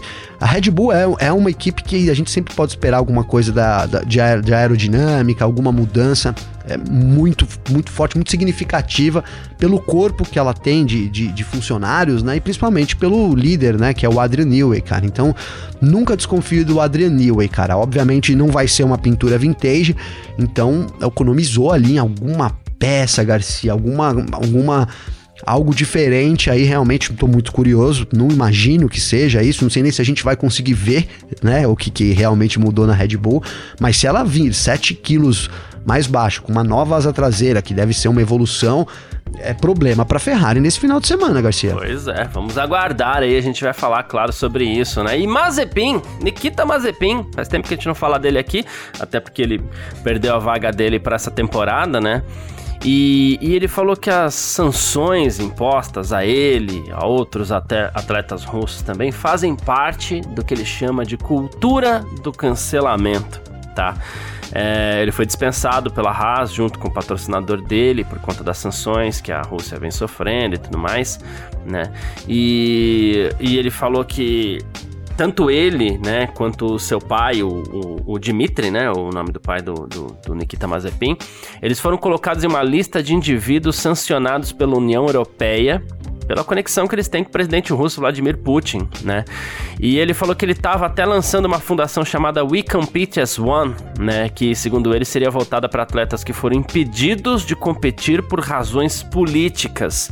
a 0.40 0.46
Red 0.46 0.70
Bull 0.70 0.92
é, 0.92 1.02
é 1.18 1.32
uma 1.32 1.50
equipe 1.50 1.82
que 1.82 2.08
a 2.08 2.14
gente 2.14 2.30
sempre 2.30 2.54
pode 2.54 2.70
esperar 2.70 2.98
alguma 2.98 3.24
coisa 3.24 3.50
da, 3.50 3.86
da 3.86 4.02
de, 4.02 4.20
aer, 4.20 4.40
de 4.40 4.54
aerodinâmica, 4.54 5.44
alguma 5.44 5.72
mudança 5.72 6.32
é 6.64 6.76
muito, 6.76 7.44
muito 7.70 7.90
forte, 7.90 8.14
muito 8.14 8.30
significativa 8.30 9.24
pelo 9.58 9.80
corpo 9.80 10.24
que 10.24 10.38
ela 10.38 10.54
tem 10.54 10.86
de, 10.86 11.08
de, 11.08 11.26
de, 11.32 11.42
funcionários, 11.42 12.22
né? 12.22 12.36
E 12.36 12.40
principalmente 12.40 12.94
pelo 12.94 13.34
líder, 13.34 13.76
né? 13.76 13.92
Que 13.92 14.06
é 14.06 14.08
o 14.08 14.20
Adrian 14.20 14.44
Newey, 14.44 14.80
cara. 14.80 15.04
Então, 15.04 15.34
nunca 15.80 16.16
desconfio 16.16 16.64
do 16.64 16.80
Adrian 16.80 17.10
Newey, 17.10 17.48
cara. 17.48 17.76
Obviamente 17.76 18.32
não 18.36 18.46
vai 18.46 18.68
ser 18.68 18.84
uma 18.84 18.96
pintura 18.96 19.36
vintage, 19.36 19.96
então 20.38 20.86
economizou 21.00 21.72
ali 21.72 21.94
em 21.94 21.98
alguma 21.98 22.56
peça, 22.78 23.24
Garcia, 23.24 23.72
alguma, 23.72 24.10
alguma 24.30 24.88
algo 25.44 25.74
diferente 25.74 26.50
aí, 26.50 26.62
realmente 26.62 27.12
estou 27.12 27.28
muito 27.28 27.52
curioso, 27.52 28.06
não 28.12 28.28
imagino 28.28 28.88
que 28.88 29.00
seja 29.00 29.42
isso, 29.42 29.64
não 29.64 29.70
sei 29.70 29.82
nem 29.82 29.92
se 29.92 30.00
a 30.00 30.04
gente 30.04 30.22
vai 30.22 30.36
conseguir 30.36 30.74
ver, 30.74 31.08
né, 31.42 31.66
o 31.66 31.76
que, 31.76 31.90
que 31.90 32.12
realmente 32.12 32.58
mudou 32.58 32.86
na 32.86 32.92
Red 32.92 33.16
Bull, 33.16 33.42
mas 33.80 33.96
se 33.96 34.06
ela 34.06 34.22
vir 34.22 34.52
7 34.52 34.94
quilos 34.94 35.50
mais 35.84 36.06
baixo, 36.06 36.42
com 36.42 36.52
uma 36.52 36.62
nova 36.62 36.96
asa 36.96 37.12
traseira, 37.12 37.60
que 37.60 37.74
deve 37.74 37.92
ser 37.92 38.08
uma 38.08 38.22
evolução, 38.22 38.86
é 39.38 39.52
problema 39.52 40.04
para 40.04 40.18
Ferrari 40.18 40.60
nesse 40.60 40.78
final 40.78 41.00
de 41.00 41.08
semana, 41.08 41.40
Garcia. 41.40 41.74
Pois 41.74 42.06
é, 42.06 42.24
vamos 42.24 42.58
aguardar 42.58 43.18
aí, 43.18 43.36
a 43.36 43.40
gente 43.40 43.62
vai 43.62 43.72
falar, 43.72 44.02
claro, 44.04 44.32
sobre 44.32 44.64
isso, 44.64 45.02
né? 45.02 45.18
E 45.18 45.26
Mazepin, 45.26 46.00
Nikita 46.20 46.64
Mazepin, 46.64 47.26
faz 47.34 47.48
tempo 47.48 47.66
que 47.66 47.74
a 47.74 47.76
gente 47.76 47.86
não 47.86 47.94
fala 47.94 48.18
dele 48.18 48.38
aqui, 48.38 48.64
até 49.00 49.18
porque 49.18 49.42
ele 49.42 49.62
perdeu 50.04 50.34
a 50.34 50.38
vaga 50.38 50.70
dele 50.70 50.98
para 50.98 51.16
essa 51.16 51.30
temporada, 51.30 52.00
né? 52.00 52.22
E, 52.84 53.38
e, 53.40 53.54
ele 53.54 53.68
falou 53.68 53.96
que 53.96 54.10
as 54.10 54.34
sanções 54.34 55.38
impostas 55.38 56.12
a 56.12 56.24
ele, 56.24 56.90
a 56.90 57.06
outros 57.06 57.52
atletas 57.52 58.44
russos 58.44 58.82
também, 58.82 59.12
fazem 59.12 59.54
parte 59.54 60.20
do 60.20 60.44
que 60.44 60.52
ele 60.52 60.64
chama 60.64 61.04
de 61.04 61.16
cultura 61.16 62.04
do 62.22 62.32
cancelamento, 62.32 63.40
tá? 63.74 63.96
É, 64.54 65.00
ele 65.00 65.12
foi 65.12 65.24
dispensado 65.24 65.90
pela 65.90 66.10
Haas 66.10 66.52
junto 66.52 66.78
com 66.78 66.88
o 66.88 66.90
patrocinador 66.90 67.62
dele 67.62 68.04
por 68.04 68.18
conta 68.18 68.44
das 68.44 68.58
sanções 68.58 69.18
que 69.18 69.32
a 69.32 69.40
Rússia 69.40 69.78
vem 69.78 69.90
sofrendo 69.90 70.56
e 70.56 70.58
tudo 70.58 70.76
mais, 70.76 71.18
né? 71.64 71.90
E, 72.28 73.30
e 73.40 73.56
ele 73.56 73.70
falou 73.70 74.04
que 74.04 74.58
tanto 75.16 75.50
ele, 75.50 75.98
né, 75.98 76.26
quanto 76.28 76.78
seu 76.78 76.98
pai, 76.98 77.42
o, 77.42 77.48
o, 77.48 78.14
o 78.14 78.18
Dmitry, 78.18 78.70
né, 78.70 78.90
o 78.90 79.10
nome 79.10 79.32
do 79.32 79.40
pai 79.40 79.60
do, 79.60 79.74
do, 79.86 80.06
do, 80.26 80.34
Nikita 80.34 80.66
Mazepin, 80.66 81.16
eles 81.60 81.78
foram 81.78 81.96
colocados 81.96 82.42
em 82.44 82.46
uma 82.46 82.62
lista 82.62 83.02
de 83.02 83.14
indivíduos 83.14 83.76
sancionados 83.76 84.52
pela 84.52 84.76
União 84.76 85.06
Europeia 85.06 85.82
pela 86.32 86.42
conexão 86.42 86.88
que 86.88 86.94
eles 86.94 87.08
têm 87.08 87.22
com 87.22 87.28
o 87.28 87.32
presidente 87.32 87.74
russo 87.74 88.00
Vladimir 88.00 88.38
Putin, 88.38 88.88
né? 89.02 89.22
E 89.78 89.98
ele 89.98 90.14
falou 90.14 90.34
que 90.34 90.42
ele 90.42 90.52
estava 90.52 90.86
até 90.86 91.04
lançando 91.04 91.44
uma 91.44 91.60
fundação 91.60 92.06
chamada 92.06 92.42
We 92.42 92.62
Compete 92.62 93.20
as 93.20 93.38
One, 93.38 93.74
né? 93.98 94.30
Que, 94.30 94.54
segundo 94.54 94.94
ele, 94.94 95.04
seria 95.04 95.30
voltada 95.30 95.68
para 95.68 95.82
atletas 95.82 96.24
que 96.24 96.32
foram 96.32 96.56
impedidos 96.56 97.44
de 97.44 97.54
competir 97.54 98.22
por 98.22 98.40
razões 98.40 99.02
políticas. 99.02 100.10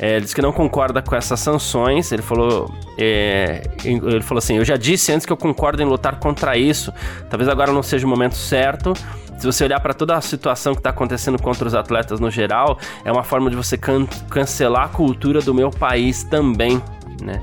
É, 0.00 0.12
ele 0.12 0.22
disse 0.22 0.34
que 0.34 0.40
não 0.40 0.52
concorda 0.52 1.02
com 1.02 1.14
essas 1.14 1.38
sanções. 1.38 2.10
Ele 2.12 2.22
falou, 2.22 2.74
é, 2.96 3.60
ele 3.84 4.22
falou 4.22 4.38
assim: 4.38 4.56
Eu 4.56 4.64
já 4.64 4.78
disse 4.78 5.12
antes 5.12 5.26
que 5.26 5.32
eu 5.34 5.36
concordo 5.36 5.82
em 5.82 5.84
lutar 5.84 6.18
contra 6.18 6.56
isso. 6.56 6.90
Talvez 7.28 7.46
agora 7.46 7.72
não 7.72 7.82
seja 7.82 8.06
o 8.06 8.08
momento 8.08 8.36
certo 8.36 8.94
se 9.38 9.46
você 9.46 9.64
olhar 9.64 9.80
para 9.80 9.94
toda 9.94 10.16
a 10.16 10.20
situação 10.20 10.74
que 10.74 10.80
está 10.80 10.90
acontecendo 10.90 11.40
contra 11.40 11.66
os 11.66 11.74
atletas 11.74 12.18
no 12.20 12.30
geral, 12.30 12.78
é 13.04 13.12
uma 13.12 13.22
forma 13.22 13.48
de 13.48 13.56
você 13.56 13.78
can 13.78 14.06
cancelar 14.28 14.84
a 14.84 14.88
cultura 14.88 15.40
do 15.40 15.54
meu 15.54 15.70
país 15.70 16.24
também, 16.24 16.82
né? 17.22 17.40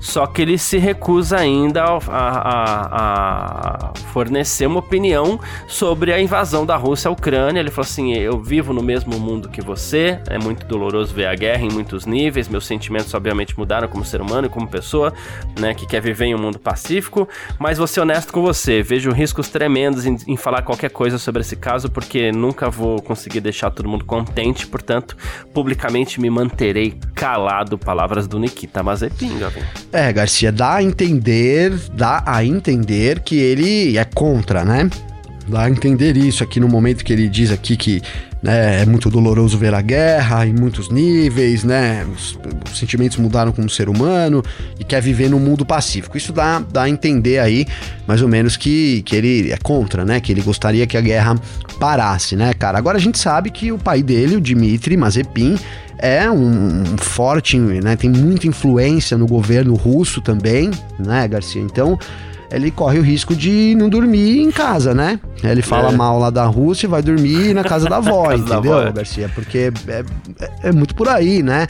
Só 0.00 0.26
que 0.26 0.42
ele 0.42 0.56
se 0.56 0.78
recusa 0.78 1.38
ainda 1.38 1.84
a, 1.84 1.98
a, 2.08 3.90
a, 3.90 3.94
fornecer 4.12 4.66
uma 4.66 4.78
opinião 4.78 5.40
sobre 5.66 6.12
a 6.12 6.20
invasão 6.20 6.64
da 6.64 6.76
Rússia 6.76 7.08
à 7.08 7.12
Ucrânia. 7.12 7.60
Ele 7.60 7.70
falou 7.70 7.88
assim: 7.88 8.12
Eu 8.14 8.40
vivo 8.40 8.72
no 8.72 8.82
mesmo 8.82 9.18
mundo 9.18 9.48
que 9.48 9.60
você, 9.60 10.20
é 10.28 10.38
muito 10.38 10.66
doloroso 10.66 11.12
ver 11.14 11.26
a 11.26 11.34
guerra 11.34 11.62
em 11.62 11.70
muitos 11.70 12.06
níveis. 12.06 12.48
Meus 12.48 12.66
sentimentos, 12.66 13.12
obviamente, 13.12 13.58
mudaram 13.58 13.88
como 13.88 14.04
ser 14.04 14.20
humano 14.20 14.46
e 14.46 14.50
como 14.50 14.68
pessoa, 14.68 15.12
né, 15.58 15.74
que 15.74 15.86
quer 15.86 16.00
viver 16.00 16.26
em 16.26 16.34
um 16.34 16.38
mundo 16.38 16.58
pacífico. 16.58 17.28
Mas 17.58 17.78
vou 17.78 17.86
ser 17.86 18.00
honesto 18.00 18.32
com 18.32 18.40
você: 18.40 18.82
vejo 18.82 19.10
riscos 19.10 19.48
tremendos 19.48 20.06
em, 20.06 20.16
em 20.26 20.36
falar 20.36 20.62
qualquer 20.62 20.90
coisa 20.90 21.18
sobre 21.18 21.40
esse 21.40 21.56
caso, 21.56 21.90
porque 21.90 22.30
nunca 22.30 22.70
vou 22.70 23.02
conseguir 23.02 23.40
deixar 23.40 23.70
todo 23.70 23.88
mundo 23.88 24.04
contente. 24.04 24.66
Portanto, 24.66 25.16
publicamente 25.52 26.20
me 26.20 26.30
manterei 26.30 26.98
calado. 27.14 27.76
Palavras 27.76 28.26
do 28.28 28.38
Nikita 28.38 28.82
Mazepin, 28.82 29.38
Gavin. 29.38 29.62
É, 29.90 30.12
Garcia, 30.12 30.52
dá 30.52 30.74
a 30.74 30.82
entender, 30.82 31.72
dá 31.94 32.22
a 32.26 32.44
entender 32.44 33.20
que 33.20 33.36
ele 33.36 33.96
é 33.96 34.04
contra, 34.04 34.64
né? 34.64 34.90
Dá 35.48 35.62
a 35.62 35.70
entender 35.70 36.14
isso 36.16 36.44
aqui 36.44 36.60
no 36.60 36.68
momento 36.68 37.02
que 37.02 37.12
ele 37.12 37.26
diz 37.26 37.50
aqui 37.50 37.74
que 37.74 38.02
né, 38.42 38.82
é 38.82 38.86
muito 38.86 39.10
doloroso 39.10 39.58
ver 39.58 39.74
a 39.74 39.80
guerra 39.80 40.46
em 40.46 40.52
muitos 40.52 40.90
níveis, 40.90 41.64
né? 41.64 42.06
Os, 42.14 42.38
os, 42.70 42.78
sentimentos 42.78 43.16
mudaram 43.16 43.50
como 43.50 43.68
ser 43.68 43.88
humano 43.88 44.42
e 44.78 44.84
quer 44.84 45.02
viver 45.02 45.28
num 45.28 45.40
mundo 45.40 45.66
pacífico. 45.66 46.16
Isso 46.16 46.32
dá, 46.32 46.60
dá 46.60 46.82
a 46.82 46.88
entender 46.88 47.40
aí, 47.40 47.66
mais 48.06 48.22
ou 48.22 48.28
menos, 48.28 48.56
que, 48.56 49.02
que 49.02 49.16
ele 49.16 49.50
é 49.50 49.56
contra, 49.56 50.04
né? 50.04 50.20
Que 50.20 50.30
ele 50.32 50.40
gostaria 50.40 50.86
que 50.86 50.96
a 50.96 51.00
guerra 51.00 51.34
parasse, 51.80 52.36
né, 52.36 52.54
cara? 52.54 52.78
Agora 52.78 52.96
a 52.96 53.00
gente 53.00 53.18
sabe 53.18 53.50
que 53.50 53.72
o 53.72 53.78
pai 53.78 54.02
dele, 54.02 54.36
o 54.36 54.40
Dmitry 54.40 54.96
Mazepin, 54.96 55.58
é 55.98 56.30
um, 56.30 56.82
um, 56.82 56.96
forte, 56.96 57.58
né? 57.58 57.96
Tem 57.96 58.08
muita 58.08 58.46
influência 58.46 59.18
no 59.18 59.26
governo 59.26 59.74
russo 59.74 60.20
também, 60.20 60.70
né, 60.98 61.26
Garcia? 61.26 61.60
Então 61.60 61.98
ele 62.50 62.70
corre 62.70 62.98
o 62.98 63.02
risco 63.02 63.36
de 63.36 63.74
não 63.76 63.88
dormir 63.88 64.40
em 64.40 64.50
casa, 64.50 64.94
né? 64.94 65.20
Ele 65.42 65.62
fala 65.62 65.92
é. 65.92 65.96
mal 65.96 66.18
lá 66.18 66.30
da 66.30 66.44
Rússia 66.46 66.86
e 66.86 66.88
vai 66.88 67.02
dormir 67.02 67.54
na 67.54 67.62
casa 67.62 67.88
da 67.88 67.96
avó, 67.96 68.32
entendeu, 68.32 68.46
da 68.46 68.56
avó, 68.56 68.82
é. 68.82 68.92
Garcia? 68.92 69.30
Porque 69.34 69.58
é, 69.58 69.92
é, 69.92 70.04
é, 70.68 70.72
muito 70.72 70.94
por 70.94 71.08
aí, 71.08 71.42
né? 71.42 71.66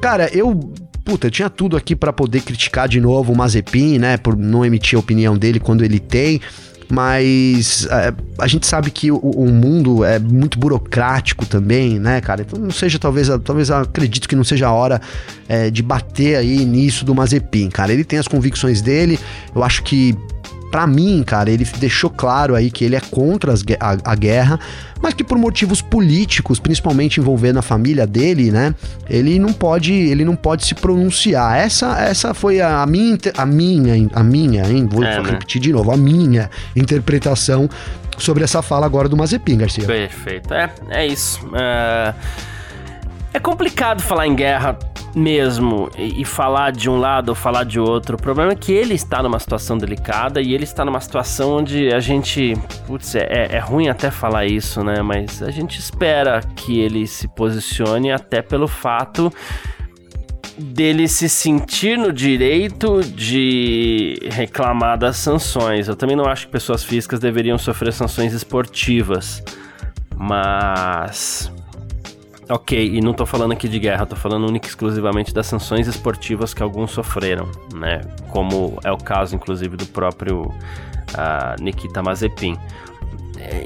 Cara, 0.00 0.28
eu. 0.36 0.72
Puta, 1.04 1.26
eu 1.26 1.30
tinha 1.30 1.50
tudo 1.50 1.76
aqui 1.76 1.94
para 1.94 2.14
poder 2.14 2.40
criticar 2.40 2.88
de 2.88 2.98
novo 2.98 3.32
o 3.32 3.36
Mazepin, 3.36 3.98
né? 3.98 4.16
Por 4.16 4.36
não 4.36 4.64
emitir 4.64 4.96
a 4.96 5.00
opinião 5.00 5.36
dele 5.36 5.60
quando 5.60 5.84
ele 5.84 6.00
tem 6.00 6.40
mas 6.90 7.86
é, 7.90 8.12
a 8.38 8.46
gente 8.46 8.66
sabe 8.66 8.90
que 8.90 9.10
o, 9.10 9.16
o, 9.16 9.48
mundo 9.48 10.04
é 10.04 10.18
muito 10.18 10.58
burocrático 10.58 11.46
também, 11.46 11.98
né, 11.98 12.20
cara? 12.20 12.42
Então 12.42 12.58
não 12.58 12.70
seja, 12.70 12.98
talvez, 12.98 13.28
talvez 13.42 13.70
acredito 13.70 14.28
que 14.28 14.36
não 14.36 14.44
seja 14.44 14.68
a 14.68 14.72
hora 14.72 15.00
é, 15.48 15.70
de 15.70 15.82
bater 15.82 16.36
aí 16.36 16.64
nisso 16.64 17.04
do 17.04 17.14
Mazepin, 17.14 17.70
cara. 17.70 17.92
Ele 17.92 18.04
tem 18.04 18.18
as 18.18 18.28
convicções 18.28 18.82
dele, 18.82 19.18
eu 19.54 19.62
acho 19.62 19.82
que 19.82 20.16
para 20.74 20.88
mim, 20.88 21.22
cara, 21.24 21.52
ele 21.52 21.64
deixou 21.78 22.10
claro 22.10 22.56
aí 22.56 22.68
que 22.68 22.84
ele 22.84 22.96
é 22.96 23.00
contra 23.00 23.52
as, 23.52 23.62
a, 23.78 24.10
a, 24.10 24.14
guerra, 24.16 24.58
mas 25.00 25.14
que 25.14 25.22
por 25.22 25.38
motivos 25.38 25.80
políticos, 25.80 26.58
principalmente 26.58 27.20
envolvendo 27.20 27.60
a 27.60 27.62
família 27.62 28.04
dele, 28.08 28.50
né, 28.50 28.74
ele 29.08 29.38
não 29.38 29.52
pode, 29.52 29.92
ele 29.92 30.24
não 30.24 30.34
pode 30.34 30.66
se 30.66 30.74
pronunciar. 30.74 31.56
Essa, 31.56 31.96
essa 32.00 32.34
foi 32.34 32.60
a 32.60 32.84
minha, 32.86 33.16
a 33.36 33.46
minha, 33.46 34.10
a 34.14 34.24
minha, 34.24 34.68
hein, 34.68 34.88
vou 34.90 35.04
é, 35.04 35.22
né? 35.22 35.30
repetir 35.30 35.60
de 35.60 35.72
novo, 35.72 35.92
a 35.92 35.96
minha 35.96 36.50
interpretação 36.74 37.70
sobre 38.18 38.42
essa 38.42 38.60
fala 38.60 38.84
agora 38.84 39.08
do 39.08 39.16
Mazepin, 39.16 39.58
Garcia. 39.58 39.86
Perfeito, 39.86 40.52
é, 40.52 40.68
é 40.90 41.06
isso. 41.06 41.38
É, 41.54 42.14
é 43.34 43.40
complicado 43.40 44.00
falar 44.00 44.28
em 44.28 44.34
guerra 44.36 44.78
mesmo 45.12 45.90
e, 45.98 46.22
e, 46.22 46.24
falar 46.24 46.70
de 46.70 46.88
um 46.88 46.98
lado 46.98 47.30
ou 47.30 47.34
falar 47.34 47.64
de 47.64 47.80
outro. 47.80 48.16
O 48.16 48.20
problema 48.20 48.52
é 48.52 48.54
que 48.54 48.72
ele 48.72 48.94
está 48.94 49.22
numa 49.22 49.40
situação 49.40 49.76
delicada 49.76 50.40
e 50.40 50.54
ele 50.54 50.62
está 50.62 50.84
numa 50.84 51.00
situação 51.00 51.56
onde 51.56 51.92
a 51.92 51.98
gente. 51.98 52.54
Putz, 52.86 53.16
é, 53.16 53.48
é 53.50 53.58
ruim 53.58 53.88
até 53.88 54.10
falar 54.10 54.46
isso, 54.46 54.82
né? 54.84 55.02
Mas 55.02 55.42
a 55.42 55.50
gente 55.50 55.78
espera 55.80 56.40
que 56.54 56.78
ele 56.78 57.06
se 57.08 57.26
posicione 57.28 58.12
até 58.12 58.40
pelo 58.40 58.68
fato 58.68 59.32
dele 60.56 61.08
se 61.08 61.28
sentir 61.28 61.98
no 61.98 62.12
direito 62.12 63.00
de 63.02 64.16
reclamar 64.30 64.96
das 64.96 65.16
sanções. 65.16 65.88
Eu 65.88 65.96
também 65.96 66.14
não 66.14 66.26
acho 66.26 66.46
que 66.46 66.52
pessoas 66.52 66.84
físicas 66.84 67.18
deveriam 67.18 67.58
sofrer 67.58 67.92
sanções 67.92 68.32
esportivas. 68.32 69.42
Mas 70.16 71.52
Ok, 72.48 72.94
e 72.94 73.00
não 73.00 73.14
tô 73.14 73.24
falando 73.24 73.52
aqui 73.52 73.68
de 73.68 73.78
guerra, 73.78 74.04
tô 74.04 74.16
falando 74.16 74.46
única 74.46 74.66
e 74.66 74.68
exclusivamente 74.68 75.32
das 75.32 75.46
sanções 75.46 75.86
esportivas 75.86 76.52
que 76.52 76.62
alguns 76.62 76.90
sofreram, 76.90 77.50
né? 77.74 78.02
Como 78.30 78.78
é 78.84 78.92
o 78.92 78.98
caso, 78.98 79.34
inclusive, 79.34 79.76
do 79.76 79.86
próprio 79.86 80.42
uh, 80.42 81.62
Nikita 81.62 82.02
Mazepin. 82.02 82.58
É, 83.38 83.64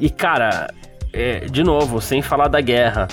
e, 0.00 0.08
cara, 0.08 0.72
é, 1.12 1.40
de 1.40 1.62
novo, 1.62 2.00
sem 2.00 2.22
falar 2.22 2.48
da 2.48 2.60
guerra, 2.60 3.06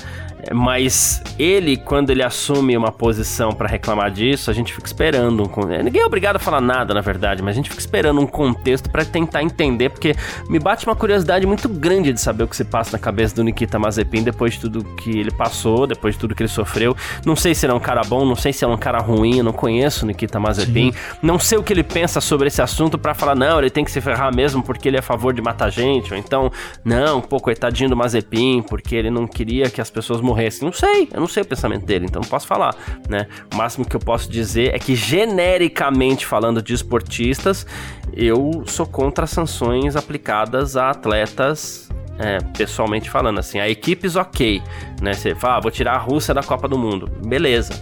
mas 0.53 1.21
ele, 1.37 1.77
quando 1.77 2.09
ele 2.09 2.23
assume 2.23 2.75
uma 2.77 2.91
posição 2.91 3.51
para 3.51 3.67
reclamar 3.67 4.11
disso, 4.11 4.49
a 4.49 4.53
gente 4.53 4.73
fica 4.73 4.87
esperando. 4.87 5.43
Um, 5.43 5.71
é, 5.71 5.83
ninguém 5.83 6.01
é 6.01 6.05
obrigado 6.05 6.37
a 6.37 6.39
falar 6.39 6.61
nada, 6.61 6.93
na 6.93 7.01
verdade, 7.01 7.41
mas 7.41 7.51
a 7.51 7.55
gente 7.55 7.69
fica 7.69 7.81
esperando 7.81 8.19
um 8.21 8.27
contexto 8.27 8.89
para 8.89 9.03
tentar 9.03 9.43
entender, 9.43 9.89
porque 9.89 10.15
me 10.49 10.59
bate 10.59 10.85
uma 10.85 10.95
curiosidade 10.95 11.45
muito 11.45 11.67
grande 11.67 12.13
de 12.13 12.21
saber 12.21 12.43
o 12.43 12.47
que 12.47 12.55
se 12.55 12.63
passa 12.63 12.93
na 12.93 12.99
cabeça 12.99 13.35
do 13.35 13.43
Nikita 13.43 13.77
Mazepin 13.77 14.23
depois 14.23 14.53
de 14.53 14.61
tudo 14.61 14.83
que 14.83 15.19
ele 15.19 15.31
passou, 15.31 15.85
depois 15.85 16.15
de 16.15 16.19
tudo 16.19 16.33
que 16.33 16.43
ele 16.43 16.49
sofreu. 16.49 16.95
Não 17.25 17.35
sei 17.35 17.53
se 17.53 17.65
ele 17.65 17.73
é 17.73 17.75
um 17.75 17.79
cara 17.79 18.01
bom, 18.01 18.25
não 18.25 18.35
sei 18.35 18.53
se 18.53 18.63
ele 18.63 18.71
é 18.71 18.75
um 18.75 18.79
cara 18.79 18.99
ruim, 18.99 19.37
eu 19.37 19.43
não 19.43 19.53
conheço 19.53 20.05
o 20.05 20.07
Nikita 20.07 20.39
Mazepin. 20.39 20.91
Sim. 20.91 20.97
Não 21.21 21.37
sei 21.39 21.57
o 21.57 21.63
que 21.63 21.73
ele 21.73 21.83
pensa 21.83 22.21
sobre 22.21 22.47
esse 22.47 22.61
assunto 22.61 22.97
para 22.97 23.13
falar, 23.13 23.35
não, 23.35 23.59
ele 23.59 23.69
tem 23.69 23.83
que 23.83 23.91
se 23.91 24.01
ferrar 24.01 24.33
mesmo 24.35 24.63
porque 24.63 24.87
ele 24.87 24.97
é 24.97 24.99
a 24.99 25.03
favor 25.03 25.33
de 25.33 25.41
matar 25.41 25.69
gente, 25.69 26.13
ou 26.13 26.19
então, 26.19 26.51
não, 26.83 27.21
pô, 27.21 27.39
coitadinho 27.39 27.89
do 27.89 27.95
Mazepin, 27.95 28.61
porque 28.61 28.95
ele 28.95 29.09
não 29.09 29.27
queria 29.27 29.69
que 29.69 29.81
as 29.81 29.89
pessoas 29.89 30.21
morressem. 30.21 30.36
Não 30.63 30.71
sei, 30.71 31.09
eu 31.13 31.19
não 31.19 31.27
sei 31.27 31.43
o 31.43 31.45
pensamento 31.45 31.85
dele, 31.85 32.05
então 32.05 32.21
não 32.21 32.29
posso 32.29 32.47
falar, 32.47 32.75
né? 33.09 33.27
O 33.53 33.57
máximo 33.57 33.85
que 33.85 33.95
eu 33.95 33.99
posso 33.99 34.29
dizer 34.29 34.73
é 34.73 34.79
que, 34.79 34.95
genericamente 34.95 36.25
falando 36.25 36.61
de 36.61 36.73
esportistas, 36.73 37.65
eu 38.13 38.63
sou 38.65 38.85
contra 38.85 39.25
sanções 39.25 39.95
aplicadas 39.95 40.77
a 40.77 40.91
atletas 40.91 41.87
é, 42.19 42.39
pessoalmente 42.57 43.09
falando, 43.09 43.39
assim, 43.39 43.59
a 43.59 43.69
equipes 43.69 44.15
ok, 44.15 44.61
né? 45.01 45.13
Você 45.13 45.35
fala, 45.35 45.57
ah, 45.57 45.59
vou 45.59 45.71
tirar 45.71 45.93
a 45.93 45.97
Rússia 45.97 46.33
da 46.33 46.41
Copa 46.41 46.67
do 46.67 46.77
Mundo, 46.77 47.07
beleza, 47.25 47.73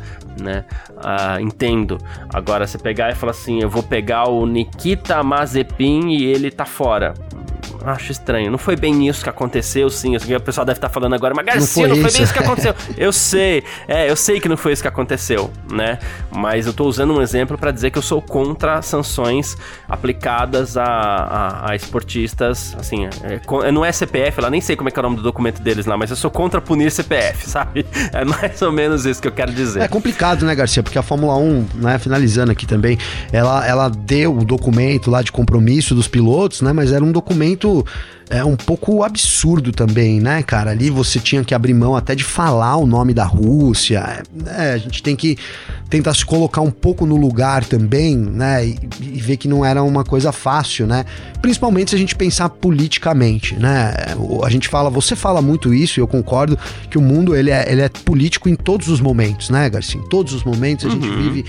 né? 0.42 0.66
Ah, 0.98 1.40
entendo. 1.40 1.98
Agora, 2.34 2.68
você 2.68 2.78
pegar 2.78 3.12
e 3.12 3.16
falar 3.16 3.32
assim, 3.32 3.62
eu 3.62 3.70
vou 3.70 3.84
pegar 3.84 4.28
o 4.28 4.46
Nikita 4.46 5.24
Mazepin 5.24 6.10
e 6.10 6.26
ele 6.26 6.52
tá 6.52 6.66
fora 6.66 7.14
acho 7.86 8.12
estranho. 8.12 8.52
Não 8.52 8.58
foi 8.58 8.76
bem 8.76 9.08
isso 9.08 9.24
que 9.24 9.30
aconteceu, 9.30 9.90
sim. 9.90 10.16
O 10.16 10.40
pessoal 10.42 10.66
deve 10.66 10.78
estar 10.78 10.90
falando 10.90 11.14
agora, 11.14 11.34
mas 11.34 11.46
Garcia, 11.46 11.62
não 11.62 11.68
foi, 11.68 11.88
não 11.88 12.10
foi 12.10 12.14
bem 12.14 12.24
isso 12.24 12.34
que 12.34 12.40
aconteceu. 12.40 12.76
eu 12.98 13.12
sei, 13.12 13.64
é, 13.88 14.10
eu 14.10 14.16
sei 14.16 14.40
que 14.40 14.50
não 14.50 14.58
foi 14.58 14.74
isso 14.74 14.82
que 14.82 14.88
aconteceu, 14.88 15.52
né? 15.72 16.00
Mas 16.32 16.66
eu 16.66 16.74
tô 16.74 16.86
usando 16.86 17.14
um 17.14 17.22
exemplo 17.22 17.58
para 17.58 17.72
dizer 17.72 17.92
que 17.92 17.98
eu 17.98 18.02
sou 18.02 18.22
contra 18.22 18.82
sanções 18.82 19.58
aplicadas 19.88 20.78
a, 20.78 20.84
a, 20.86 21.72
a 21.72 21.76
esportistas, 21.76 22.76
assim, 22.80 23.06
é, 23.06 23.72
não 23.72 23.84
é 23.84 23.92
CPF 23.92 24.42
lá, 24.42 24.50
nem 24.50 24.62
sei 24.62 24.76
como 24.76 24.90
é 24.90 24.92
que 24.92 25.00
é 25.00 25.02
o 25.02 25.04
nome 25.04 25.18
do 25.18 25.24
documento 25.24 25.62
deles 25.62 25.86
lá, 25.86 25.98
mas 25.98 26.10
eu 26.10 26.16
sou 26.16 26.32
contra 26.32 26.62
punir 26.62 26.92
CPF, 26.92 27.48
sabe? 27.50 27.86
É 28.14 28.24
mais 28.24 28.62
ou 28.62 28.72
menos 28.72 29.06
isso 29.06 29.22
que 29.22 29.28
eu 29.28 29.32
quero 29.32 29.52
dizer. 29.52 29.82
É 29.82 29.88
complicado, 29.88 30.46
né, 30.46 30.54
Garcia? 30.56 30.84
Porque 30.84 30.98
a 30.98 31.04
Fórmula 31.04 31.36
1, 31.38 31.68
né, 31.76 32.00
finalizando 32.00 32.52
aqui 32.52 32.66
também, 32.66 32.98
ela, 33.32 33.66
ela 33.66 33.90
deu 33.90 34.38
o 34.38 34.46
documento 34.46 35.10
lá 35.10 35.22
de 35.22 35.32
compromisso 35.32 35.96
dos 35.96 36.08
pilotos, 36.08 36.62
né, 36.62 36.72
mas 36.74 36.92
era 36.92 37.04
um 37.04 37.12
documento 37.12 37.75
é 38.30 38.44
um 38.44 38.56
pouco 38.56 39.04
absurdo 39.04 39.72
também, 39.72 40.20
né, 40.20 40.42
cara? 40.42 40.72
Ali 40.72 40.90
você 40.90 41.20
tinha 41.20 41.44
que 41.44 41.54
abrir 41.54 41.74
mão 41.74 41.96
até 41.96 42.16
de 42.16 42.24
falar 42.24 42.76
o 42.78 42.88
nome 42.88 43.14
da 43.14 43.24
Rússia. 43.24 44.24
É, 44.48 44.74
a 44.74 44.78
gente 44.78 45.04
tem 45.04 45.16
que 45.16 45.38
tentar 45.90 46.14
se 46.14 46.26
colocar 46.26 46.62
um 46.62 46.72
pouco 46.72 47.06
no 47.06 47.16
lugar 47.16 47.64
também, 47.64 48.18
né? 48.18 48.66
E, 48.66 48.80
e, 49.02 49.20
ver 49.20 49.38
que 49.38 49.48
não 49.48 49.64
era 49.64 49.84
uma 49.84 50.04
coisa 50.04 50.32
fácil, 50.32 50.88
né? 50.88 51.06
Principalmente 51.42 51.92
se 51.92 51.96
a 51.96 52.00
gente 52.00 52.16
pensar 52.16 52.50
politicamente, 52.50 53.56
né? 53.56 53.94
A 54.44 54.50
gente 54.50 54.68
fala, 54.68 54.90
você 54.90 55.16
fala 55.16 55.42
muito 55.42 55.74
isso 55.74 56.00
e 56.00 56.02
eu 56.02 56.08
concordo 56.08 56.58
que 56.90 56.98
o 56.98 57.02
mundo 57.02 57.36
ele 57.36 57.52
é, 57.52 57.72
ele 57.72 57.82
é 57.82 57.90
político 57.90 58.50
em 58.50 58.56
todos 58.56 58.88
os 58.88 59.00
momentos, 59.00 59.50
né, 59.50 59.70
Garcia? 59.70 60.00
Em 60.00 60.10
todos 60.10 60.34
os 60.34 60.44
momentos 60.44 60.86
a 60.86 60.90
gente 60.90 61.08
uhum. 61.08 61.22
vive 61.22 61.46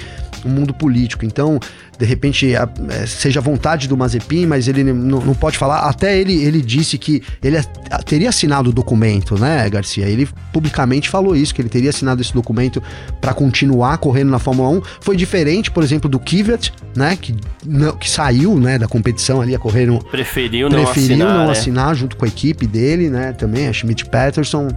um 0.46 0.50
mundo 0.50 0.72
político. 0.72 1.24
Então, 1.24 1.58
de 1.98 2.04
repente, 2.04 2.54
a, 2.54 2.68
é, 2.90 3.06
seja 3.06 3.40
a 3.40 3.42
vontade 3.42 3.88
do 3.88 3.96
Mazepin, 3.96 4.46
mas 4.46 4.68
ele 4.68 4.84
não, 4.84 5.20
não, 5.20 5.34
pode 5.34 5.58
falar. 5.58 5.80
Até 5.80 6.18
ele, 6.18 6.44
ele 6.44 6.60
disse 6.60 6.98
que 6.98 7.22
ele 7.42 7.58
teria 8.04 8.28
assinado 8.28 8.70
o 8.70 8.72
documento, 8.72 9.38
né, 9.38 9.68
Garcia? 9.68 10.06
Ele 10.06 10.28
publicamente 10.52 11.08
falou 11.08 11.34
isso, 11.34 11.54
que 11.54 11.60
ele 11.60 11.68
teria 11.68 11.90
assinado 11.90 12.20
esse 12.20 12.32
documento 12.32 12.82
para 13.20 13.32
continuar 13.34 13.98
correndo 13.98 14.30
na 14.30 14.38
Fórmula 14.38 14.68
1. 14.70 14.82
Foi 15.00 15.16
diferente, 15.16 15.70
por 15.70 15.82
exemplo, 15.82 16.08
do 16.08 16.18
Kvyat, 16.18 16.72
né, 16.94 17.16
que, 17.20 17.34
não, 17.64 17.96
que 17.96 18.08
saiu 18.08 18.58
né, 18.58 18.78
da 18.78 18.86
competição 18.86 19.40
ali 19.40 19.54
a 19.54 19.58
correr 19.58 19.86
no. 19.86 20.02
Preferiu 20.04 20.68
não 20.68 20.84
preferiu 20.84 21.16
assinar. 21.16 21.34
não 21.34 21.48
é. 21.48 21.52
assinar 21.52 21.94
junto 21.94 22.16
com 22.16 22.24
a 22.24 22.28
equipe 22.28 22.66
dele, 22.66 23.08
né, 23.08 23.32
também, 23.32 23.68
a 23.68 23.72
Schmidt 23.72 24.04
Peterson. 24.06 24.68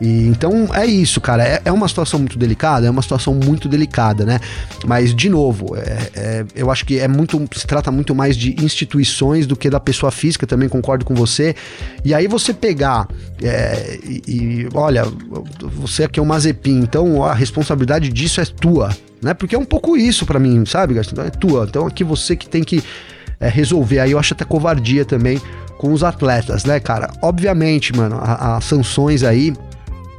E, 0.00 0.26
então 0.26 0.68
é 0.74 0.86
isso, 0.86 1.20
cara. 1.20 1.42
É, 1.42 1.62
é, 1.64 1.72
uma 1.72 1.88
situação 1.88 2.18
muito 2.18 2.38
delicada, 2.38 2.86
é 2.86 2.90
uma 2.90 3.02
situação 3.02 3.34
muito 3.34 3.68
delicada, 3.68 4.24
né? 4.24 4.40
Mas, 4.84 5.14
de 5.14 5.28
novo, 5.28 5.76
é, 5.76 6.10
é, 6.14 6.44
eu 6.54 6.70
acho 6.70 6.84
que 6.84 6.98
é 6.98 7.08
muito. 7.08 7.42
Se 7.54 7.66
trata 7.66 7.90
muito 7.90 8.14
mais 8.14 8.36
de 8.36 8.54
instituições 8.62 9.46
do 9.46 9.56
que 9.56 9.70
da 9.70 9.80
pessoa 9.80 10.10
física, 10.10 10.46
também 10.46 10.68
concordo 10.68 11.04
com 11.04 11.14
você. 11.14 11.54
E 12.04 12.14
aí 12.14 12.26
você 12.26 12.52
pegar 12.52 13.08
é, 13.42 13.98
e, 14.04 14.22
e, 14.26 14.68
olha, 14.74 15.04
você 15.60 16.04
aqui 16.04 16.18
é 16.18 16.22
um 16.22 16.26
Mazepin, 16.26 16.80
então 16.80 17.24
a 17.24 17.34
responsabilidade 17.34 18.08
disso 18.08 18.40
é 18.40 18.44
tua, 18.44 18.90
né? 19.22 19.34
Porque 19.34 19.54
é 19.54 19.58
um 19.58 19.64
pouco 19.64 19.96
isso 19.96 20.26
para 20.26 20.38
mim, 20.38 20.64
sabe, 20.66 20.94
Gastão? 20.94 21.24
É 21.24 21.30
tua. 21.30 21.66
Então 21.68 21.86
aqui 21.86 22.04
você 22.04 22.36
que 22.36 22.48
tem 22.48 22.62
que 22.62 22.82
é, 23.40 23.48
resolver. 23.48 24.00
Aí 24.00 24.12
eu 24.12 24.18
acho 24.18 24.34
até 24.34 24.44
covardia 24.44 25.04
também 25.04 25.40
com 25.78 25.92
os 25.92 26.02
atletas, 26.02 26.64
né, 26.64 26.80
cara? 26.80 27.10
Obviamente, 27.22 27.94
mano, 27.94 28.18
as 28.22 28.64
sanções 28.64 29.22
aí 29.22 29.52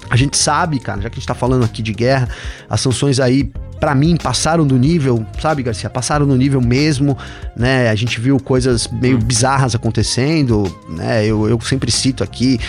a 0.10 0.16
gente 0.16 0.38
sabe, 0.38 0.80
cara, 0.80 1.02
já 1.02 1.10
que 1.10 1.16
a 1.16 1.20
gente 1.20 1.28
tá 1.28 1.36
falando 1.36 1.64
aqui 1.64 1.82
de 1.82 1.94
guerra, 1.94 2.30
as 2.70 2.82
sanções 2.82 3.20
aí 3.20 3.52
para 3.80 3.94
mim 3.94 4.18
passaram 4.18 4.66
do 4.66 4.78
nível, 4.78 5.26
sabe, 5.40 5.64
Garcia? 5.64 5.90
Passaram 5.90 6.28
do 6.28 6.36
nível 6.36 6.62
mesmo, 6.62 7.18
né? 7.56 7.90
A 7.90 7.96
gente 7.96 8.20
viu 8.20 8.40
coisas 8.40 8.88
meio 8.88 9.18
bizarras 9.18 9.76
acontecendo, 9.76 10.64
né? 10.90 11.26
Eu, 11.26 11.48
eu 11.48 11.60
sempre 11.62 11.92
cito 11.92 12.24
aqui 12.24 12.60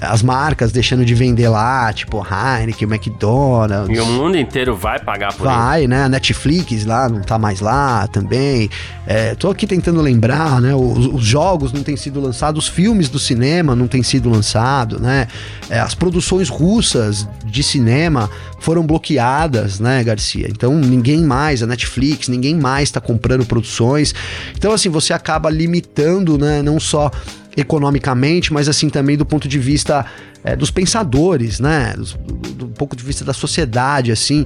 as 0.00 0.22
marcas 0.22 0.70
deixando 0.70 1.04
de 1.04 1.14
vender 1.14 1.48
lá, 1.48 1.92
tipo 1.92 2.24
Heineken, 2.24 2.88
McDonald's. 2.88 3.96
E 3.96 4.00
o 4.00 4.06
mundo 4.06 4.36
inteiro 4.36 4.76
vai 4.76 4.98
pagar 4.98 5.32
por 5.34 5.44
vai, 5.44 5.54
isso. 5.54 5.58
Vai, 5.58 5.86
né? 5.88 6.04
A 6.04 6.08
Netflix 6.08 6.84
lá 6.84 7.08
não 7.08 7.20
tá 7.20 7.38
mais 7.38 7.60
lá 7.60 8.06
também. 8.06 8.70
É, 9.06 9.34
tô 9.34 9.50
aqui 9.50 9.66
tentando 9.66 10.00
lembrar, 10.00 10.60
né? 10.60 10.74
Os, 10.74 11.06
os, 11.06 11.24
jogos 11.24 11.72
não 11.72 11.82
têm 11.82 11.96
sido 11.96 12.20
lançados, 12.20 12.64
os 12.64 12.70
filmes 12.70 13.08
do 13.08 13.18
cinema 13.18 13.74
não 13.74 13.88
têm 13.88 14.02
sido 14.02 14.30
lançados, 14.30 15.00
né? 15.00 15.26
É, 15.68 15.80
as 15.80 15.94
produções 15.94 16.48
russas 16.48 17.26
de 17.44 17.62
cinema 17.62 18.30
foram 18.60 18.86
bloqueadas, 18.86 19.80
né, 19.80 20.02
Garcia? 20.04 20.48
Então 20.58 20.74
ninguém 20.74 21.22
mais, 21.22 21.62
a 21.62 21.66
Netflix, 21.68 22.26
ninguém 22.26 22.56
mais 22.56 22.88
está 22.88 23.00
comprando 23.00 23.46
produções. 23.46 24.12
Então, 24.56 24.72
assim, 24.72 24.88
você 24.88 25.12
acaba 25.12 25.48
limitando, 25.48 26.36
né? 26.36 26.62
Não 26.62 26.80
só 26.80 27.12
economicamente, 27.56 28.52
mas 28.52 28.68
assim 28.68 28.90
também 28.90 29.16
do 29.16 29.24
ponto 29.24 29.46
de 29.46 29.58
vista 29.58 30.04
é, 30.42 30.56
dos 30.56 30.72
pensadores, 30.72 31.60
né? 31.60 31.94
Do, 31.96 32.34
do, 32.34 32.52
do 32.66 32.68
ponto 32.68 32.96
de 32.96 33.04
vista 33.04 33.24
da 33.24 33.32
sociedade, 33.32 34.10
assim. 34.10 34.44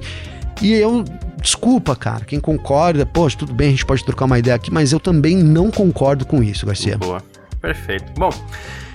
E 0.61 0.71
eu, 0.71 1.03
desculpa, 1.41 1.95
cara, 1.95 2.23
quem 2.25 2.39
concorda, 2.39 3.07
poxa, 3.07 3.35
tudo 3.35 3.51
bem, 3.51 3.69
a 3.69 3.71
gente 3.71 3.85
pode 3.85 4.05
trocar 4.05 4.25
uma 4.25 4.37
ideia 4.37 4.55
aqui, 4.55 4.71
mas 4.71 4.91
eu 4.91 4.99
também 4.99 5.37
não 5.37 5.71
concordo 5.71 6.27
com 6.27 6.43
isso, 6.43 6.63
Garcia. 6.63 6.95
Boa, 6.95 7.23
perfeito. 7.59 8.05
Bom. 8.15 8.29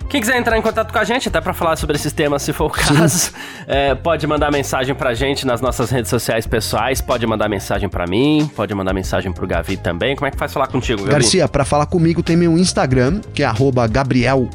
Quem 0.09 0.23
quiser 0.23 0.39
entrar 0.39 0.57
em 0.57 0.63
contato 0.63 0.91
com 0.91 0.99
a 0.99 1.05
gente, 1.05 1.29
até 1.29 1.39
para 1.39 1.53
falar 1.53 1.77
sobre 1.77 1.97
esses 1.97 2.13
temas, 2.13 2.43
se 2.43 2.53
for 2.53 2.65
o 2.65 2.71
caso, 2.71 3.31
é, 3.69 3.95
pode 3.95 4.27
mandar 4.27 4.51
mensagem 4.51 4.95
pra 4.95 5.13
gente 5.13 5.47
nas 5.47 5.61
nossas 5.61 5.91
redes 5.91 6.09
sociais 6.09 6.47
pessoais, 6.47 7.03
pode 7.03 7.27
mandar 7.27 7.47
mensagem 7.47 7.91
para 7.91 8.07
mim, 8.07 8.51
pode 8.57 8.75
mandar 8.75 8.95
mensagem 8.95 9.31
pro 9.31 9.47
Gavi 9.47 9.77
também. 9.77 10.17
Como 10.17 10.27
é 10.27 10.31
que 10.31 10.39
faz 10.39 10.51
falar 10.51 10.69
contigo, 10.69 11.01
Gavi? 11.01 11.13
Garcia, 11.13 11.47
para 11.47 11.65
falar 11.65 11.85
comigo 11.87 12.23
tem 12.23 12.37
meu 12.37 12.57
Instagram, 12.57 13.21
que 13.35 13.43
é 13.43 13.53
Gabriel 13.91 14.49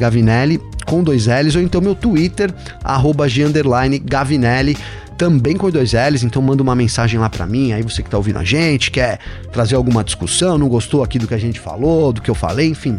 Gavinelli, 0.00 0.60
com 0.84 1.02
dois 1.02 1.26
L's, 1.26 1.54
ou 1.54 1.62
então 1.62 1.80
meu 1.80 1.94
Twitter, 1.94 2.52
arroba 2.82 3.28
G 3.28 3.44
Gavinelli 4.04 4.76
também 5.22 5.56
com 5.56 5.70
dois 5.70 5.92
L's, 5.92 6.24
então 6.24 6.42
manda 6.42 6.64
uma 6.64 6.74
mensagem 6.74 7.20
lá 7.20 7.30
para 7.30 7.46
mim, 7.46 7.72
aí 7.72 7.80
você 7.80 8.02
que 8.02 8.10
tá 8.10 8.16
ouvindo 8.16 8.40
a 8.40 8.44
gente, 8.44 8.90
quer 8.90 9.20
trazer 9.52 9.76
alguma 9.76 10.02
discussão, 10.02 10.58
não 10.58 10.68
gostou 10.68 11.00
aqui 11.00 11.16
do 11.16 11.28
que 11.28 11.34
a 11.34 11.38
gente 11.38 11.60
falou, 11.60 12.12
do 12.12 12.20
que 12.20 12.28
eu 12.28 12.34
falei, 12.34 12.70
enfim, 12.70 12.96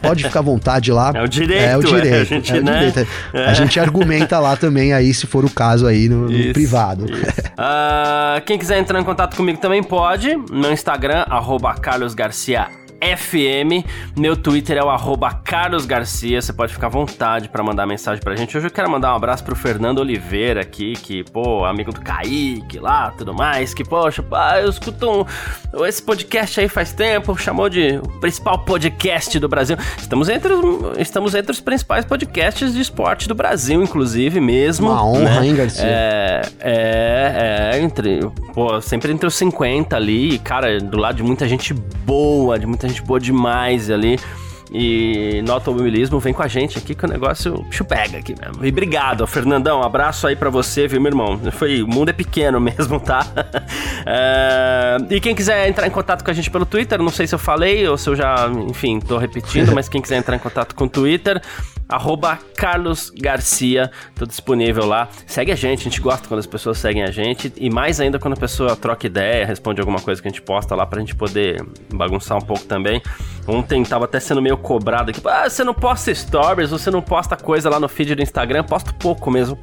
pode 0.00 0.22
ficar 0.22 0.38
à 0.38 0.42
vontade 0.42 0.92
lá. 0.92 1.12
É 1.14 1.22
o 1.22 1.28
direito, 1.28 1.62
é 1.62 1.76
o 1.76 1.82
direito, 1.82 2.06
é, 2.06 2.20
a 2.20 2.24
gente, 2.24 2.52
é 2.52 2.58
o 2.58 2.62
né? 2.62 2.72
direito. 2.90 3.10
É. 3.32 3.46
A 3.46 3.54
gente 3.54 3.80
argumenta 3.80 4.38
lá 4.38 4.56
também 4.56 4.92
aí, 4.92 5.12
se 5.14 5.26
for 5.26 5.44
o 5.44 5.50
caso 5.50 5.86
aí, 5.86 6.08
no, 6.08 6.28
no 6.28 6.52
privado. 6.52 7.04
uh, 7.04 8.40
quem 8.46 8.58
quiser 8.58 8.78
entrar 8.78 9.00
em 9.00 9.04
contato 9.04 9.36
comigo 9.36 9.58
também 9.58 9.82
pode, 9.82 10.34
no 10.50 10.70
Instagram, 10.70 11.24
arroba 11.28 11.74
Carlos 11.74 12.14
Garcia 12.14 12.68
FM. 13.04 13.86
Meu 14.16 14.36
Twitter 14.36 14.78
é 14.78 14.82
o 14.82 14.88
arroba 14.88 15.32
Carlos 15.32 15.84
Garcia. 15.84 16.40
Você 16.40 16.52
pode 16.52 16.72
ficar 16.72 16.86
à 16.86 16.90
vontade 16.90 17.48
para 17.48 17.62
mandar 17.62 17.86
mensagem 17.86 18.22
pra 18.22 18.34
gente. 18.34 18.56
Hoje 18.56 18.66
eu 18.66 18.70
quero 18.70 18.90
mandar 18.90 19.12
um 19.12 19.16
abraço 19.16 19.44
pro 19.44 19.54
Fernando 19.54 19.98
Oliveira 19.98 20.62
aqui, 20.62 20.94
que, 20.94 21.22
pô, 21.24 21.64
amigo 21.64 21.92
do 21.92 22.00
Kaique 22.00 22.78
lá, 22.78 23.10
tudo 23.10 23.34
mais. 23.34 23.74
Que, 23.74 23.84
poxa, 23.84 24.22
pá, 24.22 24.60
eu 24.60 24.70
escuto 24.70 25.10
um, 25.10 25.84
esse 25.84 26.02
podcast 26.02 26.60
aí 26.60 26.68
faz 26.68 26.92
tempo, 26.92 27.36
chamou 27.36 27.68
de 27.68 27.98
o 27.98 28.20
principal 28.20 28.58
podcast 28.60 29.38
do 29.38 29.48
Brasil. 29.48 29.76
Estamos 29.98 30.28
entre, 30.28 30.52
estamos 30.98 31.34
entre 31.34 31.52
os 31.52 31.60
principais 31.60 32.04
podcasts 32.04 32.72
de 32.72 32.80
esporte 32.80 33.28
do 33.28 33.34
Brasil, 33.34 33.82
inclusive, 33.82 34.40
mesmo. 34.40 34.90
Uma 34.90 35.04
honra, 35.04 35.40
né? 35.40 35.46
hein, 35.46 35.54
Garcia? 35.56 35.84
É, 35.84 36.42
é, 36.60 37.72
é, 37.74 37.80
entre, 37.80 38.20
pô, 38.54 38.80
sempre 38.80 39.12
entre 39.12 39.26
os 39.26 39.34
50 39.34 39.96
ali, 39.96 40.38
cara, 40.38 40.80
do 40.80 40.96
lado 40.96 41.16
de 41.16 41.22
muita 41.22 41.46
gente 41.48 41.74
boa, 41.74 42.58
de 42.58 42.66
muita 42.66 42.88
gente 42.88 42.93
boa 43.02 43.18
demais 43.18 43.90
ali. 43.90 44.18
E 44.76 45.40
no 45.46 45.52
automobilismo, 45.52 46.18
vem 46.18 46.34
com 46.34 46.42
a 46.42 46.48
gente 46.48 46.76
aqui 46.76 46.96
que 46.96 47.04
o 47.04 47.08
negócio 47.08 47.62
bicho 47.62 47.84
pega 47.84 48.18
aqui 48.18 48.34
mesmo. 48.36 48.66
E 48.66 48.70
obrigado, 48.70 49.24
Fernandão. 49.24 49.80
Um 49.80 49.84
abraço 49.84 50.26
aí 50.26 50.34
para 50.34 50.50
você, 50.50 50.88
viu, 50.88 51.00
meu 51.00 51.10
irmão? 51.10 51.40
Foi, 51.52 51.80
o 51.80 51.86
mundo 51.86 52.08
é 52.08 52.12
pequeno 52.12 52.58
mesmo, 52.60 52.98
tá? 52.98 53.24
é, 54.04 54.96
e 55.10 55.20
quem 55.20 55.32
quiser 55.32 55.68
entrar 55.68 55.86
em 55.86 55.90
contato 55.90 56.24
com 56.24 56.30
a 56.32 56.34
gente 56.34 56.50
pelo 56.50 56.66
Twitter, 56.66 57.00
não 57.00 57.10
sei 57.10 57.24
se 57.24 57.36
eu 57.36 57.38
falei 57.38 57.86
ou 57.86 57.96
se 57.96 58.10
eu 58.10 58.16
já, 58.16 58.50
enfim, 58.68 58.98
tô 58.98 59.16
repetindo, 59.16 59.70
mas 59.76 59.88
quem 59.88 60.02
quiser 60.02 60.16
entrar 60.16 60.34
em 60.34 60.40
contato 60.40 60.74
com 60.74 60.86
o 60.86 60.88
Twitter, 60.88 61.40
arroba 61.88 62.36
Carlos 62.56 63.10
Garcia, 63.10 63.92
tô 64.16 64.26
disponível 64.26 64.84
lá. 64.86 65.08
Segue 65.24 65.52
a 65.52 65.54
gente, 65.54 65.82
a 65.82 65.84
gente 65.84 66.00
gosta 66.00 66.26
quando 66.26 66.40
as 66.40 66.46
pessoas 66.46 66.78
seguem 66.78 67.04
a 67.04 67.12
gente 67.12 67.52
e 67.56 67.70
mais 67.70 68.00
ainda 68.00 68.18
quando 68.18 68.34
a 68.34 68.40
pessoa 68.40 68.74
troca 68.74 69.06
ideia, 69.06 69.46
responde 69.46 69.80
alguma 69.80 70.00
coisa 70.00 70.20
que 70.20 70.26
a 70.26 70.30
gente 70.30 70.42
posta 70.42 70.74
lá 70.74 70.84
pra 70.84 70.98
gente 70.98 71.14
poder 71.14 71.64
bagunçar 71.92 72.36
um 72.36 72.40
pouco 72.40 72.64
também. 72.64 73.00
Ontem 73.46 73.84
tava 73.84 74.06
até 74.06 74.18
sendo 74.18 74.40
meio 74.40 74.56
cobrado 74.64 75.10
aqui, 75.10 75.20
ah, 75.26 75.48
você 75.48 75.62
não 75.62 75.74
posta 75.74 76.12
stories, 76.12 76.70
você 76.70 76.90
não 76.90 77.02
posta 77.02 77.36
coisa 77.36 77.68
lá 77.68 77.78
no 77.78 77.86
feed 77.86 78.14
do 78.14 78.22
Instagram, 78.22 78.64
posto 78.64 78.94
pouco 78.94 79.30
mesmo, 79.30 79.56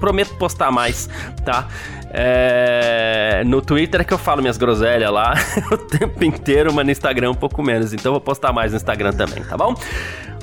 prometo 0.00 0.34
postar 0.34 0.72
mais, 0.72 1.08
tá? 1.44 1.68
É... 2.10 3.42
No 3.46 3.62
Twitter 3.62 4.00
é 4.00 4.04
que 4.04 4.12
eu 4.12 4.18
falo 4.18 4.40
minhas 4.40 4.58
groselhas 4.58 5.10
lá 5.12 5.34
o 5.70 5.76
tempo 5.76 6.24
inteiro, 6.24 6.72
mas 6.74 6.84
no 6.84 6.90
Instagram 6.90 7.30
um 7.30 7.34
pouco 7.34 7.62
menos, 7.62 7.92
então 7.92 8.10
vou 8.12 8.20
postar 8.20 8.52
mais 8.52 8.72
no 8.72 8.76
Instagram 8.76 9.12
também, 9.12 9.44
tá 9.44 9.56
bom? 9.56 9.74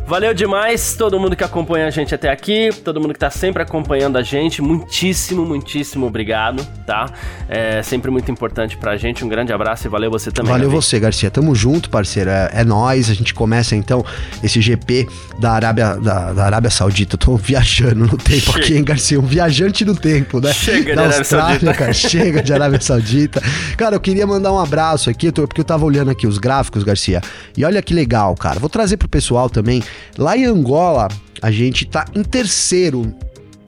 Valeu 0.07 0.35
demais 0.35 0.93
todo 0.95 1.19
mundo 1.19 1.35
que 1.35 1.43
acompanha 1.43 1.87
a 1.87 1.89
gente 1.89 2.13
até 2.13 2.29
aqui, 2.29 2.69
todo 2.83 3.01
mundo 3.01 3.11
que 3.11 3.19
tá 3.19 3.31
sempre 3.31 3.63
acompanhando 3.63 4.17
a 4.17 4.21
gente. 4.21 4.61
Muitíssimo, 4.61 5.43
muitíssimo 5.43 6.05
obrigado, 6.05 6.63
tá? 6.85 7.09
É 7.49 7.81
sempre 7.81 8.11
muito 8.11 8.31
importante 8.31 8.77
pra 8.77 8.95
gente. 8.97 9.25
Um 9.25 9.27
grande 9.27 9.51
abraço 9.51 9.87
e 9.87 9.89
valeu 9.89 10.11
você 10.11 10.31
também. 10.31 10.51
Valeu 10.51 10.69
você, 10.69 10.99
Garcia. 10.99 11.31
Tamo 11.31 11.55
junto, 11.55 11.89
parceiro. 11.89 12.29
É, 12.29 12.51
é 12.53 12.63
nós. 12.63 13.09
A 13.09 13.15
gente 13.15 13.33
começa 13.33 13.75
então 13.75 14.05
esse 14.43 14.61
GP 14.61 15.07
da 15.39 15.53
Arábia, 15.53 15.95
da, 15.95 16.33
da 16.33 16.45
Arábia 16.45 16.69
Saudita. 16.69 17.15
Eu 17.15 17.19
tô 17.19 17.35
viajando 17.35 18.05
no 18.05 18.15
tempo 18.15 18.51
Chega. 18.51 18.59
aqui, 18.59 18.77
hein, 18.77 18.83
Garcia? 18.83 19.19
Um 19.19 19.25
viajante 19.25 19.83
no 19.83 19.95
tempo, 19.95 20.39
né? 20.39 20.53
Chega 20.53 20.95
da 20.95 21.07
de 21.07 21.17
Austrália, 21.17 21.45
Arábia 21.45 21.59
Saudita. 21.59 21.73
cara. 21.73 21.93
Chega 21.93 22.43
de 22.43 22.53
Arábia 22.53 22.79
Saudita. 22.81 23.41
Cara, 23.75 23.95
eu 23.95 23.99
queria 23.99 24.27
mandar 24.27 24.53
um 24.53 24.59
abraço 24.59 25.09
aqui, 25.09 25.31
porque 25.31 25.61
eu 25.61 25.65
tava 25.65 25.83
olhando 25.83 26.11
aqui 26.11 26.27
os 26.27 26.37
gráficos, 26.37 26.83
Garcia. 26.83 27.21
E 27.57 27.65
olha 27.65 27.81
que 27.81 27.91
legal, 27.91 28.35
cara. 28.35 28.59
Vou 28.59 28.69
trazer 28.69 28.97
pro 28.97 29.09
pessoal 29.09 29.49
também 29.49 29.81
Lá 30.17 30.37
em 30.37 30.45
Angola, 30.45 31.07
a 31.41 31.51
gente 31.51 31.85
tá 31.85 32.05
em 32.15 32.23
terceiro 32.23 33.13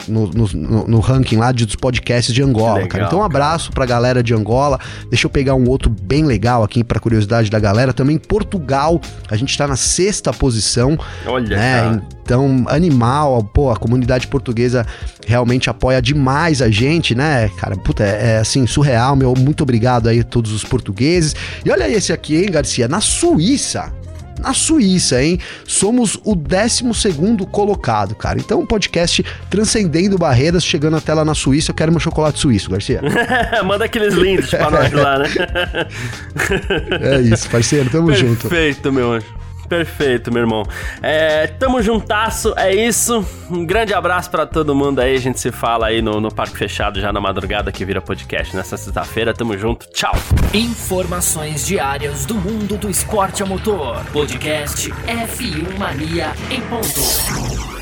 no, 0.08 0.28
no, 0.28 0.88
no, 0.88 1.00
ranking 1.00 1.38
lá 1.38 1.52
de, 1.52 1.66
dos 1.66 1.76
podcasts 1.76 2.34
de 2.34 2.42
Angola, 2.42 2.76
legal, 2.76 2.90
cara. 2.90 3.06
Então, 3.06 3.20
um 3.20 3.24
abraço 3.24 3.72
pra 3.72 3.86
galera 3.86 4.24
de 4.24 4.34
Angola. 4.34 4.80
Deixa 5.10 5.28
eu 5.28 5.30
pegar 5.30 5.56
um 5.56 5.68
outro 5.68 5.90
bem 5.90 6.24
legal 6.24 6.64
aqui 6.64 6.84
pra 6.84 7.00
curiosidade 7.00 7.50
da 7.50 7.60
galera. 7.60 7.94
Também 7.94 8.18
Portugal, 8.18 9.02
a 9.30 9.36
gente 9.36 9.58
tá 9.58 9.68
na 9.68 9.76
sexta 9.76 10.32
posição. 10.34 10.98
Olha, 11.26 11.58
né? 11.58 11.82
Cara. 11.82 12.04
Então, 12.24 12.66
animal, 12.68 13.42
pô, 13.54 13.72
a 13.72 13.78
comunidade 13.78 14.28
portuguesa 14.28 14.86
realmente 15.26 15.70
apoia 15.70 16.02
demais 16.02 16.62
a 16.62 16.70
gente, 16.70 17.16
né? 17.16 17.50
Cara, 17.58 17.76
puta, 17.78 18.04
é, 18.04 18.36
é 18.36 18.38
assim, 18.38 18.68
surreal, 18.68 19.16
meu. 19.16 19.34
Muito 19.38 19.64
obrigado 19.64 20.08
aí 20.10 20.20
a 20.20 20.24
todos 20.24 20.52
os 20.52 20.64
portugueses. 20.64 21.36
E 21.64 21.72
olha 21.72 21.90
esse 21.90 22.12
aqui, 22.12 22.36
hein, 22.36 22.52
Garcia? 22.52 22.88
Na 22.88 23.00
Suíça 23.00 23.94
na 24.40 24.54
Suíça, 24.54 25.22
hein? 25.22 25.40
Somos 25.66 26.20
o 26.24 26.36
12 26.36 26.84
colocado, 27.52 28.16
cara. 28.16 28.40
Então, 28.40 28.60
um 28.60 28.66
podcast 28.66 29.24
transcendendo 29.50 30.18
barreiras, 30.18 30.64
chegando 30.64 30.98
até 30.98 31.14
lá 31.14 31.24
na 31.24 31.34
Suíça. 31.34 31.72
Eu 31.72 31.76
quero 31.76 31.92
meu 31.92 32.00
chocolate 32.00 32.40
suíço, 32.40 32.70
Garcia. 32.70 33.02
Manda 33.66 33.86
aqueles 33.86 34.14
lindos 34.14 34.50
pra 34.50 34.70
nós 34.70 34.92
lá, 34.92 35.20
né? 35.20 35.28
é 37.18 37.22
isso, 37.22 37.50
parceiro. 37.50 37.90
Tamo 37.90 38.08
Perfeito, 38.08 38.30
junto. 38.30 38.50
Perfeito, 38.50 38.92
meu 38.92 39.12
anjo. 39.14 39.47
Perfeito, 39.68 40.32
meu 40.32 40.44
irmão. 40.44 40.64
É, 41.02 41.48
tamo 41.48 41.82
juntasso, 41.82 42.54
é 42.58 42.74
isso. 42.74 43.26
Um 43.50 43.66
grande 43.66 43.94
abraço 43.94 44.30
para 44.30 44.46
todo 44.46 44.74
mundo 44.74 45.00
aí. 45.00 45.16
A 45.16 45.20
gente 45.20 45.40
se 45.40 45.52
fala 45.52 45.88
aí 45.88 46.02
no, 46.02 46.22
no 46.22 46.34
Parque 46.34 46.58
Fechado 46.58 47.00
já 47.00 47.12
na 47.12 47.20
madrugada 47.20 47.72
que 47.72 47.84
vira 47.84 48.02
podcast 48.02 48.56
nessa 48.56 48.78
sexta-feira. 48.78 49.34
Tamo 49.34 49.58
junto. 49.58 49.88
Tchau. 49.92 50.16
Informações 50.54 51.66
diárias 51.66 52.26
do 52.26 52.36
mundo 52.36 52.78
do 52.78 52.90
esporte 52.90 53.44
a 53.44 53.46
motor. 53.46 54.04
Podcast 54.12 54.90
F1 54.90 55.78
Mania 55.78 56.34
em 56.50 56.62
ponto. 56.62 57.77